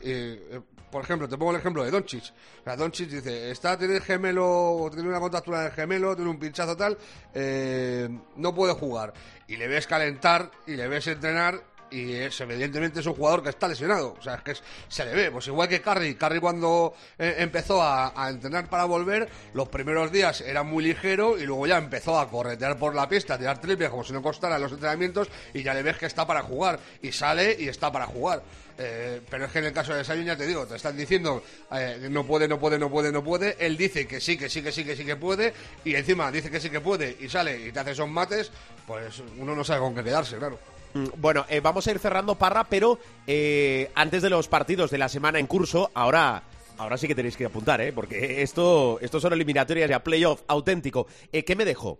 Por 0.91 1.03
ejemplo, 1.03 1.27
te 1.27 1.37
pongo 1.37 1.51
el 1.51 1.57
ejemplo 1.57 1.83
de 1.83 1.91
Doncic. 1.91 2.23
O 2.61 2.63
sea, 2.63 2.75
Doncic 2.75 3.09
dice, 3.09 3.51
está, 3.51 3.77
tiene 3.77 3.95
el 3.95 4.01
gemelo, 4.01 4.89
tiene 4.93 5.09
una 5.09 5.19
contractura 5.19 5.63
del 5.63 5.71
gemelo, 5.71 6.15
tiene 6.15 6.29
un 6.29 6.39
pinchazo 6.39 6.75
tal, 6.75 6.97
eh, 7.33 8.09
no 8.35 8.53
puede 8.53 8.73
jugar. 8.73 9.13
Y 9.47 9.57
le 9.57 9.67
ves 9.67 9.87
calentar 9.87 10.51
y 10.67 10.75
le 10.75 10.87
ves 10.87 11.07
entrenar 11.07 11.61
y 11.91 12.13
es 12.13 12.39
evidentemente 12.41 12.99
es 12.99 13.05
un 13.05 13.13
jugador 13.13 13.43
que 13.43 13.49
está 13.49 13.67
lesionado. 13.67 14.15
O 14.17 14.21
sea, 14.21 14.35
es 14.35 14.41
que 14.41 14.53
se 14.87 15.05
le 15.05 15.13
ve. 15.13 15.31
Pues 15.31 15.47
igual 15.47 15.67
que 15.67 15.81
Carry. 15.81 16.15
Carry 16.15 16.39
cuando 16.39 16.93
eh, 17.17 17.35
empezó 17.39 17.81
a, 17.81 18.13
entrenar 18.29 18.69
para 18.69 18.85
volver, 18.85 19.29
los 19.53 19.69
primeros 19.69 20.11
días 20.11 20.41
era 20.41 20.63
muy 20.63 20.83
ligero 20.83 21.37
y 21.37 21.45
luego 21.45 21.67
ya 21.67 21.77
empezó 21.77 22.19
a 22.19 22.29
corretear 22.29 22.77
por 22.77 22.95
la 22.95 23.07
pista, 23.07 23.35
a 23.35 23.37
tirar 23.37 23.59
triples 23.59 23.89
como 23.89 24.03
si 24.03 24.13
no 24.13 24.21
costara 24.21 24.59
los 24.59 24.71
entrenamientos 24.71 25.29
y 25.53 25.63
ya 25.63 25.73
le 25.73 25.83
ves 25.83 25.97
que 25.97 26.05
está 26.05 26.25
para 26.25 26.41
jugar. 26.43 26.79
Y 27.01 27.11
sale 27.11 27.55
y 27.59 27.67
está 27.67 27.91
para 27.91 28.05
jugar. 28.05 28.41
Eh, 28.81 29.21
pero 29.29 29.45
es 29.45 29.51
que 29.51 29.59
en 29.59 29.65
el 29.65 29.73
caso 29.73 29.93
de 29.93 30.05
Sion 30.05 30.23
ya 30.23 30.37
te 30.37 30.47
digo, 30.47 30.65
te 30.65 30.77
están 30.77 30.95
diciendo 30.95 31.43
eh, 31.69 32.07
no 32.09 32.25
puede, 32.25 32.47
no 32.47 32.57
puede, 32.57 32.79
no 32.79 32.89
puede, 32.89 33.11
no 33.11 33.23
puede. 33.23 33.57
Él 33.59 33.75
dice 33.75 34.07
que 34.07 34.21
sí, 34.21 34.37
que 34.37 34.49
sí, 34.49 34.61
que 34.61 34.71
sí, 34.71 34.85
que 34.85 34.95
sí 34.95 35.03
que 35.03 35.17
puede. 35.17 35.53
Y 35.83 35.95
encima 35.95 36.31
dice 36.31 36.49
que 36.49 36.61
sí 36.61 36.69
que 36.69 36.79
puede 36.79 37.17
y 37.19 37.27
sale 37.27 37.67
y 37.67 37.71
te 37.71 37.79
hace 37.79 37.91
esos 37.91 38.07
mates. 38.07 38.51
Pues 38.87 39.21
uno 39.37 39.53
no 39.53 39.63
sabe 39.63 39.81
con 39.81 39.93
qué 39.93 40.03
quedarse, 40.03 40.37
claro. 40.37 40.57
Mm, 40.93 41.05
Bueno, 41.17 41.45
eh, 41.49 41.59
vamos 41.59 41.87
a 41.87 41.91
ir 41.91 41.99
cerrando 41.99 42.35
Parra, 42.35 42.63
pero 42.63 42.99
eh, 43.27 43.91
antes 43.95 44.21
de 44.21 44.29
los 44.29 44.47
partidos 44.47 44.91
de 44.91 44.97
la 44.97 45.09
semana 45.09 45.39
en 45.39 45.47
curso, 45.47 45.91
ahora, 45.93 46.43
ahora 46.77 46.97
sí 46.97 47.07
que 47.07 47.15
tenéis 47.15 47.37
que 47.37 47.45
apuntar, 47.45 47.79
¿eh? 47.81 47.93
Porque 47.93 48.41
esto, 48.41 48.97
esto 49.01 49.19
son 49.19 49.33
eliminatorias 49.33 49.89
ya, 49.89 50.03
playoff 50.03 50.41
auténtico. 50.47 51.07
Eh, 51.31 51.43
¿Qué 51.43 51.55
me 51.55 51.65
dejo? 51.65 51.99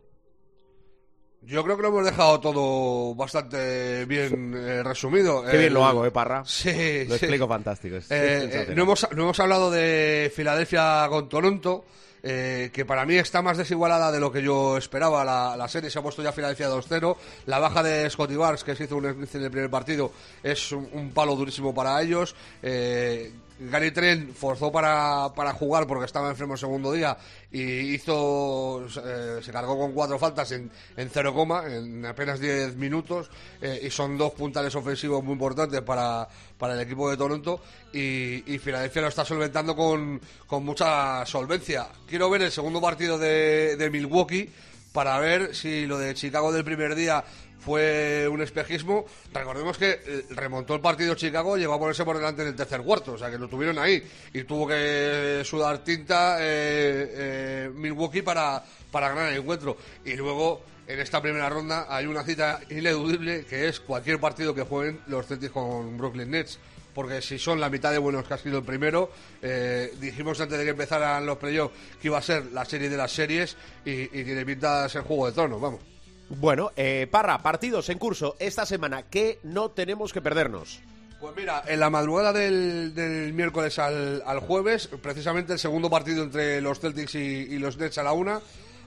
Yo 1.42 1.64
creo 1.64 1.78
que 1.78 1.84
lo 1.84 1.88
hemos 1.88 2.06
dejado 2.06 2.40
todo 2.42 3.16
bastante 3.16 4.04
bien 4.06 4.54
eh, 4.58 4.84
resumido. 4.84 5.44
Qué 5.50 5.58
bien 5.58 5.74
lo 5.74 5.86
hago, 5.86 6.06
¿eh, 6.06 6.12
Parra? 6.12 6.44
Sí, 6.46 7.06
Lo 7.06 7.18
sí. 7.18 7.26
explico 7.26 7.48
fantástico. 7.48 7.96
es- 7.96 8.12
es 8.12 8.42
sensacional. 8.42 8.76
no, 8.76 8.84
hemos, 8.84 9.08
no 9.16 9.24
hemos 9.24 9.40
hablado 9.40 9.72
de 9.72 10.32
Filadelfia 10.36 11.06
con 11.10 11.30
Toronto, 11.30 11.86
eh, 12.24 12.70
que 12.74 12.86
para 12.86 13.06
mí 13.06 13.16
está 13.16 13.42
más 13.42 13.58
desigualada 13.58 14.12
de 14.12 14.20
lo 14.20 14.32
que 14.32 14.42
yo 14.42 14.78
esperaba. 14.78 15.24
La, 15.24 15.56
la 15.58 15.68
serie 15.68 15.90
se 15.90 16.00
ha 16.00 16.02
puesto 16.02 16.22
ya 16.22 16.32
Filadelfia 16.32 16.70
2-0. 16.70 17.16
La 17.46 17.60
baja 17.60 17.84
de 17.84 18.10
Scotty 18.10 18.36
Barnes, 18.36 18.64
que 18.64 18.76
se 18.76 18.86
hizo 18.86 18.98
un 18.98 19.06
en 19.06 19.44
el 19.44 19.52
primer 19.52 19.70
partido, 19.70 20.12
es 20.44 20.72
un, 20.72 20.90
un 20.94 21.12
palo 21.12 21.36
durísimo 21.36 21.74
para 21.74 22.02
ellos. 22.02 22.36
Eh, 22.62 23.32
Gary 23.60 23.92
Trent 23.92 24.34
forzó 24.34 24.72
para, 24.72 25.34
para 25.36 25.54
jugar 25.54 25.86
porque 25.86 26.06
estaba 26.06 26.30
enfermo 26.30 26.54
el 26.54 26.60
segundo 26.60 26.92
día 26.92 27.18
y 27.52 27.62
hizo 27.94 28.86
eh, 28.86 29.40
se 29.42 29.52
cargó 29.52 29.78
con 29.78 29.92
cuatro 29.94 30.18
faltas 30.18 30.52
en, 30.52 30.72
en 30.96 31.10
cero 31.10 31.34
coma 31.34 31.66
en 31.66 32.06
apenas 32.06 32.40
10 32.40 32.76
minutos 32.76 33.30
eh, 33.62 33.82
y 33.84 33.90
son 33.90 34.18
dos 34.18 34.34
puntales 34.34 34.74
ofensivos 34.76 35.24
muy 35.24 35.34
importantes 35.34 35.82
para, 35.82 36.28
para 36.58 36.74
el 36.74 36.80
equipo 36.80 37.10
de 37.10 37.18
Toronto 37.18 37.62
y, 37.92 38.54
y 38.54 38.60
Filadelfia 38.60 39.02
lo 39.02 39.08
está 39.10 39.26
solventando 39.26 39.76
con, 39.76 40.22
con 40.48 40.64
mucha 40.64 41.26
solvencia. 41.26 41.88
Quiero 42.08 42.30
ver 42.30 42.44
el 42.44 42.52
segundo 42.52 42.80
partido 42.80 43.18
de, 43.18 43.76
de 43.76 43.90
Milwaukee 43.90 44.50
para 44.92 45.20
ver 45.20 45.56
si 45.56 45.86
lo 45.86 45.98
de 45.98 46.14
Chicago 46.14 46.52
del 46.52 46.64
primer 46.64 46.96
día 46.96 47.24
fue 47.60 48.28
un 48.28 48.42
espejismo. 48.42 49.06
Recordemos 49.34 49.78
que 49.78 50.00
eh, 50.06 50.26
remontó 50.32 50.76
el 50.76 50.82
partido 50.82 51.16
Chicago, 51.16 51.58
llegó 51.58 51.74
a 51.74 51.80
ponerse 51.80 52.06
por 52.06 52.18
delante 52.18 52.42
en 52.42 52.50
el 52.50 52.56
tercer 52.56 52.82
cuarto, 52.82 53.14
o 53.14 53.18
sea 53.18 53.30
que 53.30 53.38
lo 53.38 53.48
tuvieron 53.48 53.78
ahí 53.78 54.02
y 54.34 54.44
tuvo 54.44 54.68
que 54.68 55.42
sudar 55.44 55.84
tinta 55.84 56.38
eh, 56.40 57.12
eh, 57.12 57.72
Milwaukee 57.74 58.22
para, 58.22 58.64
para 58.92 59.10
ganar 59.10 59.32
el 59.32 59.40
encuentro. 59.40 59.78
Y 60.06 60.14
luego 60.16 60.62
en 60.88 61.00
esta 61.00 61.22
primera 61.22 61.50
ronda 61.50 61.86
hay 61.90 62.06
una 62.06 62.24
cita 62.24 62.62
ineludible 62.70 63.46
que 63.46 63.68
es 63.68 63.80
cualquier 63.80 64.20
partido 64.20 64.56
que 64.56 64.64
jueguen 64.64 65.02
los 65.08 65.28
Celtics 65.28 65.52
con 65.52 65.98
Brooklyn 65.98 66.32
Nets. 66.32 66.60
Porque 66.94 67.22
si 67.22 67.38
son 67.38 67.60
la 67.62 67.70
mitad 67.70 67.92
de 67.92 68.00
buenos 68.00 68.28
que 68.28 68.34
ha 68.34 68.38
sido 68.38 68.58
el 68.58 68.64
primero, 68.66 69.12
eh, 69.42 69.94
dijimos 70.02 70.42
antes 70.42 70.58
de 70.58 70.64
que 70.64 70.72
empezaran 70.72 71.24
los 71.26 71.38
playoffs 71.38 71.74
que 72.02 72.08
iba 72.08 72.18
a 72.18 72.22
ser 72.22 72.48
la 72.48 72.66
serie 72.66 72.90
de 72.90 72.98
las 72.98 73.12
series 73.12 73.56
y, 73.86 73.92
y 73.92 74.24
tiene 74.24 74.44
pinta 74.44 74.84
de 74.84 74.90
ser 74.90 75.04
juego 75.04 75.28
de 75.28 75.34
tronos, 75.34 75.62
vamos. 75.62 75.99
Bueno, 76.30 76.72
eh, 76.76 77.08
Parra, 77.10 77.40
partidos 77.40 77.90
en 77.90 77.98
curso 77.98 78.36
esta 78.40 78.66
semana 78.66 79.04
que 79.04 79.40
no 79.44 79.72
tenemos 79.72 80.14
que 80.14 80.22
perdernos. 80.22 80.80
Pues 81.20 81.36
mira, 81.36 81.64
en 81.68 81.80
la 81.80 81.90
madrugada 81.90 82.32
del, 82.32 83.32
miércoles 83.34 83.78
al, 83.78 84.24
al 84.26 84.40
jueves, 84.40 84.88
precisamente 85.02 85.54
el 85.54 85.60
segundo 85.60 85.90
partido 85.90 86.24
entre 86.24 86.62
los 86.62 86.80
Celtics 86.80 87.16
y, 87.16 87.20
y 87.20 87.60
los 87.60 87.78
Nets 87.78 87.98
a 87.98 88.04
la 88.04 88.14
una. 88.14 88.40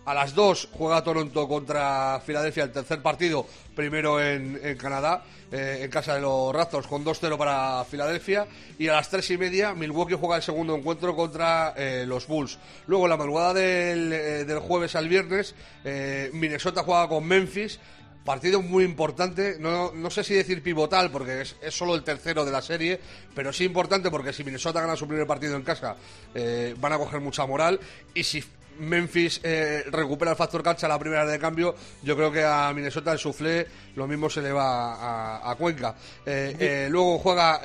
A 0.05 0.15
las 0.15 0.35
dos 0.35 0.69
juega 0.73 1.05
Toronto 1.05 1.47
contra 1.47 2.21
Filadelfia, 2.27 2.65
el 2.65 2.73
tercer 2.73 3.01
partido, 3.01 3.47
primero 3.77 4.21
en, 4.21 4.59
en 4.61 4.77
Canadá, 4.77 5.23
eh, 5.53 5.83
en 5.85 5.91
casa 5.93 6.17
de 6.17 6.21
los 6.21 6.53
Raptors, 6.53 6.89
con 6.89 7.05
2-0 7.05 7.39
para 7.39 7.85
Filadelfia. 7.85 8.49
Y 8.81 8.89
a 8.89 8.95
las 8.95 9.09
tres 9.09 9.31
y 9.31 9.39
media, 9.39 9.75
Milwaukee 9.75 10.17
juega 10.19 10.37
el 10.37 10.43
segundo 10.43 10.75
encuentro 10.75 11.15
contra 11.15 11.73
eh, 11.77 12.05
los 12.05 12.27
Bulls. 12.27 12.59
Luego, 12.89 13.07
la 13.07 13.17
madrugada 13.17 13.55
del, 13.55 14.13
eh, 14.13 14.45
del 14.45 14.59
jueves 14.59 14.97
al 14.97 15.09
viernes, 15.09 15.55
Minnesota 16.33 16.83
juega 16.83 17.07
con 17.07 17.25
Memphis. 17.25 17.79
Partido 18.25 18.63
muy 18.63 18.85
importante, 18.85 19.57
no, 19.59 19.93
no 19.93 20.11
sé 20.11 20.23
si 20.23 20.35
decir 20.35 20.63
pivotal, 20.63 21.11
porque 21.11 21.43
es, 21.43 21.57
es 21.61 21.75
solo 21.75 21.97
el 21.97 22.05
tercero 22.05 22.45
de 22.45 22.53
la 22.53 22.63
serie, 22.63 23.01
pero 23.35 23.53
sí 23.53 23.65
importante 23.65 24.13
porque 24.13 24.33
si 24.33 24.45
Minnesota 24.45 24.81
gana 24.81 24.95
su 24.95 25.09
primer 25.09 25.27
partido 25.27 25.57
en 25.57 25.63
casa, 25.63 25.97
van 26.79 26.93
a 26.93 26.99
coger 26.99 27.21
mucha 27.21 27.45
moral. 27.47 27.81
Y 28.15 28.23
si 28.23 28.45
Memphis 28.79 29.41
eh, 29.43 29.85
recupera 29.91 30.33
el 30.33 30.37
factor 30.37 30.63
cancha 30.63 30.87
a 30.87 30.89
la 30.89 30.99
primera 30.99 31.27
de 31.27 31.39
cambio, 31.39 31.75
yo 32.03 32.17
creo 32.17 32.33
que 32.33 32.45
a 32.45 32.73
Minnesota 32.75 33.13
el 33.13 33.19
suflé 33.19 33.67
lo 33.97 34.07
mismo 34.07 34.31
se 34.31 34.43
le 34.43 34.53
va 34.53 34.95
a, 34.95 35.51
a 35.51 35.55
Cuenca. 35.57 35.95
Eh, 36.25 36.57
eh, 36.59 36.89
luego 36.91 37.19
juega 37.19 37.61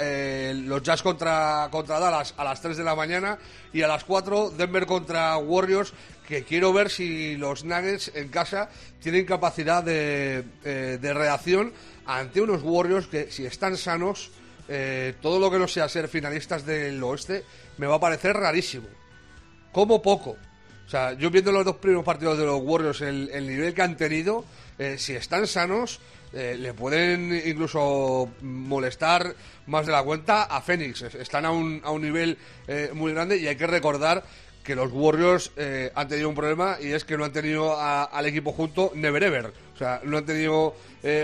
los 0.54 0.84
Jazz 0.84 1.02
contra, 1.02 1.68
contra 1.72 2.00
Dallas 2.00 2.34
a 2.38 2.44
las 2.44 2.62
3 2.62 2.78
de 2.78 2.84
la 2.84 2.96
mañana 2.96 3.38
y 3.74 3.82
a 3.82 3.88
las 3.88 4.04
4 4.04 4.52
Denver 4.52 4.86
contra 4.86 5.38
Warriors 5.38 5.94
que 6.28 6.44
quiero 6.44 6.74
ver 6.74 6.90
si 6.90 7.38
los 7.38 7.64
Nuggets 7.64 8.12
en 8.14 8.28
casa 8.28 8.70
tienen 9.02 9.26
capacidad 9.26 9.84
de, 9.84 10.44
de 10.64 11.14
reacción 11.14 11.72
ante 12.06 12.42
unos 12.42 12.62
Warriors 12.64 13.08
que 13.08 13.32
si 13.32 13.46
están 13.46 13.78
sanos, 13.78 14.32
todo 15.22 15.40
lo 15.40 15.50
que 15.50 15.60
no 15.60 15.68
sea 15.68 15.88
ser 15.88 16.10
finalistas 16.10 16.66
del 16.66 17.02
oeste 17.02 17.46
me 17.78 17.88
va 17.88 17.96
a 17.96 18.00
parecer 18.00 18.36
rarísimo. 18.36 18.88
Como 19.72 20.02
poco. 20.02 20.38
O 20.88 20.90
sea, 20.90 21.14
yo 21.14 21.30
viendo 21.30 21.52
los 21.52 21.66
dos 21.66 21.76
primeros 21.76 22.06
partidos 22.06 22.38
de 22.38 22.46
los 22.46 22.62
Warriors, 22.64 23.02
el, 23.02 23.30
el 23.34 23.46
nivel 23.46 23.74
que 23.74 23.82
han 23.82 23.98
tenido, 23.98 24.46
eh, 24.80 24.96
si 24.98 25.14
están 25.16 25.46
sanos, 25.46 26.00
eh, 26.32 26.56
le 26.58 26.74
pueden 26.74 27.42
incluso 27.46 28.30
molestar 28.42 29.36
más 29.66 29.86
de 29.86 29.92
la 29.92 30.02
cuenta 30.04 30.48
a. 30.50 30.64
Es- 30.68 31.02
Están 31.16 31.46
a 31.46 31.52
un, 31.52 31.82
a 31.84 31.92
un 31.92 32.02
nivel 32.02 32.38
eh, 32.70 32.92
muy 32.94 33.12
grande 33.14 33.38
y 33.38 33.48
hay 33.48 33.58
que 33.58 33.68
recordar 33.68 34.24
que 34.64 34.76
los 34.76 34.92
Warriors 34.94 35.52
eh, 35.58 35.92
han 35.96 36.08
tenido 36.08 36.30
un 36.30 36.36
problema 36.36 36.78
y 36.82 36.92
es 36.92 37.04
que 37.06 37.18
no 37.18 37.26
han 37.26 37.32
tenido 37.34 37.74
a- 37.78 38.04
al 38.06 38.26
equipo 38.26 38.54
junto 38.54 38.92
Never 38.96 39.24
Ever. 39.24 39.48
O 39.76 39.78
sea, 39.78 40.00
no 40.06 40.18
han 40.18 40.26
tenido 40.26 40.74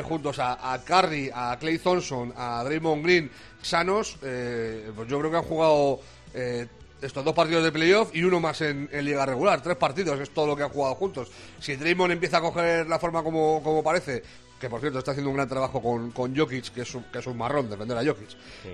juntos 0.03 0.39
a, 0.39 0.73
a 0.73 0.81
Curry, 0.83 1.29
a 1.33 1.57
Clay 1.59 1.77
Thompson, 1.79 2.33
a 2.37 2.63
Draymond 2.63 3.03
Green 3.03 3.31
sanos. 3.61 4.17
pues 4.19 5.07
yo 5.09 5.19
creo 5.19 5.31
que 5.31 5.37
han 5.37 5.43
jugado 5.43 5.99
estos 7.03 7.23
dos 7.25 7.33
partidos 7.33 7.63
de 7.63 7.71
playoff 7.71 8.09
y 8.15 8.23
uno 8.23 8.39
más 8.39 8.61
en, 8.61 8.89
en 8.91 9.05
liga 9.05 9.25
regular. 9.25 9.61
Tres 9.61 9.77
partidos 9.77 10.19
es 10.19 10.29
todo 10.31 10.47
lo 10.47 10.55
que 10.55 10.63
han 10.63 10.69
jugado 10.69 10.95
juntos. 10.95 11.29
Si 11.59 11.75
Draymond 11.75 12.13
empieza 12.13 12.37
a 12.37 12.41
coger 12.41 12.87
la 12.87 12.97
forma 12.99 13.21
como, 13.23 13.61
como 13.63 13.83
parece, 13.83 14.23
que 14.59 14.69
por 14.69 14.79
cierto 14.79 14.99
está 14.99 15.11
haciendo 15.11 15.29
un 15.29 15.35
gran 15.35 15.49
trabajo 15.49 15.81
con, 15.81 16.11
con 16.11 16.35
Jokic, 16.35 16.69
que 16.73 16.81
es 16.81 16.95
un, 16.95 17.03
que 17.11 17.19
es 17.19 17.27
un 17.27 17.37
marrón 17.37 17.69
defender 17.69 17.97
a 17.97 18.03
Jokic, 18.05 18.29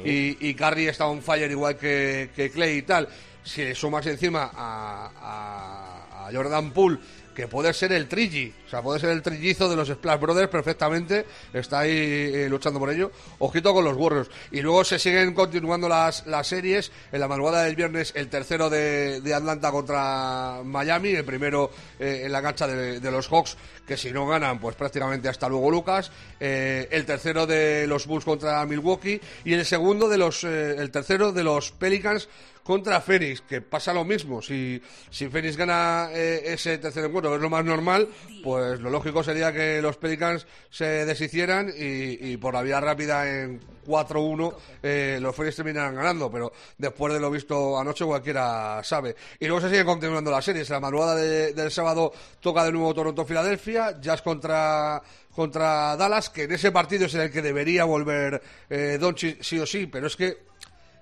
y, 0.05 0.49
y 0.49 0.53
Curry 0.53 0.87
está 0.87 1.07
on 1.07 1.21
fire 1.21 1.49
igual 1.49 1.75
que, 1.77 2.29
que 2.35 2.51
Clay 2.51 2.77
y 2.77 2.81
tal, 2.83 3.09
si 3.43 3.63
le 3.63 3.73
sumas 3.73 4.05
encima 4.05 4.51
a, 4.53 5.11
a- 5.19 6.27
a 6.27 6.31
Jordan 6.31 6.71
Poole, 6.71 6.99
que 7.39 7.47
puede 7.47 7.73
ser 7.73 7.93
el 7.93 8.09
trilli, 8.09 8.53
o 8.67 8.69
sea, 8.69 8.81
puede 8.81 8.99
ser 8.99 9.11
el 9.11 9.21
trillizo 9.21 9.69
de 9.69 9.77
los 9.77 9.87
Splash 9.87 10.19
Brothers 10.19 10.49
perfectamente, 10.49 11.25
está 11.53 11.79
ahí 11.79 11.89
eh, 11.89 12.47
luchando 12.49 12.81
por 12.81 12.89
ello. 12.89 13.13
Ojito 13.37 13.73
con 13.73 13.85
los 13.85 13.95
Warriors. 13.95 14.29
Y 14.51 14.59
luego 14.59 14.83
se 14.83 14.99
siguen 14.99 15.33
continuando 15.33 15.87
las, 15.87 16.27
las 16.27 16.47
series. 16.47 16.91
En 17.13 17.21
la 17.21 17.29
madrugada 17.29 17.63
del 17.63 17.77
viernes, 17.77 18.11
el 18.17 18.27
tercero 18.27 18.69
de, 18.69 19.21
Atlanta 19.33 19.71
contra 19.71 20.59
Miami, 20.65 21.11
el 21.11 21.23
primero 21.23 21.71
eh, 21.97 22.23
en 22.25 22.31
la 22.33 22.41
cancha 22.41 22.67
de, 22.67 23.09
los 23.09 23.29
Hawks, 23.29 23.55
que 23.87 23.95
si 23.95 24.11
no 24.11 24.27
ganan, 24.27 24.59
pues 24.59 24.75
prácticamente 24.75 25.29
hasta 25.29 25.47
luego 25.47 25.71
Lucas. 25.71 26.11
Eh, 26.41 26.89
el 26.91 27.05
tercero 27.05 27.47
de 27.47 27.87
los 27.87 28.05
Bulls 28.05 28.25
contra 28.25 28.65
Milwaukee 28.65 29.21
y 29.45 29.53
el 29.53 29.65
segundo 29.65 30.09
de 30.09 30.17
los, 30.17 30.43
el 30.43 30.91
tercero 30.91 31.31
de 31.31 31.43
los 31.45 31.71
Pelicans 31.71 32.27
contra 32.69 33.01
Phoenix, 33.01 33.41
que 33.41 33.61
pasa 33.61 33.91
lo 33.91 34.05
mismo. 34.05 34.43
Si, 34.43 34.79
si 35.09 35.27
Phoenix 35.27 35.57
gana 35.57 36.09
eh, 36.13 36.53
ese 36.53 36.77
tercer 36.77 37.03
encuentro, 37.05 37.31
que 37.31 37.37
es 37.37 37.41
lo 37.41 37.49
más 37.49 37.65
normal, 37.65 38.07
pues 38.43 38.79
lo 38.79 38.91
lógico 38.91 39.23
sería 39.23 39.51
que 39.51 39.81
los 39.81 39.97
Pelicans 39.97 40.45
se 40.69 40.85
deshicieran 41.03 41.69
y, 41.75 42.31
y 42.33 42.37
por 42.37 42.53
la 42.53 42.61
vía 42.61 42.79
rápida 42.79 43.27
en 43.27 43.59
4-1 43.87 44.53
eh, 44.83 45.17
los 45.19 45.35
Phoenix 45.35 45.55
terminaran 45.55 45.95
ganando. 45.95 46.29
Pero 46.29 46.51
después 46.77 47.11
de 47.11 47.19
lo 47.19 47.31
visto 47.31 47.79
anoche, 47.79 48.05
cualquiera 48.05 48.83
sabe. 48.83 49.15
Y 49.39 49.47
luego 49.47 49.61
se 49.61 49.69
siguen 49.71 49.87
continuando 49.87 50.29
las 50.29 50.45
series. 50.45 50.69
La 50.69 50.79
madrugada 50.79 51.15
de- 51.15 51.53
del 51.53 51.71
sábado 51.71 52.13
toca 52.39 52.63
de 52.65 52.71
nuevo 52.71 52.93
Toronto-Filadelfia, 52.93 53.99
Jazz 53.99 54.21
contra 54.21 55.01
contra 55.35 55.95
Dallas, 55.95 56.29
que 56.29 56.43
en 56.43 56.51
ese 56.51 56.71
partido 56.71 57.05
es 57.07 57.15
en 57.15 57.21
el 57.21 57.31
que 57.31 57.41
debería 57.41 57.85
volver 57.85 58.41
eh, 58.69 58.97
Doncic 58.99 59.41
sí 59.41 59.57
o 59.57 59.65
sí, 59.65 59.87
pero 59.87 60.05
es 60.07 60.15
que 60.17 60.49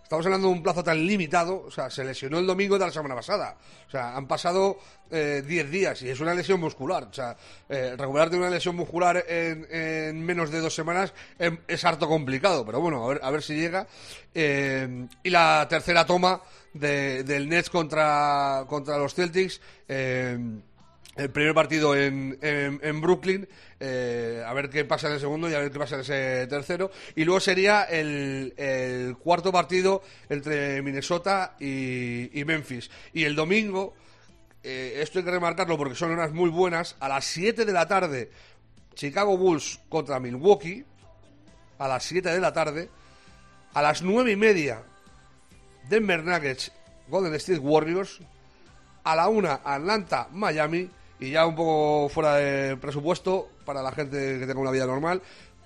Estamos 0.08 0.26
hablando 0.26 0.48
de 0.48 0.54
un 0.54 0.64
plazo 0.64 0.86
tan 0.86 1.06
limitado, 1.06 1.64
o 1.68 1.70
sea, 1.70 1.90
se 1.90 2.02
lesionó 2.06 2.40
el 2.40 2.48
domingo 2.48 2.80
de 2.80 2.86
la 2.86 2.92
semana 2.94 3.14
pasada. 3.14 3.58
O 3.88 3.92
sea, 3.92 4.16
han 4.16 4.26
pasado 4.26 4.80
eh, 5.12 5.44
10 5.46 5.70
días 5.70 6.02
y 6.02 6.08
es 6.10 6.22
una 6.22 6.34
lesión 6.34 6.62
muscular. 6.62 7.10
O 7.12 7.14
sea, 7.14 7.36
eh, 7.68 7.94
recuperarte 7.98 8.38
una 8.38 8.50
lesión 8.50 8.78
muscular 8.78 9.22
en, 9.28 9.68
en 9.70 10.24
menos 10.26 10.50
de 10.50 10.62
dos 10.62 10.74
semanas 10.74 11.14
em- 11.38 11.58
es 11.68 11.84
harto 11.84 12.08
complicado, 12.08 12.66
pero 12.66 12.80
bueno, 12.80 13.04
a 13.04 13.08
ver, 13.10 13.20
a 13.22 13.30
ver 13.32 13.44
si 13.44 13.56
llega. 13.56 13.86
Eh, 14.34 15.08
y 15.24 15.30
la 15.30 15.68
tercera 15.70 16.06
toma 16.06 16.42
de- 16.74 17.26
del 17.26 17.50
Nets 17.50 17.70
contra, 17.70 18.64
contra 18.70 18.98
los 18.98 19.14
Celtics. 19.14 19.60
eh, 19.90 20.38
el 21.18 21.32
primer 21.32 21.54
partido 21.54 21.96
en, 21.96 22.38
en, 22.42 23.02
Brooklyn, 23.02 23.48
eh, 23.80 24.44
a 24.46 24.54
ver 24.54 24.70
qué 24.70 24.86
pasa 24.86 25.08
en 25.08 25.14
el 25.14 25.20
segundo 25.20 25.50
y 25.50 25.54
a 25.54 25.60
ver 25.60 25.72
qué 25.72 25.80
pasa 25.80 25.96
en 25.96 26.02
ese 26.02 26.48
tercero. 26.48 26.92
Y 27.16 27.26
luego 27.26 27.40
sería 27.40 27.84
el, 27.84 28.54
el 28.56 29.18
cuarto 29.18 29.52
partido 29.52 30.04
entre 30.30 30.82
Minnesota 30.84 31.56
y, 31.60 32.40
y 32.40 32.46
Memphis. 32.46 32.92
Y 33.14 33.24
el 33.24 33.36
domingo, 33.36 33.96
eh, 34.64 35.00
esto 35.02 35.20
hay 35.20 35.26
que 35.26 35.32
remarcarlo 35.32 35.78
porque 35.78 35.96
son 35.96 36.12
horas 36.12 36.32
muy 36.34 36.50
buenas, 36.50 36.96
a 37.00 37.10
las 37.10 37.26
7 37.26 37.66
de 37.66 37.74
la 37.74 37.88
tarde, 37.88 38.32
Chicago 38.94 39.38
Bulls 39.38 39.80
contra 39.90 40.20
Milwaukee, 40.20 40.86
a 41.80 41.88
las 41.88 42.04
7 42.04 42.30
de 42.30 42.40
la 42.40 42.54
tarde, 42.54 42.90
a 43.74 43.82
las 43.82 44.04
9 44.04 44.32
y 44.32 44.36
media, 44.36 44.84
Denver 45.90 46.24
Nuggets, 46.24 46.72
Golden 47.08 47.34
State 47.36 47.60
Warriors, 47.60 48.20
a 49.04 49.16
la 49.16 49.30
una 49.30 49.62
Atlanta, 49.64 50.28
Miami 50.32 50.90
y 51.20 51.32
ya 51.32 51.46
un 51.46 51.56
poco 51.56 52.10
fuera 52.10 52.36
de 52.36 52.78
presupuesto 52.78 53.50
para 53.66 53.82
la 53.82 53.92
gente 53.92 54.40
que 54.40 54.46
tenga 54.48 54.60
una 54.60 54.72
vida 54.72 54.86
normal. 54.86 55.22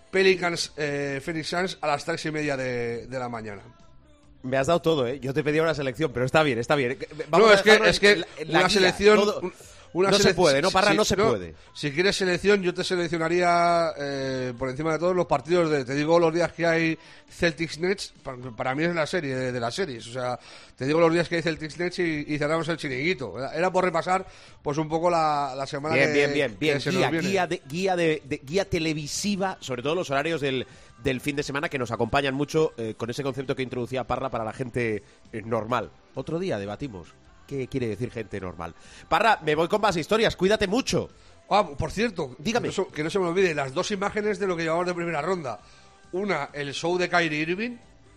Pelicans 0.10 0.74
eh, 0.78 1.22
Phoenix 1.24 1.47
Suns 1.49 1.78
a 1.82 1.88
las 1.88 2.04
tres 2.06 2.26
y 2.26 2.32
media 2.32 2.58
de, 2.58 3.08
de 3.08 3.20
la 3.20 3.30
mañana. 3.30 3.62
Me 4.43 4.58
has 4.58 4.68
dado 4.68 4.82
todo, 4.82 5.08
¿eh? 5.08 5.20
Yo 5.20 5.34
te 5.34 5.43
pedía 5.43 5.62
una 5.62 5.76
selección, 5.76 6.12
pero 6.12 6.26
está 6.26 6.41
bien, 6.43 6.58
está 6.60 6.76
bien. 6.76 6.97
Vamos 7.30 7.47
no, 7.47 7.52
a 7.54 7.56
es 7.56 7.62
que, 7.62 7.89
es 7.89 7.99
que 7.99 8.16
la- 8.18 8.28
en 8.39 8.52
la 8.52 8.60
una 8.60 8.68
guía, 8.68 8.70
selección. 8.70 9.16
todo. 9.20 9.39
un- 9.41 9.54
una 9.94 10.10
No 10.12 10.18
se 10.20 10.34
puede, 10.34 10.62
no, 10.62 10.72
Parra, 10.72 10.92
si- 10.92 10.98
no 10.98 11.04
se 11.06 11.18
puede. 11.18 11.54
Si 11.74 11.92
quieres 11.92 12.16
selección, 12.16 12.62
yo 12.62 12.74
te 12.74 12.84
seleccionaría 12.84 13.92
eh, 13.98 14.54
por 14.58 14.70
encima 14.70 14.94
de 14.94 15.00
todos 15.00 15.16
los 15.16 15.26
partidos 15.26 15.70
de. 15.70 15.84
Te 15.86 15.96
digo 15.96 16.18
los 16.20 16.34
días 16.34 16.52
que 16.54 16.66
hay 16.66 16.98
Celtics 17.30 17.80
Nets, 17.80 18.14
para, 18.24 18.38
para 18.52 18.76
mí 18.76 18.84
es 18.84 18.96
la 18.96 19.06
serie 19.06 19.36
de, 19.36 19.52
de 19.52 19.60
las 19.60 19.76
series. 19.76 20.08
O 20.08 20.14
sea, 20.14 20.39
te 20.76 20.86
digo 20.86 21.00
los 21.00 21.12
días 21.12 21.28
que 21.28 21.36
hay 21.38 21.42
Celtics 21.42 21.78
Nets 21.78 22.00
y, 22.00 22.26
y 22.28 22.38
cerramos 22.38 22.68
el 22.70 22.78
chiringuito. 22.78 23.38
Era, 23.38 23.54
era 23.56 23.72
por 23.72 23.84
repasar, 23.84 24.26
pues 24.62 24.78
un 24.78 24.88
poco 24.88 25.10
la, 25.10 25.54
la 25.56 25.66
semana 25.68 25.96
Bien, 25.96 26.08
que, 26.08 26.14
bien, 26.14 26.34
bien, 26.34 26.52
que 26.52 26.58
bien. 26.60 26.82
se 26.82 26.92
Guía, 26.92 27.02
nos 27.02 27.12
viene. 27.12 27.28
guía, 27.28 27.48
de, 27.48 27.62
guía, 27.68 27.96
de, 27.96 28.22
de- 28.26 28.42
guía 28.46 28.66
televisiva, 28.66 29.58
sobre 29.60 29.82
todo 29.84 29.96
los 29.96 30.10
horarios 30.10 30.42
del, 30.42 30.66
del 31.04 31.20
fin 31.22 31.36
de 31.36 31.44
semana 31.44 31.70
que 31.70 31.78
nos 31.80 31.92
acompañan 31.92 32.34
mucho 32.34 32.74
eh, 32.78 32.96
con 32.98 33.10
ese 33.10 33.24
concepto 33.24 33.56
que 33.56 33.64
introducía 33.64 34.06
Parra 34.06 34.30
para 34.30 34.44
la 34.46 34.54
gente 34.54 35.04
eh, 35.34 35.42
normal. 35.44 35.89
Otro 36.16 36.39
día 36.39 36.58
debatimos. 36.58 37.10
¿Qué 37.58 37.68
quiere 37.68 37.88
decir 37.88 38.10
gente 38.12 38.39
normal? 38.39 38.74
Parra, 39.10 39.39
me 39.43 39.56
voy 39.56 39.68
con 39.68 39.82
más 39.82 39.97
historias. 39.97 40.38
Cuídate 40.38 40.68
mucho. 40.68 41.10
Ah, 41.49 41.68
por 41.68 41.91
cierto, 41.91 42.34
Dígame. 42.38 42.70
Que 42.70 42.78
no, 42.78 42.86
se- 42.88 42.91
que 42.93 43.04
no 43.04 43.10
se 43.10 43.20
me 43.20 43.26
olvide, 43.28 43.54
las 43.54 43.74
dos 43.74 43.91
imágenes 43.91 44.39
de 44.39 44.47
lo 44.47 44.56
que 44.56 44.64
llevamos 44.64 44.86
de 44.86 44.93
primera 44.93 45.22
ronda. 45.22 45.60
Una, 46.14 46.49
el 46.54 46.74
show 46.74 46.97
de 46.97 47.10
Kyrie 47.10 47.39
Irving 47.41 47.72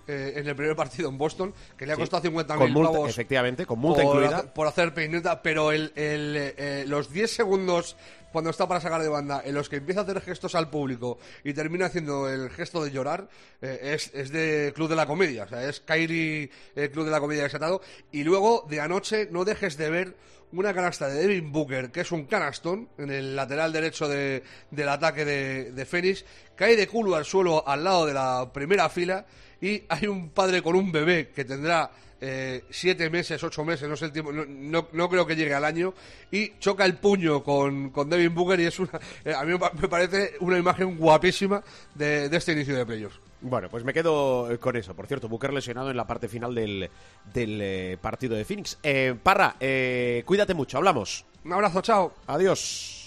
eh, 0.07 0.35
en 0.37 0.47
el 0.47 0.55
primer 0.55 0.77
partido 0.77 1.09
en 1.09 1.19
Boston, 1.19 1.53
que 1.77 1.85
le 1.85 1.93
ha 1.93 1.97
Sí. 1.97 2.03
costado 2.03 2.23
50.000 2.23 2.59
Con 2.59 2.73
multa, 2.73 2.93
pavos 2.93 3.11
efectivamente, 3.11 3.67
con 3.67 3.79
multa 3.81 4.03
por 4.03 4.17
incluida. 4.19 4.37
hacer- 4.39 4.53
por 4.53 4.67
hacer 4.69 4.95
peineta, 4.95 5.43
pero 5.43 5.73
el, 5.73 5.93
el, 5.97 6.35
eh, 6.37 6.85
los 6.87 7.11
10 7.11 7.31
segundos 7.35 7.97
cuando 8.35 8.51
está 8.51 8.67
para 8.67 8.81
sacar 8.81 9.01
de 9.01 9.09
banda, 9.09 9.43
en 9.45 9.55
los 9.55 9.69
que 9.69 9.77
empieza 9.77 10.01
a 10.01 10.03
hacer 10.03 10.21
gestos 10.21 10.57
al 10.57 10.69
público 10.69 11.19
y 11.45 11.55
termina 11.55 11.87
haciendo 11.87 12.29
el 12.29 12.51
gesto 12.51 12.83
de 12.83 12.91
llorar, 12.91 13.29
eh, 13.63 13.93
es, 13.95 14.11
es 14.13 14.33
de 14.33 14.73
Club 14.75 14.89
de 14.89 14.97
la 14.97 15.07
Comedia. 15.07 15.45
O 15.45 15.49
sea, 15.49 15.69
es 15.69 15.79
Kyrie 15.79 16.51
eh, 16.75 16.91
Club 16.91 17.05
de 17.05 17.13
la 17.13 17.21
Comedia 17.21 17.45
desatado. 17.45 17.81
Y 18.11 18.25
luego, 18.25 18.67
de 18.69 18.81
anoche, 18.81 19.29
no 19.31 19.45
dejes 19.45 19.77
de 19.77 19.89
ver 19.89 20.17
una 20.55 20.73
canasta 20.75 21.09
de 21.09 21.21
Devin 21.21 21.53
Booker, 21.53 21.91
que 21.91 22.01
es 22.01 22.13
un 22.13 22.25
canastón, 22.27 22.89
en 22.99 23.11
el 23.11 23.37
lateral 23.37 23.73
derecho 23.73 24.09
de- 24.09 24.43
del 24.71 24.89
ataque 24.89 25.25
de, 25.25 25.73
de 25.73 25.85
Phoenix, 25.85 26.25
cae 26.57 26.77
de 26.77 26.87
culo 26.89 27.15
al 27.17 27.25
suelo 27.25 27.67
al 27.67 27.85
lado 27.85 28.07
de 28.07 28.15
la 28.15 28.51
primera 28.53 28.89
fila 28.89 29.27
y 29.61 29.83
hay 29.89 30.07
un 30.07 30.31
padre 30.31 30.63
con 30.63 30.77
un 30.77 30.91
bebé 30.93 31.31
que 31.35 31.45
tendrá 31.45 31.91
eh, 32.21 32.65
siete 32.71 33.11
meses, 33.11 33.43
ocho 33.43 33.65
meses, 33.65 33.89
no 33.89 33.97
sé 33.97 34.07
el 34.07 34.13
tiempo, 34.13 34.33
no, 34.33 34.89
no, 34.93 35.09
creo 35.11 35.27
que 35.27 35.37
llegue 35.37 35.53
al 35.53 35.65
año, 35.65 35.93
y 36.31 36.59
choca 36.59 36.85
el 36.87 36.97
puño 36.97 37.43
con, 37.43 37.91
con 37.91 38.09
Devin 38.09 38.35
Booker 38.35 38.59
y 38.61 38.65
es 38.67 38.79
una, 38.79 38.93
eh, 39.25 39.35
a 39.35 39.45
mí 39.45 39.53
me 39.81 39.89
parece 39.89 40.33
una 40.41 40.57
imagen 40.57 40.97
guapísima 40.97 41.63
de, 41.95 42.29
de 42.31 42.37
este 42.37 42.53
inicio 42.53 42.77
de 42.77 42.87
playoffs. 42.87 43.21
Bueno, 43.47 43.69
pues 43.69 43.85
me 43.85 43.93
quedo 43.93 44.51
eh, 44.51 44.59
con 44.59 44.75
eso. 44.75 44.95
Por 44.95 45.07
cierto, 45.07 45.29
Booker 45.29 45.53
lesionado 45.53 45.91
en 45.91 45.99
la 45.99 46.07
parte 46.07 46.29
final 46.29 46.55
del, 46.55 46.89
del 47.33 47.61
eh, 47.61 47.99
partido 48.01 48.35
de 48.35 48.45
Phoenix. 48.47 48.79
Eh, 48.83 49.15
Parra, 49.23 49.57
eh, 49.61 50.23
cuídate 50.25 50.55
mucho. 50.55 50.79
Hablamos. 50.79 51.27
Un 51.45 51.53
abrazo, 51.53 51.83
chao. 51.83 52.15
Adiós. 52.27 53.04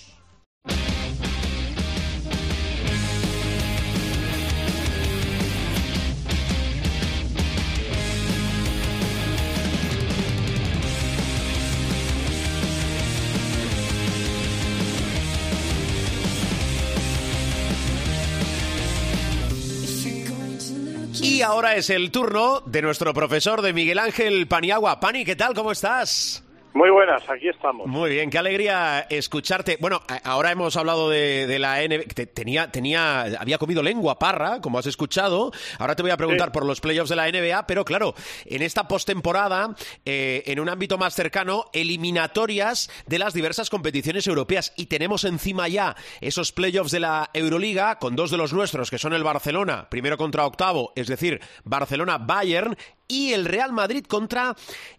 Y 21.38 21.44
ahora 21.44 21.76
es 21.76 21.92
el 21.92 22.10
turno 22.10 22.64
de 22.66 22.82
nuestro 22.82 23.14
profesor 23.14 23.62
de 23.62 23.72
Miguel 23.72 24.00
Ángel 24.00 24.48
Paniagua. 24.48 25.00
Pani, 25.00 25.24
¿qué 25.24 25.36
tal? 25.36 25.54
¿Cómo 25.54 25.72
estás? 25.72 26.42
Muy 26.78 26.92
buenas, 26.92 27.28
aquí 27.28 27.48
estamos. 27.50 27.88
Muy 27.88 28.12
bien, 28.12 28.30
qué 28.30 28.38
alegría 28.38 29.08
escucharte. 29.10 29.78
Bueno, 29.82 30.04
ahora 30.24 30.52
hemos 30.52 30.78
hablado 30.78 31.10
de, 31.10 31.48
de 31.48 31.58
la 31.58 31.80
NBA. 31.82 32.04
Te- 32.14 32.28
Tenía, 32.28 32.70
tenía, 32.72 33.22
había 33.40 33.58
comido 33.58 33.82
lengua 33.82 34.20
parra, 34.20 34.62
como 34.62 34.78
has 34.78 34.86
escuchado. 34.86 35.52
Ahora 35.80 35.96
te 35.96 36.04
voy 36.04 36.12
a 36.12 36.18
preguntar 36.18 36.50
Sí. 36.50 36.54
por 36.54 36.68
los 36.68 36.80
playoffs 36.80 37.10
de 37.10 37.16
la 37.16 37.28
NBA, 37.32 37.66
pero 37.66 37.84
claro, 37.84 38.14
en 38.46 38.62
esta 38.62 38.88
postemporada, 38.88 39.76
eh, 40.06 40.44
en 40.46 40.60
un 40.60 40.70
ámbito 40.70 41.00
más 41.00 41.16
cercano, 41.16 41.66
eliminatorias 41.74 42.92
de 43.08 43.18
las 43.18 43.34
diversas 43.34 43.72
competiciones 43.72 44.28
europeas. 44.28 44.72
Y 44.78 44.86
tenemos 44.86 45.24
encima 45.24 45.68
ya 45.68 45.96
esos 46.22 46.52
playoffs 46.52 46.92
de 46.92 47.00
la 47.00 47.32
Euroliga, 47.34 47.98
con 47.98 48.16
dos 48.16 48.30
de 48.30 48.38
los 48.38 48.54
nuestros, 48.54 48.92
que 48.92 49.00
son 49.00 49.14
el 49.14 49.24
Barcelona, 49.24 49.88
primero 49.90 50.16
contra 50.16 50.46
octavo, 50.46 50.94
es 50.96 51.08
decir, 51.08 51.42
Barcelona-Bayern, 51.64 52.78
y 53.08 53.34
el 53.34 53.46
Real 53.46 53.72
Madrid 53.74 54.06
contra 54.06 54.56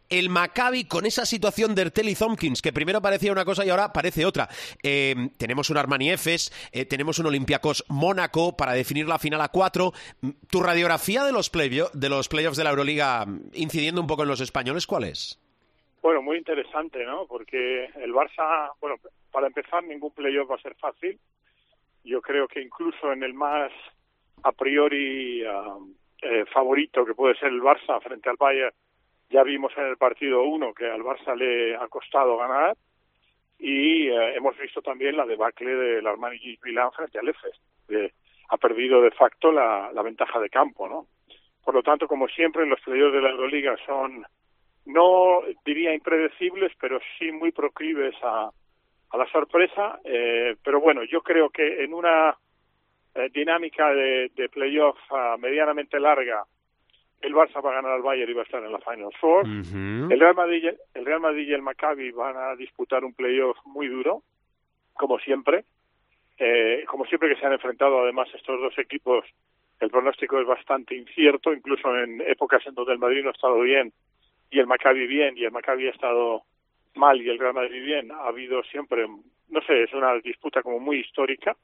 el 0.09 0.30
Maccabi 0.30 0.84
con 0.84 1.04
esa 1.04 1.26
situación 1.26 1.74
de 1.74 1.82
Ertel 1.82 2.09
y 2.09 2.14
Thompkins, 2.14 2.62
que 2.62 2.72
primero 2.72 3.02
parecía 3.02 3.30
una 3.30 3.44
cosa 3.44 3.64
y 3.66 3.68
ahora 3.70 3.92
parece 3.92 4.24
otra. 4.24 4.48
Eh, 4.82 5.14
tenemos 5.36 5.68
un 5.68 5.76
Armani 5.76 6.11
Efes, 6.11 6.50
eh, 6.72 6.86
tenemos 6.86 7.18
un 7.18 7.26
Olympiacos 7.26 7.84
Mónaco 7.88 8.56
para 8.56 8.72
definir 8.72 9.06
la 9.06 9.18
final 9.18 9.40
a 9.42 9.48
cuatro. 9.48 9.92
Mm, 10.22 10.30
¿Tu 10.50 10.62
radiografía 10.62 11.24
de 11.24 11.32
los, 11.32 11.50
playo- 11.52 11.90
de 11.92 12.09
los 12.09 12.28
playoffs 12.28 12.56
de 12.56 12.64
la 12.64 12.70
Euroliga, 12.70 13.26
mm, 13.26 13.50
incidiendo 13.54 14.00
un 14.00 14.06
poco 14.06 14.22
en 14.22 14.28
los 14.28 14.40
españoles, 14.40 14.86
cuál 14.86 15.04
es? 15.04 15.38
Bueno, 16.00 16.22
muy 16.22 16.38
interesante, 16.38 17.04
¿no? 17.04 17.26
Porque 17.26 17.86
el 17.96 18.12
Barça, 18.14 18.70
bueno, 18.80 18.96
para 19.30 19.48
empezar, 19.48 19.84
ningún 19.84 20.12
playoff 20.12 20.50
va 20.50 20.54
a 20.54 20.62
ser 20.62 20.74
fácil. 20.76 21.18
Yo 22.04 22.22
creo 22.22 22.48
que 22.48 22.62
incluso 22.62 23.12
en 23.12 23.22
el 23.24 23.34
más 23.34 23.70
a 24.42 24.52
priori 24.52 25.42
eh, 26.23 26.45
favorito 26.53 27.05
que 27.05 27.14
puede 27.14 27.35
ser 27.37 27.49
el 27.49 27.62
Barça 27.62 28.01
frente 28.01 28.29
al 28.29 28.37
Bayern, 28.39 28.75
ya 29.31 29.43
vimos 29.43 29.73
en 29.77 29.87
el 29.87 29.97
partido 29.97 30.43
1 30.43 30.75
que 30.75 30.87
al 30.87 31.03
Barça 31.03 31.37
le 31.37 31.77
ha 31.77 31.87
costado 31.89 32.37
ganar 32.39 32.77
y 33.59 34.09
eh, 34.09 34.37
hemos 34.37 34.57
visto 34.57 34.81
también 34.81 35.16
la 35.16 35.27
debacle 35.27 35.75
del 35.75 36.07
Armani 36.07 36.59
Milán 36.62 36.93
frente 36.93 37.19
al 37.19 37.29
Efes. 37.29 37.61
que 37.89 38.12
ha 38.51 38.57
perdido 38.57 39.03
de 39.03 39.11
facto 39.11 39.53
la, 39.53 39.91
la 39.93 40.03
ventaja 40.03 40.41
de 40.41 40.49
campo, 40.49 40.89
¿no? 40.89 41.07
Por 41.64 41.75
lo 41.75 41.83
tanto, 41.83 42.09
como 42.09 42.29
siempre, 42.29 42.64
los 42.64 42.81
playoffs 42.81 43.12
de 43.12 43.21
la 43.21 43.31
Euroliga 43.31 43.77
son 43.85 44.25
no 44.87 45.43
diría 45.66 45.93
impredecibles, 45.93 46.73
pero 46.81 46.99
sí 47.19 47.31
muy 47.31 47.53
proclives 47.53 48.14
a, 48.23 48.51
a 49.11 49.16
la 49.19 49.27
sorpresa. 49.31 50.01
Eh, 50.03 50.57
pero 50.64 50.81
bueno, 50.81 51.05
yo 51.05 51.21
creo 51.21 51.51
que 51.51 51.85
en 51.85 51.93
una 51.93 52.35
eh, 53.19 53.31
dinámica 53.33 53.93
de, 53.93 54.31
de 54.35 54.49
playoff 54.49 54.99
ah, 55.11 55.37
medianamente 55.39 55.99
larga, 55.99 56.45
el 57.21 57.35
Barça 57.35 57.61
va 57.61 57.71
a 57.71 57.75
ganar 57.75 57.93
al 57.93 58.03
Bayern 58.03 58.31
y 58.31 58.35
va 58.35 58.43
a 58.43 58.45
estar 58.45 58.62
en 58.62 58.73
la 58.73 58.79
Final 58.79 59.11
Four. 59.21 59.45
El 59.47 60.21
Real 60.21 60.35
Madrid, 60.35 60.69
el 60.95 61.05
Real 61.05 61.21
Madrid 61.21 61.49
y 61.49 61.53
el 61.53 61.62
Maccabi 61.62 62.12
van 62.12 62.37
a 62.37 62.55
disputar 62.55 63.05
un 63.05 63.12
playoff 63.12 63.59
muy 63.64 63.89
duro, 63.89 64.23
como 64.95 65.19
siempre. 65.19 65.64
Eh, 66.39 66.85
como 66.87 67.05
siempre 67.07 67.29
que 67.29 67.41
se 67.41 67.47
han 67.47 67.53
enfrentado 67.53 68.01
además 68.01 68.29
estos 68.33 68.61
dos 68.61 68.79
equipos, 68.79 69.25
el 69.81 69.91
pronóstico 69.91 70.41
es 70.41 70.47
bastante 70.47 70.95
incierto, 70.95 71.53
incluso 71.53 71.97
en 71.97 72.21
épocas 72.21 72.64
en 72.66 72.75
donde 72.75 72.93
el 72.93 72.99
Madrid 73.01 73.23
no 73.25 73.31
ha 73.31 73.33
estado 73.33 73.61
bien 73.61 73.93
y 74.51 74.61
el 74.61 74.69
Maccabi 74.69 75.07
bien 75.07 75.37
y 75.37 75.45
el 75.45 75.51
Maccabi 75.51 75.89
ha 75.89 75.91
estado 75.91 76.43
mal 76.95 77.21
y 77.21 77.29
el 77.29 77.39
Real 77.39 77.55
Madrid 77.55 77.85
bien, 77.85 78.12
ha 78.12 78.29
habido 78.29 78.62
siempre, 78.64 79.07
no 79.49 79.61
sé, 79.62 79.83
es 79.83 79.93
una 79.93 80.14
disputa 80.19 80.62
como 80.62 80.79
muy 80.79 80.99
histórica. 80.99 81.57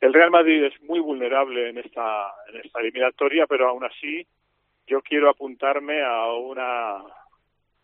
El 0.00 0.12
Real 0.12 0.30
Madrid 0.30 0.62
es 0.64 0.80
muy 0.82 1.00
vulnerable 1.00 1.68
en 1.70 1.78
esta, 1.78 2.28
en 2.52 2.60
esta 2.64 2.80
eliminatoria, 2.80 3.46
pero 3.46 3.68
aún 3.68 3.84
así 3.84 4.26
yo 4.86 5.02
quiero 5.02 5.28
apuntarme 5.28 6.02
a 6.02 6.26
una 6.32 7.02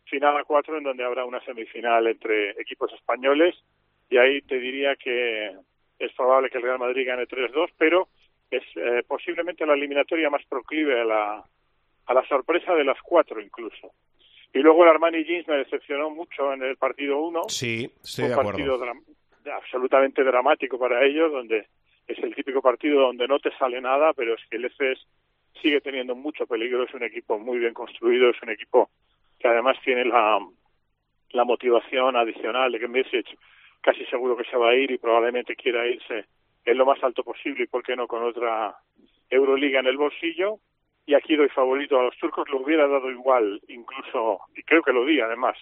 final 0.04 0.36
a 0.36 0.44
cuatro 0.44 0.76
en 0.78 0.84
donde 0.84 1.04
habrá 1.04 1.24
una 1.24 1.44
semifinal 1.44 2.06
entre 2.06 2.50
equipos 2.52 2.92
españoles 2.92 3.54
y 4.08 4.16
ahí 4.18 4.42
te 4.42 4.58
diría 4.58 4.94
que 4.96 5.56
es 5.98 6.12
probable 6.12 6.50
que 6.50 6.58
el 6.58 6.62
Real 6.64 6.78
Madrid 6.78 7.06
gane 7.06 7.26
3-2, 7.26 7.70
pero 7.78 8.08
es 8.50 8.62
eh, 8.76 9.02
posiblemente 9.08 9.66
la 9.66 9.74
eliminatoria 9.74 10.30
más 10.30 10.44
proclive 10.46 11.00
a 11.00 11.04
la, 11.04 11.44
a 12.06 12.14
la 12.14 12.24
sorpresa 12.28 12.74
de 12.74 12.84
las 12.84 13.00
cuatro 13.02 13.40
incluso. 13.40 13.92
Y 14.52 14.60
luego 14.60 14.84
el 14.84 14.90
Armani 14.90 15.24
Jeans 15.24 15.48
me 15.48 15.56
decepcionó 15.56 16.10
mucho 16.10 16.52
en 16.52 16.62
el 16.62 16.76
partido 16.76 17.18
1. 17.22 17.48
Sí, 17.48 17.90
estoy 18.04 18.24
un 18.26 18.30
de 18.30 18.36
partido 18.36 18.74
acuerdo. 18.76 18.94
dram- 18.94 19.52
absolutamente 19.52 20.22
dramático 20.22 20.78
para 20.78 21.04
ellos, 21.04 21.32
donde 21.32 21.66
es 22.06 22.18
el 22.18 22.34
típico 22.34 22.60
partido 22.60 23.00
donde 23.00 23.28
no 23.28 23.38
te 23.38 23.50
sale 23.56 23.80
nada, 23.80 24.12
pero 24.12 24.34
es 24.34 24.40
que 24.50 24.56
el 24.56 24.66
EFES 24.66 25.06
sigue 25.60 25.80
teniendo 25.80 26.14
mucho 26.14 26.46
peligro, 26.46 26.84
es 26.84 26.94
un 26.94 27.02
equipo 27.02 27.38
muy 27.38 27.58
bien 27.58 27.74
construido, 27.74 28.30
es 28.30 28.42
un 28.42 28.50
equipo 28.50 28.90
que 29.38 29.48
además 29.48 29.76
tiene 29.84 30.04
la, 30.04 30.40
motivación 31.44 32.16
adicional 32.16 32.72
de 32.72 32.78
que 32.78 32.88
Mesic 32.88 33.26
casi 33.80 34.04
seguro 34.06 34.36
que 34.36 34.44
se 34.44 34.56
va 34.56 34.70
a 34.70 34.74
ir 34.74 34.90
y 34.90 34.98
probablemente 34.98 35.56
quiera 35.56 35.86
irse 35.86 36.26
en 36.64 36.78
lo 36.78 36.86
más 36.86 37.02
alto 37.02 37.22
posible 37.22 37.64
y 37.64 37.66
por 37.66 37.82
qué 37.82 37.96
no 37.96 38.06
con 38.06 38.22
otra 38.22 38.74
Euroliga 39.28 39.80
en 39.80 39.86
el 39.86 39.96
bolsillo. 39.96 40.60
Y 41.06 41.14
aquí 41.14 41.36
doy 41.36 41.48
favorito 41.48 41.98
a 41.98 42.04
los 42.04 42.16
turcos 42.16 42.48
lo 42.48 42.62
hubiera 42.62 42.88
dado 42.88 43.10
igual 43.10 43.60
incluso 43.68 44.40
y 44.56 44.62
creo 44.62 44.82
que 44.82 44.92
lo 44.92 45.04
di 45.04 45.20
además 45.20 45.58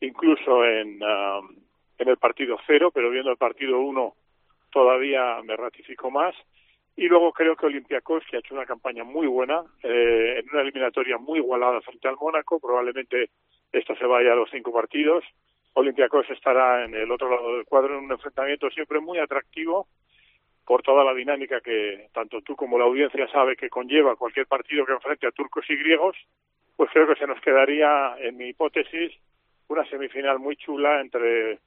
incluso 0.00 0.64
en 0.64 1.02
um, 1.02 1.56
en 1.98 2.08
el 2.08 2.16
partido 2.16 2.58
cero, 2.66 2.90
pero 2.92 3.10
viendo 3.10 3.30
el 3.30 3.36
partido 3.36 3.80
uno 3.80 4.14
todavía 4.74 5.40
me 5.44 5.56
ratifico 5.56 6.10
más. 6.10 6.34
Y 6.96 7.06
luego 7.06 7.32
creo 7.32 7.56
que 7.56 7.66
Olympiacos, 7.66 8.24
que 8.28 8.36
ha 8.36 8.40
hecho 8.40 8.54
una 8.54 8.66
campaña 8.66 9.04
muy 9.04 9.26
buena, 9.26 9.62
eh, 9.82 10.40
en 10.40 10.50
una 10.50 10.62
eliminatoria 10.62 11.16
muy 11.16 11.38
igualada 11.38 11.80
frente 11.80 12.08
al 12.08 12.16
Mónaco, 12.16 12.60
probablemente 12.60 13.30
esta 13.72 13.96
se 13.96 14.04
vaya 14.04 14.32
a 14.32 14.36
los 14.36 14.50
cinco 14.50 14.72
partidos. 14.72 15.24
Olympiacos 15.74 16.28
estará 16.30 16.84
en 16.84 16.94
el 16.94 17.10
otro 17.10 17.30
lado 17.30 17.56
del 17.56 17.64
cuadro 17.64 17.96
en 17.98 18.04
un 18.04 18.12
enfrentamiento 18.12 18.68
siempre 18.70 19.00
muy 19.00 19.18
atractivo 19.18 19.88
por 20.64 20.82
toda 20.82 21.04
la 21.04 21.14
dinámica 21.14 21.60
que 21.60 22.08
tanto 22.12 22.40
tú 22.42 22.56
como 22.56 22.78
la 22.78 22.84
audiencia 22.84 23.28
sabe 23.28 23.56
que 23.56 23.68
conlleva 23.68 24.16
cualquier 24.16 24.46
partido 24.46 24.86
que 24.86 24.92
enfrente 24.92 25.26
a 25.26 25.32
turcos 25.32 25.64
y 25.68 25.76
griegos, 25.76 26.16
pues 26.76 26.90
creo 26.92 27.06
que 27.06 27.16
se 27.16 27.26
nos 27.26 27.40
quedaría, 27.40 28.16
en 28.20 28.36
mi 28.36 28.48
hipótesis, 28.48 29.12
una 29.68 29.84
semifinal 29.88 30.38
muy 30.38 30.56
chula 30.56 31.00
entre 31.00 31.58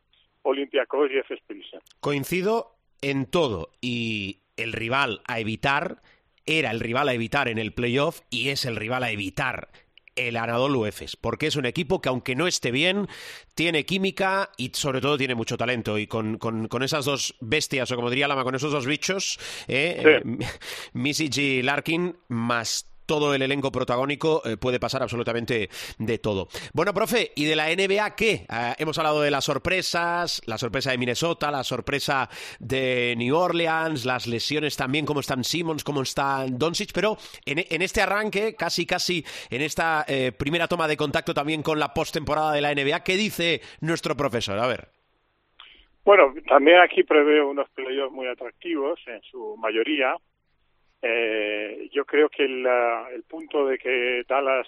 Olympiacos 0.43 1.11
y 1.11 1.35
Pilsen. 1.47 1.81
Coincido 1.99 2.76
en 3.01 3.25
todo 3.25 3.71
y 3.81 4.41
el 4.57 4.73
rival 4.73 5.21
a 5.27 5.39
evitar 5.39 6.01
era 6.45 6.71
el 6.71 6.79
rival 6.79 7.09
a 7.09 7.13
evitar 7.13 7.47
en 7.49 7.57
el 7.57 7.73
playoff 7.73 8.21
y 8.29 8.49
es 8.49 8.65
el 8.65 8.75
rival 8.75 9.03
a 9.03 9.11
evitar 9.11 9.69
el 10.15 10.35
Anadolu 10.35 10.85
Efes, 10.87 11.15
porque 11.15 11.45
es 11.45 11.55
un 11.57 11.67
equipo 11.67 12.01
que 12.01 12.09
aunque 12.09 12.35
no 12.35 12.47
esté 12.47 12.71
bien, 12.71 13.07
tiene 13.53 13.85
química 13.85 14.49
y 14.57 14.71
sobre 14.73 14.99
todo 14.99 15.15
tiene 15.15 15.35
mucho 15.35 15.57
talento. 15.57 15.99
Y 15.99 16.07
con, 16.07 16.39
con, 16.39 16.67
con 16.67 16.81
esas 16.81 17.05
dos 17.05 17.35
bestias, 17.39 17.91
o 17.91 17.95
como 17.95 18.09
diría 18.09 18.27
Lama, 18.27 18.43
con 18.43 18.55
esos 18.55 18.71
dos 18.71 18.87
bichos, 18.87 19.37
eh, 19.67 19.99
Sí. 20.01 20.33
eh, 20.43 20.47
Misic 20.93 21.37
y 21.37 21.61
Larkin, 21.61 22.17
más 22.29 22.89
todo 23.07 23.33
el 23.33 23.41
elenco 23.41 23.71
protagónico, 23.71 24.43
eh, 24.45 24.57
puede 24.57 24.79
pasar 24.79 25.01
absolutamente 25.01 25.69
de 25.97 26.19
todo. 26.19 26.49
Bueno, 26.73 26.93
profe, 26.93 27.31
¿y 27.35 27.45
de 27.45 27.55
la 27.55 27.69
NBA 27.69 28.15
qué? 28.15 28.45
Ah, 28.49 28.75
hemos 28.77 28.99
hablado 28.99 29.21
de 29.21 29.31
las 29.31 29.45
sorpresas, 29.45 30.43
la 30.45 30.59
sorpresa 30.59 30.91
de 30.91 30.99
Minnesota, 30.99 31.49
la 31.49 31.63
sorpresa 31.63 32.29
de 32.59 33.15
New 33.17 33.35
Orleans, 33.35 34.05
las 34.05 34.27
lesiones 34.27 34.77
también, 34.77 35.05
cómo 35.05 35.21
están 35.21 35.43
Simmons, 35.43 35.83
cómo 35.83 36.03
está 36.03 36.45
Doncic, 36.47 36.91
pero 36.93 37.17
en, 37.45 37.65
en 37.67 37.81
este 37.81 38.01
arranque, 38.01 38.55
casi 38.55 38.85
casi 38.85 39.25
en 39.49 39.61
esta 39.61 40.05
eh, 40.07 40.31
primera 40.31 40.67
toma 40.67 40.87
de 40.87 40.97
contacto 40.97 41.33
también 41.33 41.63
con 41.63 41.79
la 41.79 41.93
postemporada 41.93 42.51
de 42.51 42.61
la 42.61 42.73
NBA, 42.75 43.03
¿qué 43.03 43.15
dice 43.15 43.61
nuestro 43.81 44.15
profesor? 44.15 44.59
A 44.59 44.67
ver. 44.67 44.89
Bueno, 46.03 46.33
también 46.47 46.79
aquí 46.79 47.03
preveo 47.03 47.49
unos 47.49 47.69
playoffs 47.71 48.13
muy 48.13 48.27
atractivos 48.27 48.99
en 49.07 49.21
su 49.23 49.57
mayoría. 49.57 50.15
Eh, 51.01 51.89
yo 51.91 52.05
creo 52.05 52.29
que 52.29 52.43
el, 52.45 52.65
el 53.13 53.23
punto 53.23 53.67
de 53.67 53.77
que 53.77 54.23
Dallas 54.27 54.67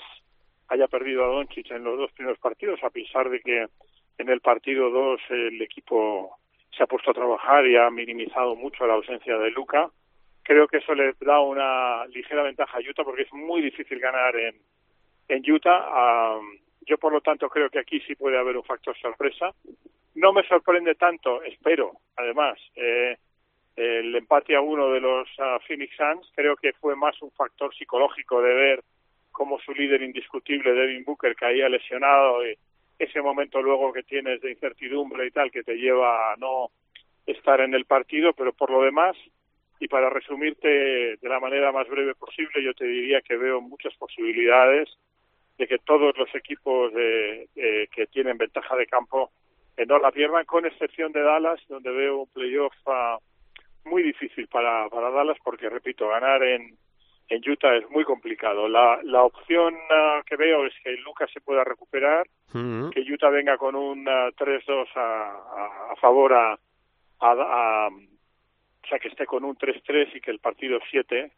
haya 0.68 0.88
perdido 0.88 1.24
a 1.24 1.28
Doncic 1.28 1.72
en 1.72 1.84
los 1.84 1.98
dos 1.98 2.12
primeros 2.12 2.40
partidos, 2.40 2.84
a 2.84 2.90
pesar 2.90 3.30
de 3.30 3.42
que 3.42 3.68
en 4.20 4.30
el 4.30 4.42
partido 4.42 4.90
2 4.90 5.22
el 5.30 5.62
equipo 5.62 6.38
se 6.76 6.84
ha 6.84 6.88
puesto 6.88 7.12
a 7.12 7.16
trabajar 7.16 7.66
y 7.66 7.76
ha 7.76 7.90
minimizado 7.90 8.56
mucho 8.56 8.86
la 8.86 8.94
ausencia 8.94 9.38
de 9.38 9.50
Luca, 9.52 9.90
creo 10.44 10.68
que 10.68 10.78
eso 10.78 10.94
le 10.94 11.14
da 11.22 11.40
una 11.40 12.06
ligera 12.08 12.44
ventaja 12.44 12.78
a 12.78 12.82
Utah 12.82 13.04
porque 13.04 13.24
es 13.24 13.34
muy 13.34 13.62
difícil 13.62 14.00
ganar 14.00 14.36
en, 14.36 14.56
en 15.28 15.52
Utah. 15.52 15.80
Ah, 15.88 16.40
yo, 16.86 16.98
por 16.98 17.14
lo 17.14 17.22
tanto, 17.22 17.50
creo 17.50 17.70
que 17.70 17.80
aquí 17.80 18.00
sí 18.02 18.16
puede 18.16 18.38
haber 18.38 18.58
un 18.58 18.64
factor 18.64 18.98
sorpresa. 18.98 19.54
No 20.16 20.34
me 20.34 20.44
sorprende 20.48 20.96
tanto, 20.96 21.44
espero, 21.44 21.94
además, 22.18 22.58
eh, 22.76 23.18
el 23.80 24.16
empate 24.16 24.56
a 24.56 24.62
uno 24.62 24.92
de 24.92 25.00
los 25.00 25.28
ah, 25.40 25.60
Phoenix 25.68 25.96
Suns. 25.96 26.32
Creo 26.36 26.56
que 26.56 26.74
fue 26.74 26.96
más 26.96 27.22
un 27.22 27.32
factor 27.32 27.74
psicológico 27.76 28.42
de 28.42 28.54
ver 28.54 28.84
cómo 29.32 29.60
su 29.60 29.74
líder 29.74 30.02
indiscutible, 30.02 30.74
Devin 30.74 31.04
Booker, 31.06 31.36
caía 31.36 31.70
lesionado 31.70 32.46
y 32.46 32.56
ese 32.98 33.22
momento 33.22 33.62
luego 33.62 33.94
que 33.94 34.04
tienes 34.04 34.42
de 34.42 34.52
incertidumbre 34.52 35.26
y 35.28 35.32
tal 35.32 35.50
que 35.52 35.64
te 35.64 35.76
lleva 35.76 36.34
a 36.34 36.36
no 36.36 36.70
estar 37.26 37.62
en 37.62 37.74
el 37.74 37.86
partido, 37.86 38.34
pero 38.34 38.52
por 38.52 38.70
lo 38.70 38.82
demás, 38.82 39.16
y 39.80 39.88
para 39.88 40.10
resumirte 40.10 40.68
de 40.68 41.30
la 41.30 41.40
manera 41.40 41.72
más 41.72 41.88
breve 41.88 42.16
posible, 42.16 42.62
yo 42.62 42.74
te 42.74 42.84
diría 42.86 43.22
que 43.22 43.38
veo 43.38 43.62
muchas 43.62 43.96
posibilidades 43.96 44.90
de 45.58 45.68
que 45.68 45.78
todos 45.78 46.18
los 46.18 46.34
equipos 46.36 46.94
de- 46.94 47.48
eh, 47.56 47.88
que 47.96 48.08
tienen 48.08 48.38
ventaja 48.38 48.76
de 48.76 48.88
campo 48.88 49.32
eh, 49.78 49.86
no 49.86 49.98
la 50.00 50.12
pierdan, 50.12 50.44
con 50.44 50.66
excepción 50.66 51.14
de 51.14 51.22
Dallas, 51.22 51.62
donde 51.70 51.92
veo 51.92 52.18
un 52.24 52.28
playoff 52.28 52.74
ah, 52.88 53.18
muy 53.86 54.04
difícil 54.04 54.48
para, 54.48 54.88
para 54.90 55.10
Dallas, 55.12 55.38
porque, 55.44 55.70
repito, 55.70 56.08
ganar 56.08 56.44
en, 56.44 56.78
en 57.30 57.50
Utah 57.52 57.76
es 57.76 57.90
muy 57.90 58.04
complicado. 58.04 58.68
La, 58.68 59.00
la 59.04 59.24
opción 59.24 59.76
ah, 59.90 60.22
que 60.26 60.36
veo 60.36 60.66
es 60.66 60.74
que 60.84 60.92
Lucas 60.98 61.30
se 61.34 61.42
pueda 61.42 61.64
recuperar, 61.64 62.26
que 62.92 63.02
Utah 63.02 63.30
venga 63.30 63.58
con 63.58 63.76
un 63.76 64.08
ah, 64.08 64.30
3-2 64.38 64.88
a, 64.96 65.00
a, 65.00 65.92
a 65.92 65.96
favor 65.98 66.34
a, 66.34 66.52
a, 66.54 66.58
a- 67.20 67.88
o 67.90 68.88
sea, 68.88 68.98
que 69.00 69.10
esté 69.10 69.26
con 69.26 69.44
un 69.44 69.56
3-3 69.56 70.16
y 70.16 70.22
que 70.22 70.32
el 70.32 70.40
partido 70.40 70.80
7 70.90 71.32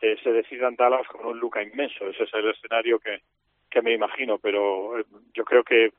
eh, 0.00 0.16
se 0.22 0.32
decida 0.32 0.68
en 0.68 0.76
Dallas 0.76 1.06
con 1.08 1.26
un 1.26 1.38
Luca 1.38 1.62
inmenso. 1.62 2.08
Ese 2.08 2.24
es 2.24 2.34
el 2.34 2.48
escenario 2.50 2.98
que, 2.98 3.20
que 3.70 3.82
me 3.82 3.92
imagino, 3.92 4.38
pero 4.38 4.98
eh, 4.98 5.04
yo 5.34 5.44
creo 5.44 5.62
que 5.62 5.90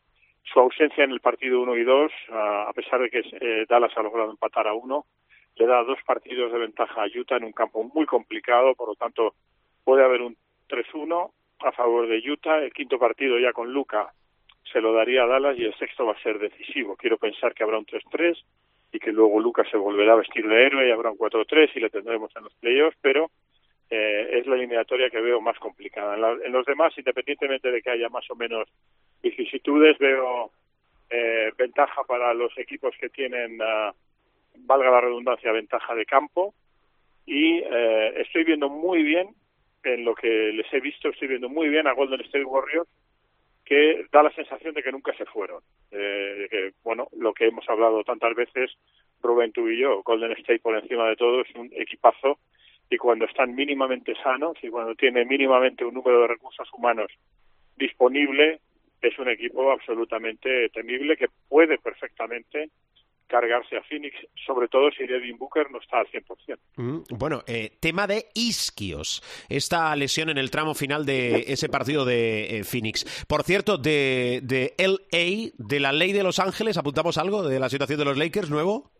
su 0.43 0.59
ausencia 0.59 1.03
en 1.03 1.11
el 1.11 1.19
partido 1.21 1.61
1 1.61 1.75
y 1.77 1.83
2, 1.83 2.11
ah, 2.31 2.65
a 2.69 2.73
pesar 2.73 2.99
de 3.01 3.09
que 3.09 3.19
eh, 3.39 3.65
Dallas 3.69 3.91
ha 3.95 4.01
logrado 4.01 4.31
empatar 4.31 4.67
a 4.67 4.73
uno, 4.73 5.05
le 5.59 5.65
da 5.67 5.83
dos 5.83 5.99
partidos 6.05 6.51
de 6.51 6.57
ventaja 6.57 7.03
a 7.03 7.07
Utah 7.07 7.37
en 7.37 7.43
un 7.43 7.51
campo 7.51 7.83
muy 7.83 8.05
complicado, 8.05 8.73
por 8.75 8.87
lo 8.87 8.95
tanto 8.95 9.35
puede 9.83 10.03
haber 10.03 10.21
un 10.21 10.35
3-1 10.69 11.31
a 11.59 11.71
favor 11.73 12.07
de 12.07 12.17
Utah, 12.31 12.59
el 12.63 12.71
quinto 12.73 12.97
partido 12.97 13.37
ya 13.37 13.51
con 13.53 13.71
Luca 13.71 14.11
se 14.71 14.81
lo 14.81 14.93
daría 14.93 15.23
a 15.23 15.27
Dallas 15.27 15.57
y 15.57 15.65
el 15.65 15.75
sexto 15.77 16.05
va 16.05 16.13
a 16.13 16.21
ser 16.23 16.39
decisivo. 16.39 16.95
Quiero 16.95 17.17
pensar 17.17 17.53
que 17.53 17.63
habrá 17.63 17.77
un 17.77 17.85
3-3 17.85 18.37
y 18.91 18.99
que 18.99 19.11
luego 19.11 19.39
Lucas 19.39 19.67
se 19.69 19.77
volverá 19.77 20.13
a 20.13 20.17
vestir 20.17 20.47
de 20.47 20.63
héroe 20.65 20.87
y 20.87 20.91
habrá 20.91 21.11
un 21.11 21.17
4-3 21.17 21.71
y 21.75 21.79
le 21.79 21.89
tendremos 21.89 22.33
en 22.35 22.43
los 22.43 22.53
playoffs, 22.55 22.97
pero 23.01 23.29
eh, 23.89 24.29
es 24.39 24.47
la 24.47 24.55
eliminatoria 24.55 25.09
que 25.09 25.19
veo 25.19 25.41
más 25.41 25.57
complicada. 25.59 26.15
En, 26.15 26.21
la- 26.21 26.37
en 26.45 26.51
los 26.51 26.65
demás, 26.65 26.93
independientemente 26.97 27.71
de 27.71 27.81
que 27.81 27.89
haya 27.89 28.09
más 28.09 28.29
o 28.29 28.35
menos 28.35 28.69
vicisitudes, 29.23 29.97
veo 29.97 30.51
eh, 31.09 31.51
ventaja 31.57 32.03
para 32.03 32.33
los 32.35 32.55
equipos 32.57 32.95
que 32.99 33.09
tienen, 33.09 33.59
ah, 33.61 33.91
valga 34.65 34.91
la 34.91 35.01
redundancia, 35.01 35.51
ventaja 35.51 35.95
de 35.95 36.05
campo 36.05 36.53
y 37.25 37.59
eh, 37.59 38.21
estoy 38.21 38.43
viendo 38.43 38.69
muy 38.69 39.03
bien, 39.03 39.29
en 39.83 40.03
lo 40.03 40.15
que 40.15 40.51
les 40.51 40.71
he 40.73 40.79
visto, 40.79 41.09
estoy 41.09 41.27
viendo 41.27 41.47
muy 41.47 41.69
bien 41.69 41.87
a 41.87 41.93
Golden 41.93 42.21
State 42.21 42.43
Warriors 42.43 42.89
que 43.63 44.07
da 44.11 44.23
la 44.23 44.31
sensación 44.31 44.73
de 44.73 44.81
que 44.81 44.91
nunca 44.91 45.13
se 45.13 45.25
fueron. 45.25 45.61
Eh, 45.91 46.47
que, 46.49 46.71
bueno, 46.83 47.07
lo 47.15 47.33
que 47.33 47.45
hemos 47.45 47.69
hablado 47.69 48.03
tantas 48.03 48.33
veces, 48.33 48.71
Rubén, 49.21 49.51
tú 49.51 49.69
y 49.69 49.79
yo, 49.79 50.01
Golden 50.01 50.31
State 50.31 50.59
por 50.59 50.75
encima 50.75 51.07
de 51.07 51.15
todo 51.15 51.41
es 51.41 51.53
un 51.53 51.69
equipazo 51.75 52.39
y 52.89 52.97
cuando 52.97 53.25
están 53.25 53.53
mínimamente 53.53 54.15
sanos 54.23 54.57
y 54.63 54.69
cuando 54.69 54.95
tiene 54.95 55.23
mínimamente 55.23 55.85
un 55.85 55.93
número 55.93 56.21
de 56.21 56.29
recursos 56.29 56.67
humanos 56.73 57.11
disponible, 57.77 58.59
es 59.01 59.17
un 59.19 59.29
equipo 59.29 59.71
absolutamente 59.71 60.69
temible 60.69 61.15
que 61.15 61.27
puede 61.47 61.77
perfectamente 61.77 62.71
cargarse 63.29 63.77
a 63.77 63.83
Phoenix, 63.83 64.15
sobre 64.45 64.67
todo 64.67 64.91
si 64.91 65.05
Devin 65.05 65.37
Booker 65.37 65.71
no 65.71 65.79
está 65.79 65.99
al 65.99 66.07
100%. 66.07 66.57
Mm, 66.77 66.97
Bueno, 67.17 67.43
eh, 67.47 67.71
tema 67.79 68.07
de 68.07 68.25
isquios. 68.33 69.21
Esta 69.47 69.95
lesión 69.95 70.29
en 70.29 70.37
el 70.37 70.51
tramo 70.51 70.73
final 70.73 71.05
de 71.05 71.45
ese 71.47 71.69
partido 71.69 72.03
de 72.03 72.57
eh, 72.57 72.63
Phoenix. 72.63 73.25
Por 73.27 73.43
cierto, 73.43 73.77
de, 73.77 74.41
de 74.43 74.73
LA, 74.77 75.51
de 75.57 75.79
la 75.79 75.93
ley 75.93 76.11
de 76.11 76.23
Los 76.23 76.39
Ángeles, 76.39 76.77
¿apuntamos 76.77 77.17
algo 77.17 77.47
de 77.47 77.59
la 77.59 77.69
situación 77.69 77.99
de 77.99 78.05
los 78.05 78.17
Lakers 78.17 78.49
nuevo? 78.49 78.91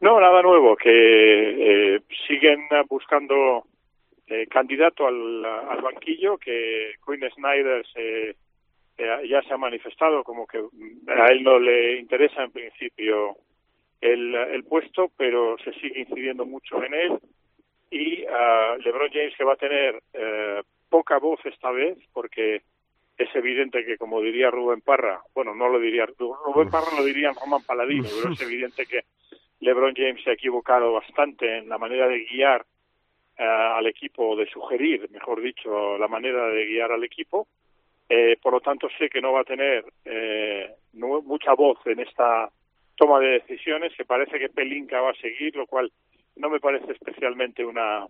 No, 0.00 0.20
nada 0.20 0.42
nuevo, 0.42 0.76
que 0.76 0.90
eh, 1.96 2.00
siguen 2.26 2.68
buscando 2.88 3.64
eh, 4.26 4.46
candidato 4.48 5.06
al, 5.06 5.44
al 5.44 5.80
banquillo, 5.80 6.36
que 6.36 6.94
Quinn 7.06 7.22
Snyder 7.34 7.86
se, 7.94 8.36
eh, 8.98 9.28
ya 9.28 9.42
se 9.42 9.52
ha 9.52 9.58
manifestado 9.58 10.24
como 10.24 10.46
que 10.46 10.60
mm, 10.60 11.08
a 11.08 11.26
él 11.28 11.42
no 11.42 11.58
le 11.58 11.98
interesa 11.98 12.42
en 12.42 12.52
principio 12.52 13.36
el, 14.00 14.34
el 14.34 14.64
puesto, 14.64 15.10
pero 15.16 15.56
se 15.58 15.72
sigue 15.74 16.00
incidiendo 16.00 16.44
mucho 16.44 16.82
en 16.82 16.94
él. 16.94 17.18
Y 17.90 18.24
ah, 18.26 18.76
LeBron 18.84 19.10
James 19.12 19.34
que 19.36 19.44
va 19.44 19.54
a 19.54 19.56
tener 19.56 20.02
eh, 20.12 20.62
poca 20.88 21.18
voz 21.18 21.40
esta 21.44 21.70
vez, 21.70 21.98
porque 22.12 22.62
es 23.16 23.34
evidente 23.34 23.84
que, 23.84 23.96
como 23.96 24.20
diría 24.20 24.50
Rubén 24.50 24.80
Parra, 24.80 25.20
bueno, 25.34 25.54
no 25.54 25.68
lo 25.68 25.78
diría 25.78 26.06
Rubén 26.06 26.70
Parra, 26.70 26.96
lo 26.96 27.04
diría 27.04 27.32
Román 27.32 27.64
Paladino, 27.64 28.08
pero 28.20 28.32
es 28.32 28.40
evidente 28.42 28.86
que 28.86 29.00
LeBron 29.60 29.94
James 29.94 30.22
se 30.22 30.30
ha 30.30 30.34
equivocado 30.34 30.92
bastante 30.92 31.58
en 31.58 31.68
la 31.68 31.78
manera 31.78 32.08
de 32.08 32.24
guiar 32.24 32.66
eh, 33.38 33.44
al 33.44 33.86
equipo, 33.86 34.36
de 34.36 34.46
sugerir, 34.46 35.08
mejor 35.10 35.40
dicho, 35.40 35.96
la 35.98 36.08
manera 36.08 36.48
de 36.48 36.66
guiar 36.66 36.92
al 36.92 37.04
equipo. 37.04 37.46
Eh, 38.08 38.36
por 38.40 38.52
lo 38.52 38.60
tanto, 38.60 38.88
sé 38.98 39.08
que 39.08 39.20
no 39.20 39.32
va 39.32 39.40
a 39.40 39.44
tener 39.44 39.84
eh, 40.04 40.70
mucha 40.92 41.54
voz 41.54 41.78
en 41.86 42.00
esta 42.00 42.48
toma 42.96 43.20
de 43.20 43.40
decisiones, 43.40 43.92
que 43.96 44.04
parece 44.04 44.38
que 44.38 44.48
Pelinka 44.48 45.00
va 45.00 45.10
a 45.10 45.14
seguir, 45.14 45.54
lo 45.56 45.66
cual 45.66 45.90
no 46.36 46.48
me 46.50 46.60
parece 46.60 46.92
especialmente 46.92 47.64
una 47.64 48.06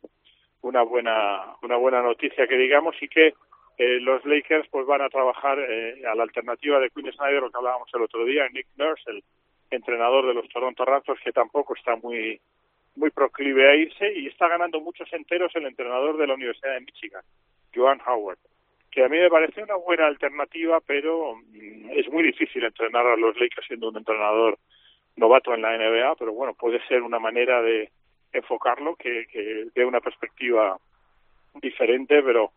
una 0.62 0.82
buena 0.82 1.54
una 1.62 1.76
buena 1.76 2.02
noticia 2.02 2.46
que 2.46 2.56
digamos 2.56 2.94
y 3.00 3.08
que 3.08 3.34
eh, 3.78 4.00
los 4.00 4.24
Lakers 4.24 4.68
pues 4.70 4.86
van 4.86 5.02
a 5.02 5.10
trabajar 5.10 5.58
eh, 5.58 6.02
a 6.06 6.14
la 6.14 6.22
alternativa 6.22 6.80
de 6.80 6.90
Quinn 6.90 7.12
Snyder, 7.12 7.42
lo 7.42 7.50
que 7.50 7.58
hablábamos 7.58 7.88
el 7.92 8.02
otro 8.02 8.24
día, 8.24 8.48
Nick 8.48 8.66
Nurse, 8.76 9.10
el, 9.10 9.22
entrenador 9.68 10.26
de 10.28 10.34
los 10.34 10.48
Toronto 10.48 10.84
Raptors, 10.84 11.20
que 11.20 11.32
tampoco 11.32 11.74
está 11.74 11.96
muy 11.96 12.40
muy 12.94 13.10
proclive 13.10 13.68
a 13.68 13.74
irse 13.74 14.12
y 14.12 14.28
está 14.28 14.46
ganando 14.48 14.80
muchos 14.80 15.12
enteros 15.12 15.54
el 15.56 15.66
entrenador 15.66 16.16
de 16.16 16.26
la 16.28 16.34
Universidad 16.34 16.74
de 16.74 16.80
Michigan, 16.80 17.22
Joan 17.74 18.00
Howard, 18.06 18.38
que 18.96 19.04
a 19.04 19.10
mí 19.10 19.18
me 19.18 19.28
parece 19.28 19.62
una 19.62 19.76
buena 19.76 20.06
alternativa, 20.06 20.80
pero 20.80 21.34
mm, 21.34 21.90
es 21.90 22.08
muy 22.08 22.22
difícil 22.22 22.64
entrenar 22.64 23.06
a 23.06 23.14
los 23.14 23.38
Lakers 23.38 23.66
siendo 23.66 23.90
un 23.90 23.98
entrenador 23.98 24.58
novato 25.16 25.52
en 25.52 25.60
la 25.60 25.76
NBA, 25.76 26.14
pero 26.16 26.32
bueno, 26.32 26.54
puede 26.54 26.80
ser 26.86 27.02
una 27.02 27.18
manera 27.18 27.60
de 27.60 27.90
enfocarlo 28.32 28.96
que, 28.96 29.26
que 29.30 29.66
dé 29.74 29.84
una 29.84 30.00
perspectiva 30.00 30.78
diferente, 31.60 32.22
pero 32.22 32.52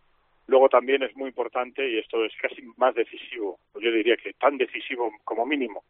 luego 0.48 0.70
también 0.70 1.04
es 1.04 1.14
muy 1.18 1.28
importante 1.28 1.86
y 1.90 1.98
esto 1.98 2.24
es 2.24 2.32
casi 2.42 2.62
más 2.78 2.96
decisivo, 2.96 3.60
yo 3.76 3.92
diría 3.92 4.16
que 4.16 4.32
tan 4.32 4.58
decisivo 4.58 5.12
como 5.26 5.46
mínimo, 5.46 5.84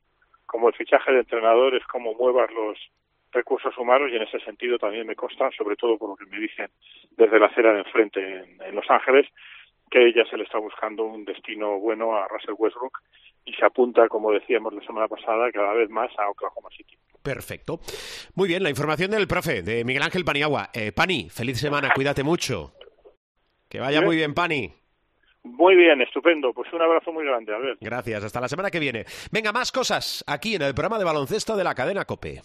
como 0.48 0.70
el 0.70 0.74
fichaje 0.74 1.12
de 1.12 1.20
entrenadores, 1.20 1.86
cómo 1.86 2.16
muevas 2.16 2.52
los 2.52 2.76
recursos 3.32 3.78
humanos 3.78 4.10
y 4.12 4.16
en 4.16 4.24
ese 4.24 4.40
sentido 4.40 4.80
también 4.80 5.06
me 5.06 5.16
consta, 5.16 5.52
sobre 5.52 5.76
todo 5.76 5.96
por 6.00 6.10
lo 6.10 6.16
que 6.16 6.26
me 6.26 6.40
dicen 6.40 6.72
desde 7.12 7.40
la 7.40 7.46
acera 7.46 7.72
de 7.74 7.80
enfrente 7.82 8.20
en, 8.20 8.60
en 8.64 8.76
Los 8.76 8.90
Ángeles, 8.90 9.28
que 9.90 10.14
ya 10.14 10.26
se 10.30 10.38
le 10.38 10.44
está 10.44 10.58
buscando 10.60 11.04
un 11.04 11.26
destino 11.26 11.80
bueno 11.80 12.16
a 12.16 12.28
Russell 12.28 12.56
Westbrook 12.58 13.00
y 13.46 13.54
se 13.54 13.66
apunta, 13.66 14.08
como 14.08 14.32
decíamos 14.32 14.74
la 14.74 14.82
semana 14.86 15.08
pasada, 15.08 15.52
cada 15.52 15.74
vez 15.74 15.90
más 15.90 16.12
a 16.18 16.30
Oklahoma 16.30 16.70
City. 16.76 16.98
Perfecto. 17.22 17.80
Muy 18.36 18.48
bien, 18.48 18.64
la 18.64 18.70
información 18.70 19.12
del 19.12 19.28
profe, 19.28 19.62
de 19.62 19.84
Miguel 19.84 20.04
Ángel 20.04 20.26
Paniagua. 20.26 20.70
Eh, 20.74 20.92
Pani, 20.92 21.30
feliz 21.30 21.60
semana, 21.60 21.92
cuídate 21.94 22.24
mucho. 22.24 22.74
Que 23.68 23.80
vaya 23.80 24.02
muy 24.02 24.16
bien, 24.16 24.34
Pani. 24.34 24.74
Muy 25.44 25.76
bien, 25.76 26.02
estupendo. 26.02 26.54
Pues 26.54 26.72
un 26.74 26.82
abrazo 26.82 27.12
muy 27.12 27.26
grande. 27.26 27.54
A 27.54 27.58
ver. 27.58 27.78
Gracias, 27.80 28.24
hasta 28.24 28.42
la 28.42 28.48
semana 28.48 28.70
que 28.70 28.80
viene. 28.80 29.06
Venga, 29.32 29.52
más 29.52 29.72
cosas 29.72 30.24
aquí 30.28 30.56
en 30.56 30.62
el 30.62 30.74
programa 30.74 31.00
de 31.00 31.06
baloncesto 31.06 31.56
de 31.56 31.64
la 31.64 31.76
cadena 31.76 32.06
Cope. 32.06 32.42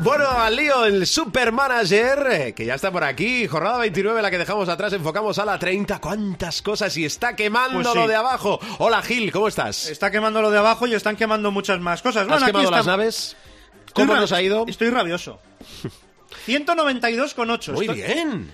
Bueno, 0.00 0.28
al 0.28 0.54
lío, 0.56 0.84
el 0.84 1.06
supermanager, 1.06 2.26
eh, 2.30 2.52
que 2.54 2.66
ya 2.66 2.74
está 2.74 2.90
por 2.90 3.04
aquí. 3.04 3.46
Jornada 3.46 3.78
29, 3.78 4.20
la 4.20 4.30
que 4.30 4.38
dejamos 4.38 4.68
atrás, 4.68 4.92
enfocamos 4.92 5.38
a 5.38 5.44
la 5.44 5.58
30. 5.58 5.98
¿Cuántas 6.00 6.60
cosas? 6.62 6.96
Y 6.96 7.04
está 7.04 7.34
quemando 7.34 7.78
Pues 7.80 7.88
sí. 7.88 7.98
lo 7.98 8.06
de 8.06 8.14
abajo. 8.14 8.60
Hola, 8.78 9.00
Gil, 9.02 9.32
¿cómo 9.32 9.48
estás? 9.48 9.86
Está 9.88 10.10
quemando 10.10 10.42
lo 10.42 10.50
de 10.50 10.58
abajo 10.58 10.86
y 10.86 10.94
están 10.94 11.16
quemando 11.16 11.50
muchas 11.50 11.80
más 11.80 12.02
cosas. 12.02 12.22
¿Has 12.22 12.28
Bueno, 12.28 12.44
aquí 12.44 12.52
quemado 12.52 12.70
las 12.70 12.86
naves? 12.86 13.36
¿Cómo 13.94 14.14
nos 14.14 14.32
ha 14.32 14.42
ido? 14.42 14.64
Estoy 14.68 14.90
rabioso. 14.90 15.38
192,8. 16.46 17.72
Muy 17.72 17.86
Estoy- 17.86 18.02
bien. 18.02 18.52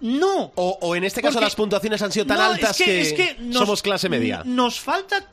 No. 0.00 0.50
O, 0.56 0.78
o 0.80 0.96
en 0.96 1.04
este 1.04 1.22
caso 1.22 1.34
Porque- 1.34 1.44
las 1.44 1.54
puntuaciones 1.54 2.02
han 2.02 2.10
sido 2.10 2.26
tan 2.26 2.38
No, 2.38 2.44
altas 2.44 2.80
es 2.80 2.84
que, 2.84 3.00
es 3.00 3.12
que 3.12 3.36
nos- 3.40 3.58
somos 3.58 3.82
clase 3.82 4.08
media. 4.08 4.42
Nos 4.44 4.80
falta 4.80 5.24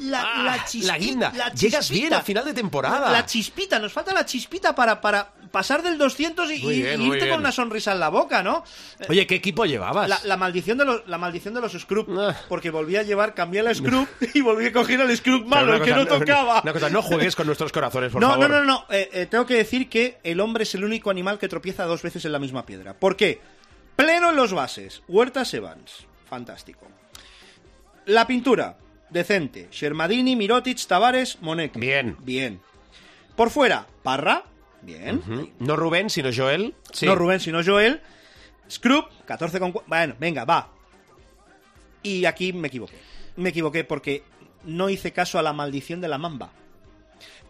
la, 0.00 0.22
Ah, 0.22 0.42
la 0.44 0.64
chispita. 0.64 0.92
la 0.92 0.98
guinda. 0.98 1.32
la 1.34 1.52
Llegas 1.52 1.86
chispita. 1.86 2.00
bien 2.08 2.14
a 2.14 2.22
final 2.22 2.44
de 2.44 2.54
temporada. 2.54 3.10
La 3.10 3.26
chispita, 3.26 3.78
nos 3.78 3.92
falta 3.92 4.12
la 4.14 4.24
chispita 4.24 4.74
para, 4.74 5.00
para 5.00 5.32
pasar 5.50 5.82
del 5.82 5.96
200 5.98 6.50
y, 6.52 6.54
irte 6.66 7.28
con 7.30 7.40
una 7.40 7.50
sonrisa 7.52 7.92
en 7.92 8.00
la 8.00 8.08
boca, 8.10 8.42
¿no? 8.42 8.62
Oye, 9.08 9.26
¿qué 9.26 9.36
equipo 9.36 9.64
llevabas? 9.64 10.08
La, 10.08 10.20
la 10.24 10.36
maldición 10.36 10.76
de 10.78 10.84
los, 10.84 11.06
la 11.08 11.16
maldición 11.18 11.54
de 11.54 11.60
los 11.60 11.72
Scrub. 11.72 12.06
Ah. 12.18 12.36
Porque 12.48 12.70
volví 12.70 12.96
a 12.96 13.02
llevar, 13.02 13.34
cambié 13.34 13.60
el 13.60 13.74
Scrub 13.74 14.06
y 14.34 14.40
volví 14.40 14.66
a 14.66 14.72
coger 14.72 15.00
el 15.00 15.16
Scrub 15.16 15.46
malo, 15.46 15.74
el 15.74 15.82
que 15.82 15.92
no 15.94 16.06
tocaba. 16.06 16.60
Una 16.62 16.72
cosa, 16.72 16.90
no 16.90 17.02
juegues 17.02 17.34
con 17.34 17.46
nuestros 17.46 17.72
corazones, 17.72 18.12
por 18.12 18.20
no, 18.20 18.28
favor. 18.30 18.50
no, 18.50 18.58
no, 18.60 18.64
no, 18.64 18.84
Eh, 18.90 19.08
eh, 19.12 19.26
tengo 19.26 19.46
que 19.46 19.54
decir 19.54 19.88
que 19.88 20.18
el 20.22 20.40
hombre 20.40 20.64
es 20.64 20.74
el 20.74 20.84
único 20.84 21.10
animal 21.10 21.38
que 21.38 21.48
tropieza 21.48 21.84
dos 21.86 22.02
veces 22.02 22.24
en 22.24 22.32
la 22.32 22.38
misma 22.38 22.64
piedra. 22.66 22.94
¿Por 22.94 23.16
qué? 23.16 23.40
Pleno 23.96 24.30
en 24.30 24.36
los 24.36 24.52
bases. 24.52 25.02
Huertas 25.08 25.52
Evans. 25.54 26.06
Fantástico. 26.28 26.86
La 28.06 28.26
pintura. 28.26 28.76
Decente. 29.10 29.68
Shermadini, 29.70 30.36
Mirotic, 30.36 30.86
Tavares, 30.86 31.40
Monek. 31.40 31.78
Bien. 31.78 32.16
Bien. 32.20 32.60
Por 33.36 33.50
fuera. 33.50 33.86
Parra. 34.02 34.44
Bien. 34.82 35.22
No 35.58 35.76
Rubén, 35.76 36.10
sino 36.10 36.30
Joel. 36.34 36.74
Sí. 36.92 37.06
No 37.06 37.14
Rubén, 37.14 37.40
sino 37.40 37.64
Joel. 37.64 38.00
Scrub, 38.70 39.08
14 39.24 39.58
con... 39.58 39.74
Bueno, 39.86 40.14
venga, 40.18 40.44
va. 40.44 40.70
Y 42.02 42.24
aquí 42.26 42.52
me 42.52 42.68
equivoqué. 42.68 42.96
Me 43.36 43.48
equivoqué 43.50 43.84
porque 43.84 44.22
no 44.64 44.88
hice 44.88 45.12
caso 45.12 45.38
a 45.38 45.42
la 45.42 45.52
maldición 45.52 46.00
de 46.00 46.08
la 46.08 46.18
mamba. 46.18 46.52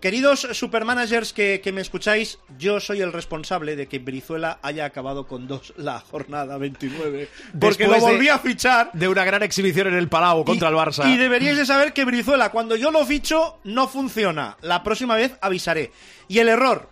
Queridos 0.00 0.46
supermanagers 0.52 1.32
que, 1.32 1.60
que 1.60 1.72
me 1.72 1.80
escucháis, 1.80 2.38
yo 2.56 2.78
soy 2.78 3.00
el 3.00 3.12
responsable 3.12 3.74
de 3.74 3.88
que 3.88 3.98
Brizuela 3.98 4.60
haya 4.62 4.84
acabado 4.84 5.26
con 5.26 5.48
dos 5.48 5.74
la 5.76 5.98
jornada 5.98 6.56
29. 6.56 7.28
Porque 7.60 7.84
Después 7.84 7.88
lo 8.02 8.06
de- 8.06 8.12
volví 8.12 8.28
a 8.28 8.38
fichar. 8.38 8.90
De 8.92 9.08
una 9.08 9.24
gran 9.24 9.42
exhibición 9.42 9.88
en 9.88 9.94
el 9.94 10.08
Palau 10.08 10.44
contra 10.44 10.68
y, 10.68 10.72
el 10.72 10.78
Barça. 10.78 11.12
Y 11.12 11.16
deberíais 11.16 11.56
de 11.56 11.66
saber 11.66 11.92
que 11.92 12.04
Brizuela, 12.04 12.50
cuando 12.50 12.76
yo 12.76 12.90
lo 12.92 13.04
ficho, 13.04 13.58
no 13.64 13.88
funciona. 13.88 14.56
La 14.60 14.82
próxima 14.84 15.16
vez 15.16 15.36
avisaré. 15.40 15.90
Y 16.28 16.38
el 16.38 16.48
error, 16.48 16.88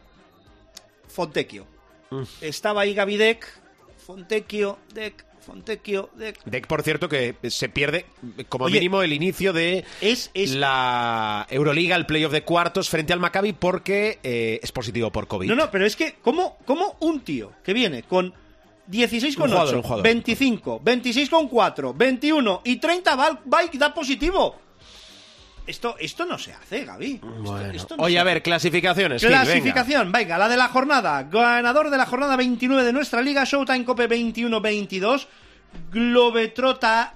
Fontecchio. 1.09 1.67
Estaba 2.41 2.83
ahí 2.83 2.95
Gavidec, 2.95 3.47
Fontecchio, 4.05 4.79
Dec, 4.95 5.25
Fontecchio, 5.47 6.11
Dec. 6.17 6.43
Dec, 6.45 6.67
por 6.67 6.83
cierto, 6.83 7.09
que 7.09 7.37
se 7.49 7.69
pierde 7.69 8.07
como 8.49 8.65
Oye, 8.65 8.75
mínimo 8.75 9.03
el 9.03 9.13
inicio 9.13 9.53
de 9.53 9.85
Es, 10.01 10.31
es... 10.35 10.55
la 10.55 11.47
Euroliga, 11.49 11.95
el 11.95 12.05
playoff 12.05 12.33
de 12.33 12.43
cuartos 12.43 12.89
frente 12.89 13.13
al 13.13 13.21
Maccabi 13.21 13.53
porque 13.53 14.19
eh, 14.25 14.59
es 14.61 14.73
positivo 14.73 15.13
por 15.13 15.29
COVID. 15.29 15.49
No, 15.49 15.55
no, 15.55 15.71
pero 15.71 15.87
es 15.87 15.95
que, 15.95 16.17
¿cómo, 16.21 16.59
cómo 16.67 16.97
un 17.01 17.21
tío 17.21 17.53
que 17.63 17.73
viene 17.73 18.03
con 18.03 18.35
16 18.89 19.37
con 19.37 19.45
Un 19.45 19.51
jugador, 19.51 19.69
8, 19.69 19.77
un 19.77 19.83
jugador. 19.83 20.05
25, 20.05 20.81
26 20.83 21.31
con 21.31 21.49
4, 21.49 21.95
21 21.95 22.61
y 22.65 22.77
30 22.77 23.15
va, 23.15 23.41
va 23.53 23.65
y 23.65 23.79
da 23.79 23.95
positivo? 23.95 24.66
Esto, 25.67 25.97
esto 25.99 26.25
no 26.27 26.39
se 26.39 26.53
hace, 26.53 26.85
Gaby. 26.85 27.15
Esto- 27.15 27.27
Bueno. 27.27 27.73
esto 27.73 27.97
no 27.97 28.05
Oye, 28.05 28.15
se 28.15 28.21
a 28.21 28.25
ver, 28.25 28.43
clasificaciones. 28.43 29.21
Gil, 29.21 29.31
venga. 29.31 29.43
Clasificación, 29.45 30.13
venga. 30.13 30.39
la 30.39 30.49
de 30.49 30.57
la 30.57 30.69
jornada. 30.69 31.25
Ganador 31.25 31.91
de 31.91 31.97
la 31.97 32.07
jornada 32.07 32.37
29 32.37 32.85
de 32.85 32.93
nuestra 32.93 33.21
liga, 33.21 33.43
Showtime 33.45 33.85
Cope 33.85 34.09
21-22. 34.09 35.27
Globetrota. 35.91 37.15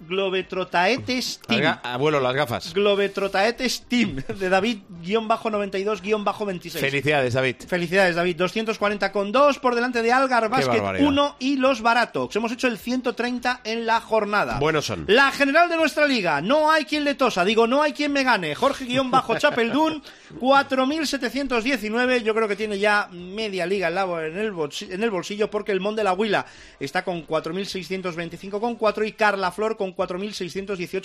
Globetrotaetes 0.00 1.40
Team. 1.46 1.78
Abuelo, 1.82 2.20
las 2.20 2.34
gafas. 2.34 2.72
Globetrotaetes 2.72 3.82
Team. 3.82 4.16
De 4.16 4.48
David-92-26. 4.48 6.78
Felicidades, 6.78 7.34
David. 7.34 7.56
Felicidades, 7.66 8.16
David. 8.16 8.36
240 8.36 9.12
con 9.12 9.30
2 9.32 9.58
por 9.58 9.74
delante 9.74 10.00
de 10.02 10.12
Algar 10.12 10.48
Basket 10.48 10.78
barbaridad. 10.78 11.06
1 11.06 11.36
y 11.38 11.56
los 11.56 11.82
Baratox. 11.82 12.34
Hemos 12.36 12.52
hecho 12.52 12.66
el 12.66 12.78
130 12.78 13.60
en 13.64 13.84
la 13.86 14.00
jornada. 14.00 14.58
Buenos 14.58 14.86
son. 14.86 15.04
La 15.08 15.30
general 15.32 15.68
de 15.68 15.76
nuestra 15.76 16.06
liga. 16.06 16.40
No 16.40 16.70
hay 16.70 16.84
quien 16.84 17.04
le 17.04 17.14
tosa. 17.14 17.44
Digo, 17.44 17.66
no 17.66 17.82
hay 17.82 17.92
quien 17.92 18.12
me 18.12 18.24
gane. 18.24 18.54
Jorge-Chapeldún, 18.54 20.02
4.719. 20.40 22.22
Yo 22.22 22.34
creo 22.34 22.48
que 22.48 22.56
tiene 22.56 22.78
ya 22.78 23.08
media 23.12 23.66
liga 23.66 23.88
en, 23.88 24.38
el 24.38 24.52
bolsillo, 24.52 24.94
en 24.94 25.02
el 25.02 25.10
bolsillo 25.10 25.50
porque 25.50 25.72
el 25.72 25.80
Mon 25.80 25.96
de 25.96 26.04
la 26.04 26.12
Huila 26.12 26.46
está 26.78 27.02
con 27.04 27.26
4.625 27.26 28.60
con 28.60 28.76
4 28.76 29.04
y 29.04 29.12
Carla 29.12 29.50
Flor 29.50 29.76
con 29.76 29.89
4.618 29.89 29.89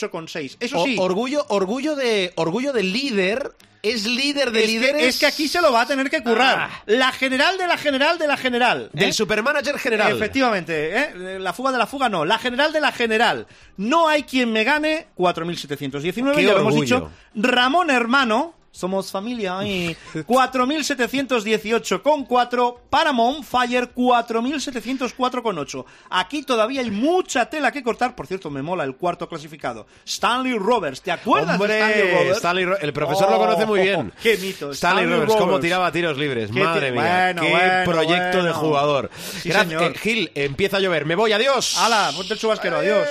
con 0.09 0.27
6. 0.27 0.57
Eso 0.59 0.79
O- 0.79 0.85
sí. 0.85 0.95
orgullo, 0.99 1.45
orgullo 1.49 1.95
de, 1.95 2.31
orgullo 2.35 2.73
de 2.73 2.83
líder. 2.83 3.51
Es 3.83 4.07
líder 4.07 4.49
de 4.51 4.63
es, 4.63 4.69
líderes. 4.71 5.01
que, 5.01 5.07
es 5.09 5.19
que 5.19 5.25
aquí 5.27 5.47
se 5.47 5.61
lo 5.61 5.71
va 5.71 5.81
a 5.81 5.85
tener 5.85 6.09
que 6.09 6.23
currar. 6.23 6.57
Ah. 6.71 6.83
La 6.87 7.11
general 7.11 7.55
de 7.59 7.67
la 7.67 7.77
general 7.77 8.17
de 8.17 8.25
la 8.27 8.35
general. 8.35 8.89
¿eh? 8.95 8.99
Del 8.99 9.13
supermanager 9.13 9.77
general. 9.77 10.15
Efectivamente, 10.15 10.97
¿eh? 10.99 11.37
la 11.39 11.53
fuga 11.53 11.71
de 11.71 11.77
la 11.77 11.85
fuga 11.85 12.09
no, 12.09 12.25
la 12.25 12.39
general 12.39 12.73
de 12.73 12.81
la 12.81 12.91
general. 12.91 13.45
No 13.77 14.07
hay 14.07 14.23
quien 14.23 14.51
me 14.51 14.63
gane, 14.63 15.05
4.719, 15.15 16.35
Qué 16.35 16.43
ya 16.43 16.53
lo 16.53 16.59
hemos 16.61 16.73
orgullo. 16.73 16.81
dicho. 16.81 17.11
Ramón 17.35 17.91
Hermano, 17.91 18.55
somos 18.75 19.11
familia, 19.11 19.57
y 19.65 19.95
4.718 20.13 22.01
con 22.01 22.25
4. 22.25 22.81
Paramount 22.89 23.43
Fire, 23.45 23.93
4.704 23.93 25.41
con 25.41 25.57
8. 25.57 25.85
Aquí 26.09 26.43
todavía 26.43 26.81
hay 26.81 26.91
mucha 26.91 27.49
tela 27.49 27.71
que 27.71 27.83
cortar. 27.83 28.15
Por 28.15 28.27
cierto, 28.27 28.49
me 28.49 28.61
mola 28.61 28.83
el 28.83 28.95
cuarto 28.95 29.27
clasificado. 29.29 29.87
Stanley 30.05 30.57
Roberts, 30.57 31.01
¿te 31.01 31.11
acuerdas 31.11 31.59
Hombre, 31.59 31.73
de 31.75 31.79
Stanley 31.79 32.11
Roberts? 32.13 32.37
Stanley 32.37 32.65
Ro- 32.65 32.77
el 32.79 32.93
profesor 32.93 33.29
lo 33.29 33.35
Oh, 33.37 33.39
conoce 33.39 33.65
muy 33.65 33.81
bien. 33.81 34.11
Qué 34.21 34.37
mito. 34.37 34.71
Stanley, 34.71 35.05
Roberts, 35.05 35.35
cómo 35.35 35.59
tiraba 35.59 35.91
tiros 35.91 36.17
libres. 36.17 36.49
Qué 36.51 36.63
Madre 36.63 36.91
mía. 36.91 37.01
bueno, 37.01 37.41
qué 37.41 37.49
bueno, 37.51 37.83
proyecto 37.85 38.43
de 38.43 38.51
jugador. 38.53 39.09
Sí, 39.41 39.49
Gracias. 39.49 39.81
Eh, 39.81 39.93
Gil, 39.97 40.31
empieza 40.35 40.77
a 40.77 40.79
llover. 40.79 41.05
Me 41.05 41.15
voy, 41.15 41.31
adiós. 41.33 41.77
¡Hala! 41.77 42.11
Ponte 42.15 42.33
el 42.33 42.39
chubasquero, 42.39 42.77
adiós. 42.77 43.07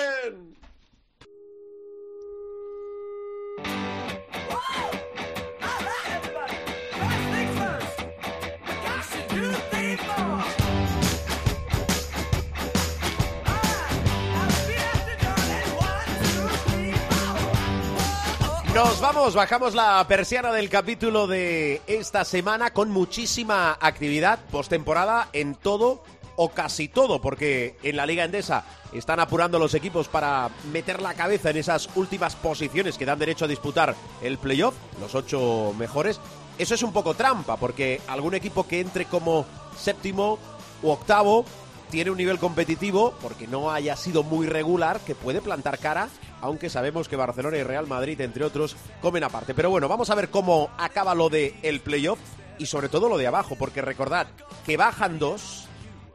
Nos 18.85 19.01
vamos, 19.01 19.35
bajamos 19.35 19.74
la 19.74 20.07
persiana 20.07 20.53
del 20.53 20.68
capítulo 20.68 21.26
de 21.26 21.80
esta 21.87 22.22
semana 22.22 22.74
con 22.74 22.91
muchísima 22.91 23.78
actividad 23.80 24.39
postemporada 24.51 25.30
en 25.32 25.55
todo 25.55 26.05
o 26.37 26.51
casi 26.51 26.89
todo, 26.89 27.18
porque 27.22 27.78
en 27.82 27.97
la 27.97 28.05
Liga 28.05 28.24
Endesa 28.24 28.66
están 28.93 29.20
apurando 29.20 29.59
los 29.59 29.72
equipos 29.72 30.09
para 30.09 30.51
meter 30.70 31.01
la 31.01 31.14
cabeza 31.14 31.49
en 31.49 31.57
esas 31.57 31.89
últimas 31.95 32.37
posiciones 32.37 32.99
que 32.99 33.07
dan 33.07 33.18
derecho 33.18 33.47
a 33.47 33.49
disputar 33.49 33.95
el 34.20 34.37
playoff, 34.37 34.74
los 35.01 35.14
ocho 35.14 35.72
mejores. 35.78 36.20
Eso 36.59 36.74
es 36.74 36.82
un 36.82 36.93
poco 36.93 37.14
trampa, 37.14 37.57
porque 37.57 38.03
algún 38.07 38.35
equipo 38.35 38.68
que 38.68 38.80
entre 38.80 39.07
como 39.07 39.47
séptimo 39.78 40.39
u 40.82 40.91
octavo 40.91 41.47
tiene 41.91 42.11
un 42.11 42.18
nivel 42.18 42.39
competitivo, 42.39 43.14
porque 43.22 43.47
no 43.47 43.70
haya 43.70 43.97
sido 43.97 44.22
muy 44.24 44.47
regular, 44.47 45.01
que 45.01 45.14
puede 45.14 45.41
plantar 45.41 45.78
cara, 45.78 46.11
aunque 46.45 46.68
sabemos 46.68 47.09
que 47.09 47.16
Barcelona 47.16 47.57
y 47.57 47.62
Real 47.62 47.86
Madrid, 47.86 48.20
entre 48.20 48.45
otros, 48.45 48.76
comen 49.01 49.24
aparte. 49.24 49.55
Pero 49.55 49.70
bueno, 49.70 49.88
vamos 49.88 50.11
a 50.11 50.14
ver 50.14 50.28
cómo 50.28 50.68
acaba 50.76 51.14
lo 51.14 51.30
de 51.30 51.55
el 51.62 51.80
playoff 51.80 52.18
y 52.59 52.66
sobre 52.66 52.90
todo 52.90 53.09
lo 53.09 53.16
de 53.16 53.26
abajo, 53.26 53.57
porque 53.59 53.80
recordad 53.80 54.26
que 54.66 54.76
bajan 54.76 55.18
dos, 55.18 55.64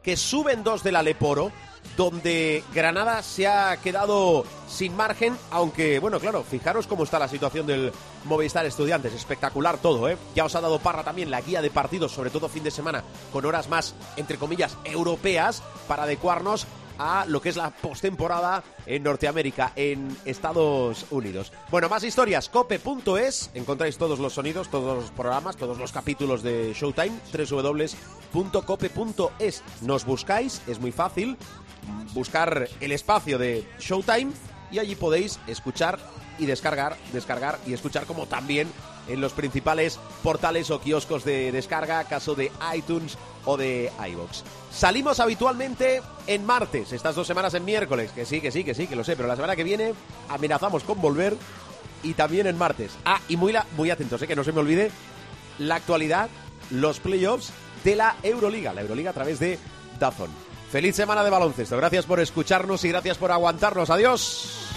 que 0.04 0.16
suben 0.16 0.62
dos 0.62 0.84
del 0.84 0.94
Aleporo, 0.94 1.50
donde 1.96 2.62
Granada 2.72 3.24
se 3.24 3.48
ha 3.48 3.76
quedado 3.78 4.44
sin 4.68 4.94
margen, 4.94 5.36
aunque, 5.50 5.98
bueno, 5.98 6.20
claro, 6.20 6.44
fijaros 6.44 6.86
cómo 6.86 7.02
está 7.02 7.18
la 7.18 7.26
situación 7.26 7.66
del 7.66 7.92
Movistar 8.24 8.64
Estudiantes, 8.64 9.12
espectacular 9.12 9.78
todo, 9.78 10.08
¿eh? 10.08 10.16
Ya 10.36 10.44
os 10.44 10.54
ha 10.54 10.60
dado 10.60 10.78
Parra 10.78 11.02
también 11.02 11.32
la 11.32 11.40
guía 11.40 11.60
de 11.60 11.70
partidos, 11.70 12.12
sobre 12.12 12.30
todo 12.30 12.48
fin 12.48 12.62
de 12.62 12.70
semana, 12.70 13.02
con 13.32 13.44
horas 13.44 13.68
más, 13.68 13.96
entre 14.16 14.38
comillas, 14.38 14.76
europeas, 14.84 15.64
para 15.88 16.04
adecuarnos 16.04 16.68
a 17.00 17.24
lo 17.26 17.40
que 17.40 17.48
es 17.48 17.56
la 17.56 17.70
postemporada 17.70 18.62
en 18.84 19.02
Norteamérica, 19.02 19.72
en 19.74 20.14
Estados 20.26 21.06
Unidos. 21.10 21.50
Bueno, 21.70 21.88
más 21.88 22.04
historias, 22.04 22.50
cope.es, 22.50 23.50
encontráis 23.54 23.96
todos 23.96 24.18
los 24.18 24.34
sonidos, 24.34 24.68
todos 24.68 25.02
los 25.02 25.10
programas, 25.10 25.56
todos 25.56 25.78
los 25.78 25.92
capítulos 25.92 26.42
de 26.42 26.74
Showtime, 26.74 27.18
www.cope.es. 28.32 29.62
Nos 29.80 30.04
buscáis, 30.04 30.60
es 30.66 30.78
muy 30.78 30.92
fácil, 30.92 31.38
buscar 32.12 32.68
el 32.80 32.92
espacio 32.92 33.38
de 33.38 33.66
Showtime 33.78 34.32
y 34.70 34.78
allí 34.78 34.94
podéis 34.94 35.40
escuchar 35.46 35.98
y 36.38 36.44
descargar, 36.44 36.98
descargar 37.14 37.58
y 37.66 37.72
escuchar 37.72 38.04
como 38.04 38.26
también 38.26 38.68
en 39.08 39.22
los 39.22 39.32
principales 39.32 39.98
portales 40.22 40.70
o 40.70 40.82
kioscos 40.82 41.24
de 41.24 41.50
descarga, 41.50 42.04
caso 42.04 42.34
de 42.34 42.52
iTunes 42.74 43.16
o 43.44 43.56
de 43.56 43.90
iBox. 44.08 44.44
Salimos 44.72 45.20
habitualmente 45.20 46.02
en 46.26 46.44
martes, 46.46 46.92
estas 46.92 47.14
dos 47.14 47.26
semanas 47.26 47.54
en 47.54 47.64
miércoles, 47.64 48.12
que 48.12 48.24
sí, 48.24 48.40
que 48.40 48.50
sí, 48.50 48.64
que 48.64 48.74
sí, 48.74 48.86
que 48.86 48.96
lo 48.96 49.04
sé, 49.04 49.16
pero 49.16 49.28
la 49.28 49.36
semana 49.36 49.56
que 49.56 49.64
viene 49.64 49.94
amenazamos 50.28 50.84
con 50.84 51.00
volver 51.00 51.36
y 52.02 52.14
también 52.14 52.46
en 52.46 52.56
martes. 52.56 52.92
Ah, 53.04 53.20
y 53.28 53.36
muy, 53.36 53.54
muy 53.76 53.90
atentos, 53.90 54.22
eh, 54.22 54.26
que 54.26 54.36
no 54.36 54.44
se 54.44 54.52
me 54.52 54.60
olvide 54.60 54.90
la 55.58 55.76
actualidad, 55.76 56.30
los 56.70 57.00
playoffs 57.00 57.52
de 57.84 57.96
la 57.96 58.16
Euroliga, 58.22 58.72
la 58.72 58.82
Euroliga 58.82 59.10
a 59.10 59.14
través 59.14 59.38
de 59.40 59.58
Dazón. 59.98 60.30
Feliz 60.70 60.94
semana 60.94 61.24
de 61.24 61.30
baloncesto, 61.30 61.76
gracias 61.76 62.06
por 62.06 62.20
escucharnos 62.20 62.84
y 62.84 62.88
gracias 62.88 63.18
por 63.18 63.32
aguantarnos. 63.32 63.90
Adiós. 63.90 64.70